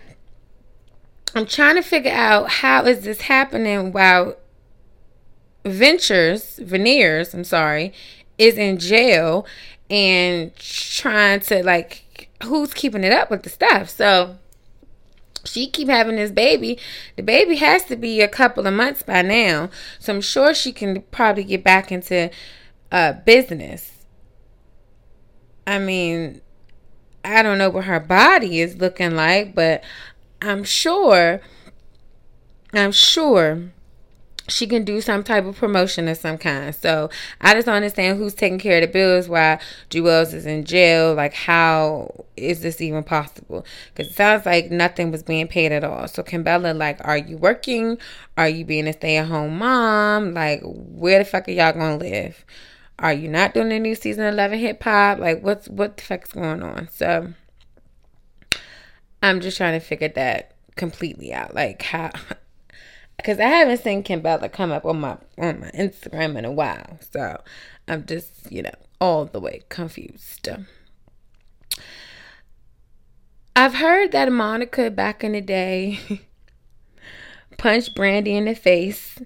I'm 1.35 1.47
trying 1.47 1.77
to 1.77 1.83
figure 1.83 2.13
out 2.13 2.51
how 2.51 2.85
is 2.85 3.01
this 3.01 3.23
happening 3.23 3.93
while 3.93 4.37
Ventures, 5.65 6.57
Veneers, 6.57 7.35
I'm 7.35 7.45
sorry, 7.45 7.93
is 8.39 8.57
in 8.57 8.79
jail 8.79 9.47
and 9.91 10.55
trying 10.57 11.41
to 11.41 11.63
like 11.63 12.29
who's 12.45 12.73
keeping 12.73 13.05
it 13.05 13.13
up 13.13 13.31
with 13.31 13.43
the 13.43 13.51
stuff. 13.51 13.89
So 13.91 14.39
she 15.45 15.69
keep 15.69 15.89
having 15.89 16.17
this 16.17 16.31
baby. 16.31 16.79
The 17.17 17.23
baby 17.23 17.57
has 17.57 17.85
to 17.85 17.97
be 17.97 18.21
a 18.21 18.29
couple 18.29 18.67
of 18.67 18.75
months 18.75 19.03
by 19.03 19.23
now. 19.23 19.71
So 19.99 20.15
I'm 20.15 20.21
sure 20.21 20.55
she 20.55 20.73
can 20.73 21.03
probably 21.11 21.45
get 21.45 21.65
back 21.65 21.93
into 21.93 22.31
uh, 22.91 23.15
business. 23.25 23.93
I 25.67 25.79
mean, 25.79 26.41
I 27.25 27.43
don't 27.43 27.59
know 27.59 27.71
what 27.71 27.85
her 27.85 28.01
body 28.01 28.61
is 28.61 28.77
looking 28.77 29.15
like, 29.15 29.55
but 29.55 29.85
I'm 30.41 30.65
sure, 30.65 31.41
I'm 32.73 32.93
sure 32.93 33.71
she 34.49 34.67
can 34.67 34.85
do 34.85 35.01
some 35.01 35.23
type 35.23 35.45
of 35.45 35.57
promotion 35.57 36.09
of 36.09 36.17
some 36.17 36.39
kind. 36.39 36.75
So 36.75 37.11
I 37.41 37.55
just 37.55 37.67
don't 37.67 37.77
understand 37.77 38.19
who's 38.19 38.35
taking 38.35 38.59
care 38.59 38.83
of 38.83 38.89
the 38.89 38.93
bills 38.93 39.29
while 39.29 39.59
Juelz 39.91 40.33
is 40.33 40.47
in 40.47 40.65
jail. 40.65 41.15
Like, 41.15 41.35
how 41.35 42.25
is 42.37 42.61
this 42.61 42.81
even 42.81 43.05
possible? 43.05 43.65
Because 43.95 44.11
it 44.11 44.17
sounds 44.17 44.47
like 44.47 44.71
nothing 44.71 45.11
was 45.11 45.23
being 45.23 45.49
paid 45.49 45.73
at 45.73 45.85
all. 45.85 46.09
So 46.09 46.23
Kimbella, 46.23 46.77
like, 46.77 46.99
are 47.07 47.19
you 47.19 47.37
working? 47.37 47.99
Are 48.37 48.49
you 48.49 48.65
being 48.65 48.89
a 48.89 48.93
stay 48.93 49.17
at 49.19 49.27
home 49.27 49.59
mom? 49.59 50.35
Like, 50.35 50.61
where 50.65 51.19
the 51.19 51.25
fuck 51.25 51.49
are 51.49 51.53
y'all 51.53 51.73
gonna 51.73 51.97
live? 51.97 52.45
Are 52.99 53.13
you 53.13 53.29
not 53.29 53.55
doing 53.55 53.69
the 53.69 53.79
new 53.79 53.95
season 53.95 54.25
11 54.25 54.59
hip 54.59 54.83
hop? 54.83 55.19
Like, 55.19 55.43
what's 55.43 55.69
what 55.69 55.97
the 55.97 56.03
fuck's 56.03 56.33
going 56.33 56.63
on? 56.63 56.89
So, 56.91 57.33
I'm 59.23 59.41
just 59.41 59.57
trying 59.57 59.79
to 59.79 59.85
figure 59.85 60.09
that 60.09 60.55
completely 60.77 61.33
out. 61.33 61.55
Like, 61.55 61.83
how. 61.83 62.11
Because 63.19 63.39
I 63.39 63.49
haven't 63.49 63.83
seen 63.83 64.03
Kimbella 64.03 64.51
come 64.51 64.73
up 64.73 64.87
on 64.87 65.01
my 65.01 65.19
on 65.37 65.61
my 65.61 65.71
Instagram 65.73 66.39
in 66.39 66.45
a 66.45 66.53
while, 66.53 66.99
so 67.13 67.43
I'm 67.87 68.07
just 68.07 68.51
you 68.51 68.63
know 68.63 68.75
all 69.01 69.27
the 69.27 69.41
way 69.41 69.63
confused. 69.69 70.49
I've 73.55 73.75
heard 73.75 74.13
that 74.13 74.31
Monica 74.31 74.89
back 74.89 75.25
in 75.25 75.33
the 75.33 75.41
day 75.41 75.99
punched 77.59 77.95
Brandy 77.95 78.37
in 78.37 78.45
the 78.45 78.55
face. 78.55 79.19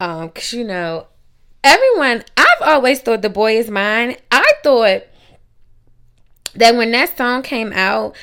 Um, 0.00 0.30
cause 0.30 0.54
you 0.54 0.64
know, 0.64 1.06
everyone 1.62 2.24
I've 2.36 2.62
always 2.62 3.00
thought 3.00 3.22
the 3.22 3.28
boy 3.28 3.58
is 3.58 3.70
mine. 3.70 4.16
I 4.30 4.52
thought 4.64 5.02
that 6.54 6.76
when 6.76 6.92
that 6.92 7.16
song 7.16 7.42
came 7.42 7.72
out, 7.74 8.16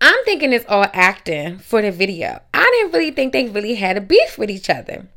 I'm 0.00 0.24
thinking 0.24 0.52
it's 0.52 0.66
all 0.68 0.86
acting 0.92 1.58
for 1.58 1.80
the 1.82 1.90
video. 1.90 2.40
I 2.52 2.64
didn't 2.64 2.92
really 2.92 3.10
think 3.10 3.32
they 3.32 3.48
really 3.48 3.76
had 3.76 3.96
a 3.96 4.00
beef 4.00 4.36
with 4.36 4.50
each 4.50 4.68
other. 4.68 5.08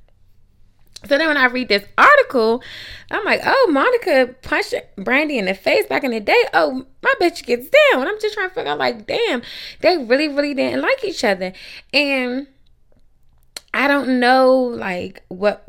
So 1.06 1.18
then 1.18 1.28
when 1.28 1.38
I 1.38 1.46
read 1.46 1.70
this 1.70 1.86
article, 1.98 2.62
I'm 3.10 3.24
like, 3.24 3.40
oh, 3.46 3.70
Monica 3.72 4.36
punched 4.42 4.74
Brandy 4.98 5.38
in 5.38 5.46
the 5.46 5.54
face 5.54 5.86
back 5.88 6.04
in 6.04 6.12
the 6.12 6.20
day. 6.20 6.44
Oh, 6.54 6.86
my 7.02 7.14
bitch 7.22 7.46
gets 7.46 7.70
down. 7.70 8.06
I'm 8.06 8.20
just 8.20 8.34
trying 8.34 8.50
to 8.50 8.56
figure 8.56 8.72
out, 8.72 8.80
like, 8.80 9.08
damn, 9.08 9.42
they 9.80 9.98
really, 9.98 10.28
really 10.28 10.54
didn't 10.54 10.82
like 10.82 11.04
each 11.06 11.24
other. 11.24 11.54
And 11.94 12.48
I 13.74 13.88
don't 13.88 14.20
know 14.20 14.56
like 14.56 15.24
what 15.28 15.64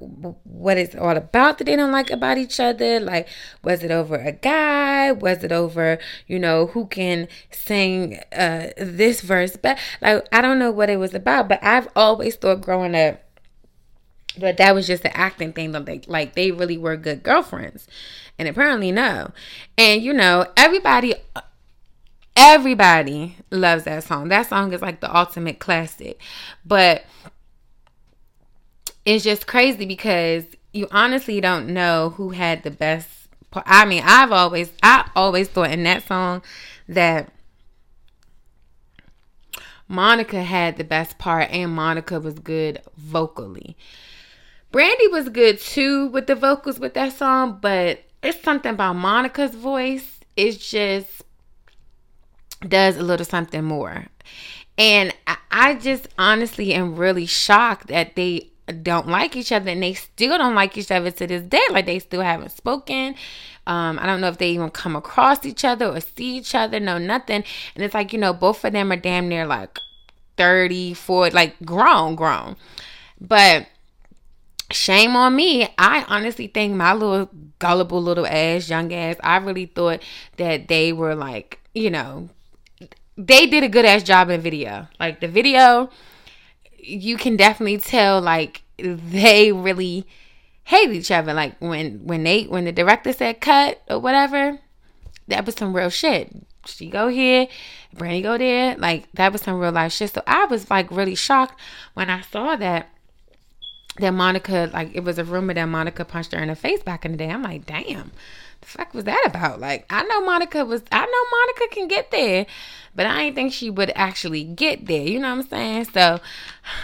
what 0.44 0.78
it's 0.78 0.94
all 0.94 1.16
about 1.16 1.58
that 1.58 1.64
they 1.64 1.76
don't 1.76 1.92
like 1.92 2.10
about 2.10 2.38
each 2.38 2.58
other. 2.58 2.98
Like, 2.98 3.28
was 3.62 3.82
it 3.82 3.90
over 3.90 4.16
a 4.16 4.32
guy? 4.32 5.12
Was 5.12 5.44
it 5.44 5.52
over 5.52 5.98
you 6.26 6.38
know 6.38 6.66
who 6.66 6.86
can 6.86 7.28
sing 7.50 8.18
uh, 8.32 8.70
this 8.78 9.20
verse? 9.20 9.56
But 9.56 9.78
like, 10.00 10.26
I 10.32 10.40
don't 10.40 10.58
know 10.58 10.70
what 10.70 10.88
it 10.88 10.98
was 10.98 11.14
about. 11.14 11.48
But 11.48 11.62
I've 11.62 11.88
always 11.94 12.36
thought 12.36 12.62
growing 12.62 12.94
up 12.94 13.22
but 14.38 14.56
that 14.56 14.74
was 14.74 14.86
just 14.86 15.02
the 15.02 15.16
acting 15.16 15.52
thing 15.52 15.72
that 15.72 15.86
they 15.86 16.00
like 16.06 16.34
they 16.34 16.50
really 16.50 16.78
were 16.78 16.96
good 16.96 17.22
girlfriends 17.22 17.88
and 18.38 18.48
apparently 18.48 18.92
no 18.92 19.32
and 19.76 20.02
you 20.02 20.12
know 20.12 20.46
everybody 20.56 21.14
everybody 22.36 23.36
loves 23.50 23.84
that 23.84 24.04
song 24.04 24.28
that 24.28 24.46
song 24.46 24.72
is 24.72 24.80
like 24.80 25.00
the 25.00 25.16
ultimate 25.16 25.58
classic 25.58 26.20
but 26.64 27.04
it's 29.04 29.24
just 29.24 29.46
crazy 29.46 29.86
because 29.86 30.44
you 30.72 30.86
honestly 30.90 31.40
don't 31.40 31.68
know 31.68 32.10
who 32.10 32.30
had 32.30 32.62
the 32.62 32.70
best 32.70 33.08
part. 33.50 33.66
I 33.68 33.84
mean 33.84 34.02
I've 34.04 34.32
always 34.32 34.72
I 34.82 35.10
always 35.14 35.48
thought 35.48 35.70
in 35.70 35.84
that 35.84 36.06
song 36.06 36.42
that 36.88 37.32
Monica 39.88 40.42
had 40.42 40.76
the 40.76 40.84
best 40.84 41.18
part 41.18 41.50
and 41.50 41.72
Monica 41.72 42.20
was 42.20 42.38
good 42.38 42.80
vocally 42.96 43.76
Brandy 44.72 45.08
was 45.08 45.28
good 45.28 45.60
too 45.60 46.06
with 46.06 46.28
the 46.28 46.36
vocals 46.36 46.78
with 46.78 46.94
that 46.94 47.12
song, 47.12 47.58
but 47.60 48.04
it's 48.22 48.40
something 48.42 48.72
about 48.72 48.94
Monica's 48.94 49.54
voice. 49.54 50.20
It 50.36 50.60
just 50.60 51.24
does 52.66 52.96
a 52.96 53.02
little 53.02 53.26
something 53.26 53.64
more. 53.64 54.06
And 54.78 55.12
I 55.50 55.74
just 55.74 56.08
honestly 56.18 56.72
am 56.72 56.94
really 56.94 57.26
shocked 57.26 57.88
that 57.88 58.14
they 58.14 58.49
don't 58.72 59.08
like 59.08 59.36
each 59.36 59.52
other 59.52 59.70
and 59.70 59.82
they 59.82 59.94
still 59.94 60.38
don't 60.38 60.54
like 60.54 60.76
each 60.76 60.90
other 60.90 61.10
to 61.10 61.26
this 61.26 61.42
day. 61.42 61.62
Like 61.70 61.86
they 61.86 61.98
still 61.98 62.22
haven't 62.22 62.52
spoken. 62.52 63.14
Um, 63.66 63.98
I 63.98 64.06
don't 64.06 64.20
know 64.20 64.28
if 64.28 64.38
they 64.38 64.50
even 64.50 64.70
come 64.70 64.96
across 64.96 65.44
each 65.44 65.64
other 65.64 65.86
or 65.86 66.00
see 66.00 66.36
each 66.36 66.54
other, 66.54 66.80
no 66.80 66.98
nothing. 66.98 67.44
And 67.74 67.84
it's 67.84 67.94
like, 67.94 68.12
you 68.12 68.18
know, 68.18 68.32
both 68.32 68.64
of 68.64 68.72
them 68.72 68.90
are 68.90 68.96
damn 68.96 69.28
near 69.28 69.46
like 69.46 69.78
30, 70.36 70.94
40, 70.94 71.34
like 71.34 71.54
grown, 71.64 72.14
grown. 72.14 72.56
But 73.20 73.66
shame 74.70 75.16
on 75.16 75.36
me. 75.36 75.68
I 75.78 76.04
honestly 76.08 76.46
think 76.46 76.74
my 76.74 76.94
little 76.94 77.30
gullible 77.58 78.02
little 78.02 78.26
ass, 78.26 78.68
young 78.68 78.92
ass, 78.92 79.16
I 79.22 79.36
really 79.36 79.66
thought 79.66 80.02
that 80.36 80.68
they 80.68 80.92
were 80.92 81.14
like, 81.14 81.60
you 81.74 81.90
know, 81.90 82.28
they 83.16 83.46
did 83.46 83.62
a 83.62 83.68
good 83.68 83.84
ass 83.84 84.02
job 84.02 84.30
in 84.30 84.40
video. 84.40 84.88
Like 84.98 85.20
the 85.20 85.28
video, 85.28 85.90
you 86.90 87.16
can 87.16 87.36
definitely 87.36 87.78
tell 87.78 88.20
like 88.20 88.62
they 88.78 89.52
really 89.52 90.06
hate 90.64 90.90
each 90.90 91.10
other. 91.10 91.34
Like 91.34 91.58
when 91.60 92.04
when 92.04 92.24
they 92.24 92.44
when 92.44 92.64
the 92.64 92.72
director 92.72 93.12
said 93.12 93.40
cut 93.40 93.82
or 93.88 93.98
whatever, 93.98 94.58
that 95.28 95.46
was 95.46 95.54
some 95.54 95.74
real 95.74 95.90
shit. 95.90 96.34
She 96.66 96.88
go 96.90 97.08
here, 97.08 97.48
Brandy 97.94 98.22
go 98.22 98.36
there. 98.36 98.76
Like 98.76 99.10
that 99.12 99.32
was 99.32 99.42
some 99.42 99.58
real 99.58 99.72
life 99.72 99.92
shit. 99.92 100.12
So 100.12 100.22
I 100.26 100.46
was 100.46 100.70
like 100.70 100.90
really 100.90 101.14
shocked 101.14 101.58
when 101.94 102.10
I 102.10 102.20
saw 102.20 102.56
that 102.56 102.88
that 103.98 104.10
Monica, 104.12 104.70
like 104.72 104.90
it 104.94 105.04
was 105.04 105.18
a 105.18 105.24
rumor 105.24 105.54
that 105.54 105.64
Monica 105.66 106.04
punched 106.04 106.32
her 106.32 106.40
in 106.40 106.48
the 106.48 106.56
face 106.56 106.82
back 106.82 107.04
in 107.04 107.12
the 107.12 107.18
day. 107.18 107.30
I'm 107.30 107.42
like, 107.42 107.66
damn, 107.66 108.12
the 108.60 108.66
fuck 108.66 108.94
was 108.94 109.04
that 109.04 109.22
about? 109.26 109.60
Like, 109.60 109.86
I 109.90 110.02
know 110.04 110.24
Monica 110.24 110.64
was, 110.64 110.82
I 110.92 111.04
know 111.04 111.38
Monica 111.38 111.74
can 111.74 111.88
get 111.88 112.10
there, 112.10 112.46
but 112.94 113.06
I 113.06 113.24
didn't 113.24 113.36
think 113.36 113.52
she 113.52 113.70
would 113.70 113.92
actually 113.94 114.44
get 114.44 114.86
there. 114.86 115.02
You 115.06 115.20
know 115.20 115.34
what 115.34 115.44
I'm 115.44 115.48
saying? 115.48 115.84
So, 115.86 116.20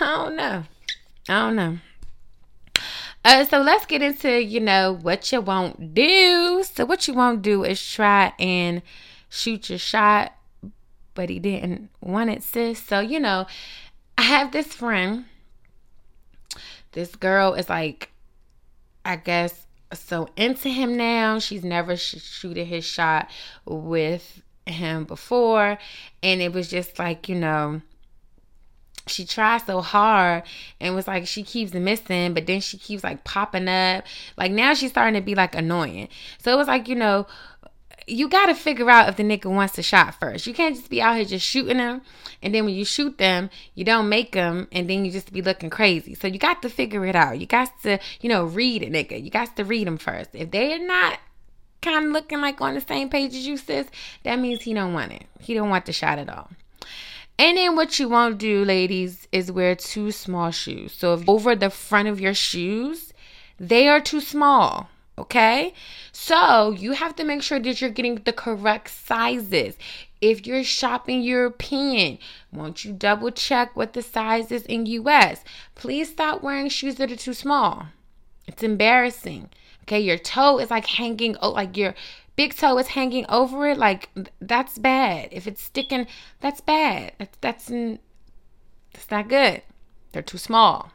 I 0.00 0.04
don't 0.04 0.36
know. 0.36 0.64
I 1.28 1.46
don't 1.46 1.56
know. 1.56 1.78
Uh, 3.24 3.44
so 3.44 3.58
let's 3.58 3.86
get 3.86 4.02
into 4.02 4.40
you 4.40 4.60
know 4.60 4.92
what 4.92 5.32
you 5.32 5.40
won't 5.40 5.94
do. 5.94 6.62
So 6.62 6.84
what 6.84 7.08
you 7.08 7.14
won't 7.14 7.42
do 7.42 7.64
is 7.64 7.84
try 7.84 8.32
and 8.38 8.82
shoot 9.28 9.68
your 9.68 9.80
shot, 9.80 10.32
but 11.14 11.28
he 11.28 11.40
didn't 11.40 11.90
want 12.00 12.30
it, 12.30 12.44
sis. 12.44 12.80
So 12.80 13.00
you 13.00 13.18
know, 13.18 13.48
I 14.16 14.22
have 14.22 14.52
this 14.52 14.68
friend 14.68 15.24
this 16.96 17.14
girl 17.14 17.52
is 17.52 17.68
like, 17.68 18.10
I 19.04 19.16
guess, 19.16 19.65
so 19.92 20.28
into 20.36 20.68
him 20.68 20.96
now. 20.96 21.38
She's 21.38 21.64
never 21.64 21.96
sh- 21.96 22.20
shooting 22.20 22.66
his 22.66 22.84
shot 22.84 23.30
with 23.64 24.42
him 24.66 25.04
before. 25.04 25.78
And 26.22 26.40
it 26.40 26.52
was 26.52 26.68
just 26.68 26.98
like, 26.98 27.28
you 27.28 27.36
know, 27.36 27.82
she 29.06 29.24
tried 29.24 29.58
so 29.58 29.80
hard 29.80 30.42
and 30.80 30.94
was 30.94 31.06
like 31.06 31.26
she 31.26 31.42
keeps 31.42 31.72
missing 31.72 32.34
but 32.34 32.46
then 32.46 32.60
she 32.60 32.76
keeps 32.76 33.04
like 33.04 33.22
popping 33.22 33.68
up 33.68 34.04
like 34.36 34.50
now 34.50 34.74
she's 34.74 34.90
starting 34.90 35.14
to 35.14 35.24
be 35.24 35.34
like 35.36 35.54
annoying 35.54 36.08
so 36.38 36.52
it 36.52 36.56
was 36.56 36.66
like 36.66 36.88
you 36.88 36.96
know 36.96 37.24
you 38.06 38.28
got 38.28 38.46
to 38.46 38.54
figure 38.54 38.88
out 38.88 39.08
if 39.08 39.16
the 39.16 39.22
nigga 39.22 39.46
wants 39.46 39.74
to 39.74 39.82
shot 39.82 40.14
first. 40.14 40.46
You 40.46 40.54
can't 40.54 40.76
just 40.76 40.88
be 40.88 41.02
out 41.02 41.16
here 41.16 41.24
just 41.24 41.46
shooting 41.46 41.78
them, 41.78 42.02
and 42.40 42.54
then 42.54 42.64
when 42.64 42.74
you 42.74 42.84
shoot 42.84 43.18
them, 43.18 43.50
you 43.74 43.84
don't 43.84 44.08
make 44.08 44.32
them, 44.32 44.68
and 44.70 44.88
then 44.88 45.04
you 45.04 45.10
just 45.10 45.32
be 45.32 45.42
looking 45.42 45.70
crazy. 45.70 46.14
So 46.14 46.28
you 46.28 46.38
got 46.38 46.62
to 46.62 46.68
figure 46.70 47.04
it 47.04 47.16
out. 47.16 47.40
You 47.40 47.46
got 47.46 47.82
to, 47.82 47.98
you 48.20 48.28
know, 48.28 48.44
read 48.44 48.82
a 48.82 48.90
nigga. 48.90 49.22
You 49.22 49.30
got 49.30 49.56
to 49.56 49.64
read 49.64 49.86
them 49.86 49.98
first. 49.98 50.30
If 50.34 50.50
they're 50.52 50.86
not 50.86 51.18
kind 51.82 52.06
of 52.06 52.12
looking 52.12 52.40
like 52.40 52.60
on 52.60 52.74
the 52.74 52.80
same 52.80 53.08
page 53.08 53.34
as 53.34 53.46
you, 53.46 53.56
sis, 53.56 53.88
that 54.22 54.38
means 54.38 54.62
he 54.62 54.74
don't 54.74 54.92
want 54.92 55.12
it. 55.12 55.24
He 55.40 55.54
don't 55.54 55.70
want 55.70 55.86
the 55.86 55.92
shot 55.92 56.18
at 56.18 56.28
all. 56.28 56.50
And 57.38 57.58
then 57.58 57.76
what 57.76 57.98
you 57.98 58.08
won't 58.08 58.38
do, 58.38 58.64
ladies, 58.64 59.28
is 59.30 59.52
wear 59.52 59.74
too 59.74 60.10
small 60.10 60.50
shoes. 60.50 60.94
So 60.94 61.14
if 61.14 61.28
over 61.28 61.54
the 61.54 61.70
front 61.70 62.08
of 62.08 62.20
your 62.20 62.34
shoes, 62.34 63.12
they 63.58 63.88
are 63.88 64.00
too 64.00 64.20
small. 64.20 64.88
Okay. 65.18 65.72
So 66.12 66.72
you 66.72 66.92
have 66.92 67.16
to 67.16 67.24
make 67.24 67.42
sure 67.42 67.58
that 67.58 67.80
you're 67.80 67.90
getting 67.90 68.16
the 68.16 68.32
correct 68.32 68.90
sizes. 68.90 69.76
If 70.20 70.46
you're 70.46 70.64
shopping 70.64 71.22
European, 71.22 72.18
won't 72.52 72.84
you 72.84 72.92
double 72.92 73.30
check 73.30 73.76
what 73.76 73.92
the 73.92 74.02
size 74.02 74.52
is 74.52 74.64
in 74.66 74.86
US? 74.86 75.42
Please 75.74 76.10
stop 76.10 76.42
wearing 76.42 76.68
shoes 76.68 76.96
that 76.96 77.10
are 77.10 77.16
too 77.16 77.34
small. 77.34 77.86
It's 78.46 78.62
embarrassing. 78.62 79.50
Okay. 79.82 80.00
Your 80.00 80.18
toe 80.18 80.58
is 80.58 80.70
like 80.70 80.86
hanging, 80.86 81.36
oh, 81.40 81.50
like 81.50 81.76
your 81.76 81.94
big 82.36 82.54
toe 82.54 82.76
is 82.78 82.88
hanging 82.88 83.24
over 83.28 83.68
it. 83.68 83.78
Like 83.78 84.10
that's 84.40 84.78
bad. 84.78 85.30
If 85.32 85.46
it's 85.46 85.62
sticking, 85.62 86.06
that's 86.40 86.60
bad. 86.60 87.12
That's, 87.18 87.38
that's, 87.40 87.68
that's 88.92 89.10
not 89.10 89.28
good. 89.28 89.62
They're 90.12 90.22
too 90.22 90.38
small. 90.38 90.92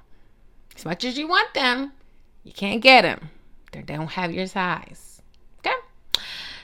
As 0.75 0.85
much 0.85 1.03
as 1.03 1.17
you 1.17 1.27
want 1.27 1.53
them, 1.53 1.93
you 2.43 2.53
can't 2.53 2.81
get 2.81 3.01
them. 3.01 3.29
They 3.71 3.81
don't 3.81 4.11
have 4.11 4.33
your 4.33 4.47
size. 4.47 5.21
Okay? 5.59 5.75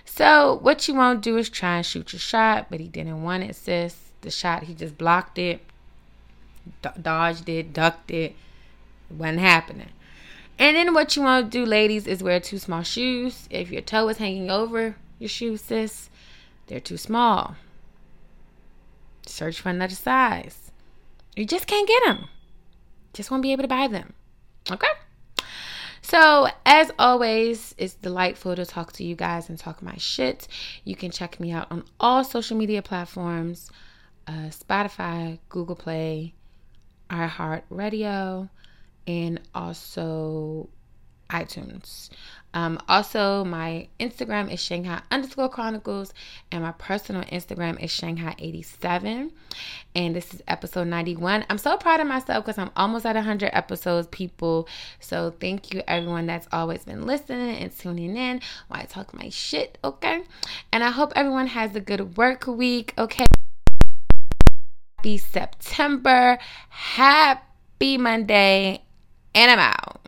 So 0.05 0.59
what 0.61 0.87
you 0.87 0.93
want 0.93 1.23
to 1.23 1.29
do 1.29 1.37
is 1.37 1.49
try 1.49 1.77
and 1.77 1.85
shoot 1.85 2.13
your 2.13 2.19
shot, 2.19 2.67
but 2.69 2.79
he 2.79 2.87
didn't 2.87 3.23
want 3.23 3.43
it, 3.43 3.55
sis. 3.55 3.95
The 4.21 4.31
shot, 4.31 4.63
he 4.63 4.73
just 4.73 4.97
blocked 4.97 5.37
it, 5.37 5.61
dodged 7.01 7.47
it, 7.49 7.71
ducked 7.71 8.11
it. 8.11 8.35
It 9.09 9.15
wasn't 9.15 9.39
happening. 9.39 9.89
And 10.59 10.75
then 10.75 10.93
what 10.93 11.15
you 11.15 11.21
want 11.21 11.51
to 11.51 11.57
do, 11.57 11.65
ladies, 11.65 12.07
is 12.07 12.23
wear 12.23 12.39
two 12.39 12.57
small 12.57 12.81
shoes. 12.81 13.47
If 13.49 13.71
your 13.71 13.81
toe 13.81 14.09
is 14.09 14.17
hanging 14.17 14.49
over 14.49 14.95
your 15.19 15.29
shoe, 15.29 15.55
sis, 15.55 16.09
they're 16.65 16.79
too 16.79 16.97
small. 16.97 17.55
Search 19.25 19.61
for 19.61 19.69
another 19.69 19.95
size. 19.95 20.71
You 21.35 21.45
just 21.45 21.67
can't 21.67 21.87
get 21.87 22.03
them. 22.05 22.27
Just 23.13 23.29
won't 23.29 23.43
be 23.43 23.51
able 23.51 23.63
to 23.63 23.67
buy 23.67 23.87
them. 23.87 24.13
Okay? 24.71 24.87
So, 26.09 26.47
as 26.65 26.89
always, 26.97 27.75
it's 27.77 27.95
delightful 27.95 28.55
to 28.55 28.65
talk 28.65 28.93
to 28.93 29.03
you 29.03 29.13
guys 29.13 29.49
and 29.49 29.59
talk 29.59 29.81
my 29.81 29.97
shit. 29.97 30.47
You 30.85 30.95
can 30.95 31.11
check 31.11 31.37
me 31.37 31.51
out 31.51 31.67
on 31.69 31.83
all 31.99 32.23
social 32.23 32.55
media 32.55 32.81
platforms 32.81 33.69
uh, 34.25 34.49
Spotify, 34.49 35.39
Google 35.49 35.75
Play, 35.75 36.33
iHeartRadio, 37.09 38.47
and 39.05 39.41
also 39.53 40.69
iTunes. 41.29 42.09
Um, 42.53 42.79
also, 42.87 43.43
my 43.43 43.87
Instagram 43.99 44.51
is 44.51 44.59
Shanghai 44.59 45.01
underscore 45.11 45.49
Chronicles, 45.49 46.13
and 46.51 46.63
my 46.63 46.71
personal 46.71 47.23
Instagram 47.23 47.81
is 47.83 47.91
Shanghai87. 47.91 49.31
And 49.95 50.15
this 50.15 50.33
is 50.33 50.41
episode 50.47 50.87
91. 50.87 51.45
I'm 51.49 51.57
so 51.57 51.77
proud 51.77 51.99
of 51.99 52.07
myself 52.07 52.45
because 52.45 52.57
I'm 52.57 52.71
almost 52.75 53.05
at 53.05 53.15
100 53.15 53.51
episodes, 53.53 54.07
people. 54.07 54.67
So, 54.99 55.35
thank 55.39 55.73
you, 55.73 55.83
everyone 55.87 56.25
that's 56.25 56.47
always 56.51 56.83
been 56.83 57.05
listening 57.05 57.57
and 57.57 57.77
tuning 57.77 58.15
in 58.15 58.41
while 58.69 58.81
I 58.81 58.85
talk 58.85 59.13
my 59.13 59.29
shit, 59.29 59.77
okay? 59.83 60.23
And 60.71 60.83
I 60.83 60.89
hope 60.89 61.13
everyone 61.15 61.47
has 61.47 61.75
a 61.75 61.81
good 61.81 62.17
work 62.17 62.47
week, 62.47 62.93
okay? 62.97 63.25
Happy 64.97 65.17
September. 65.19 66.39
Happy 66.69 67.97
Monday. 67.97 68.81
And 69.35 69.51
I'm 69.51 69.59
out. 69.59 70.07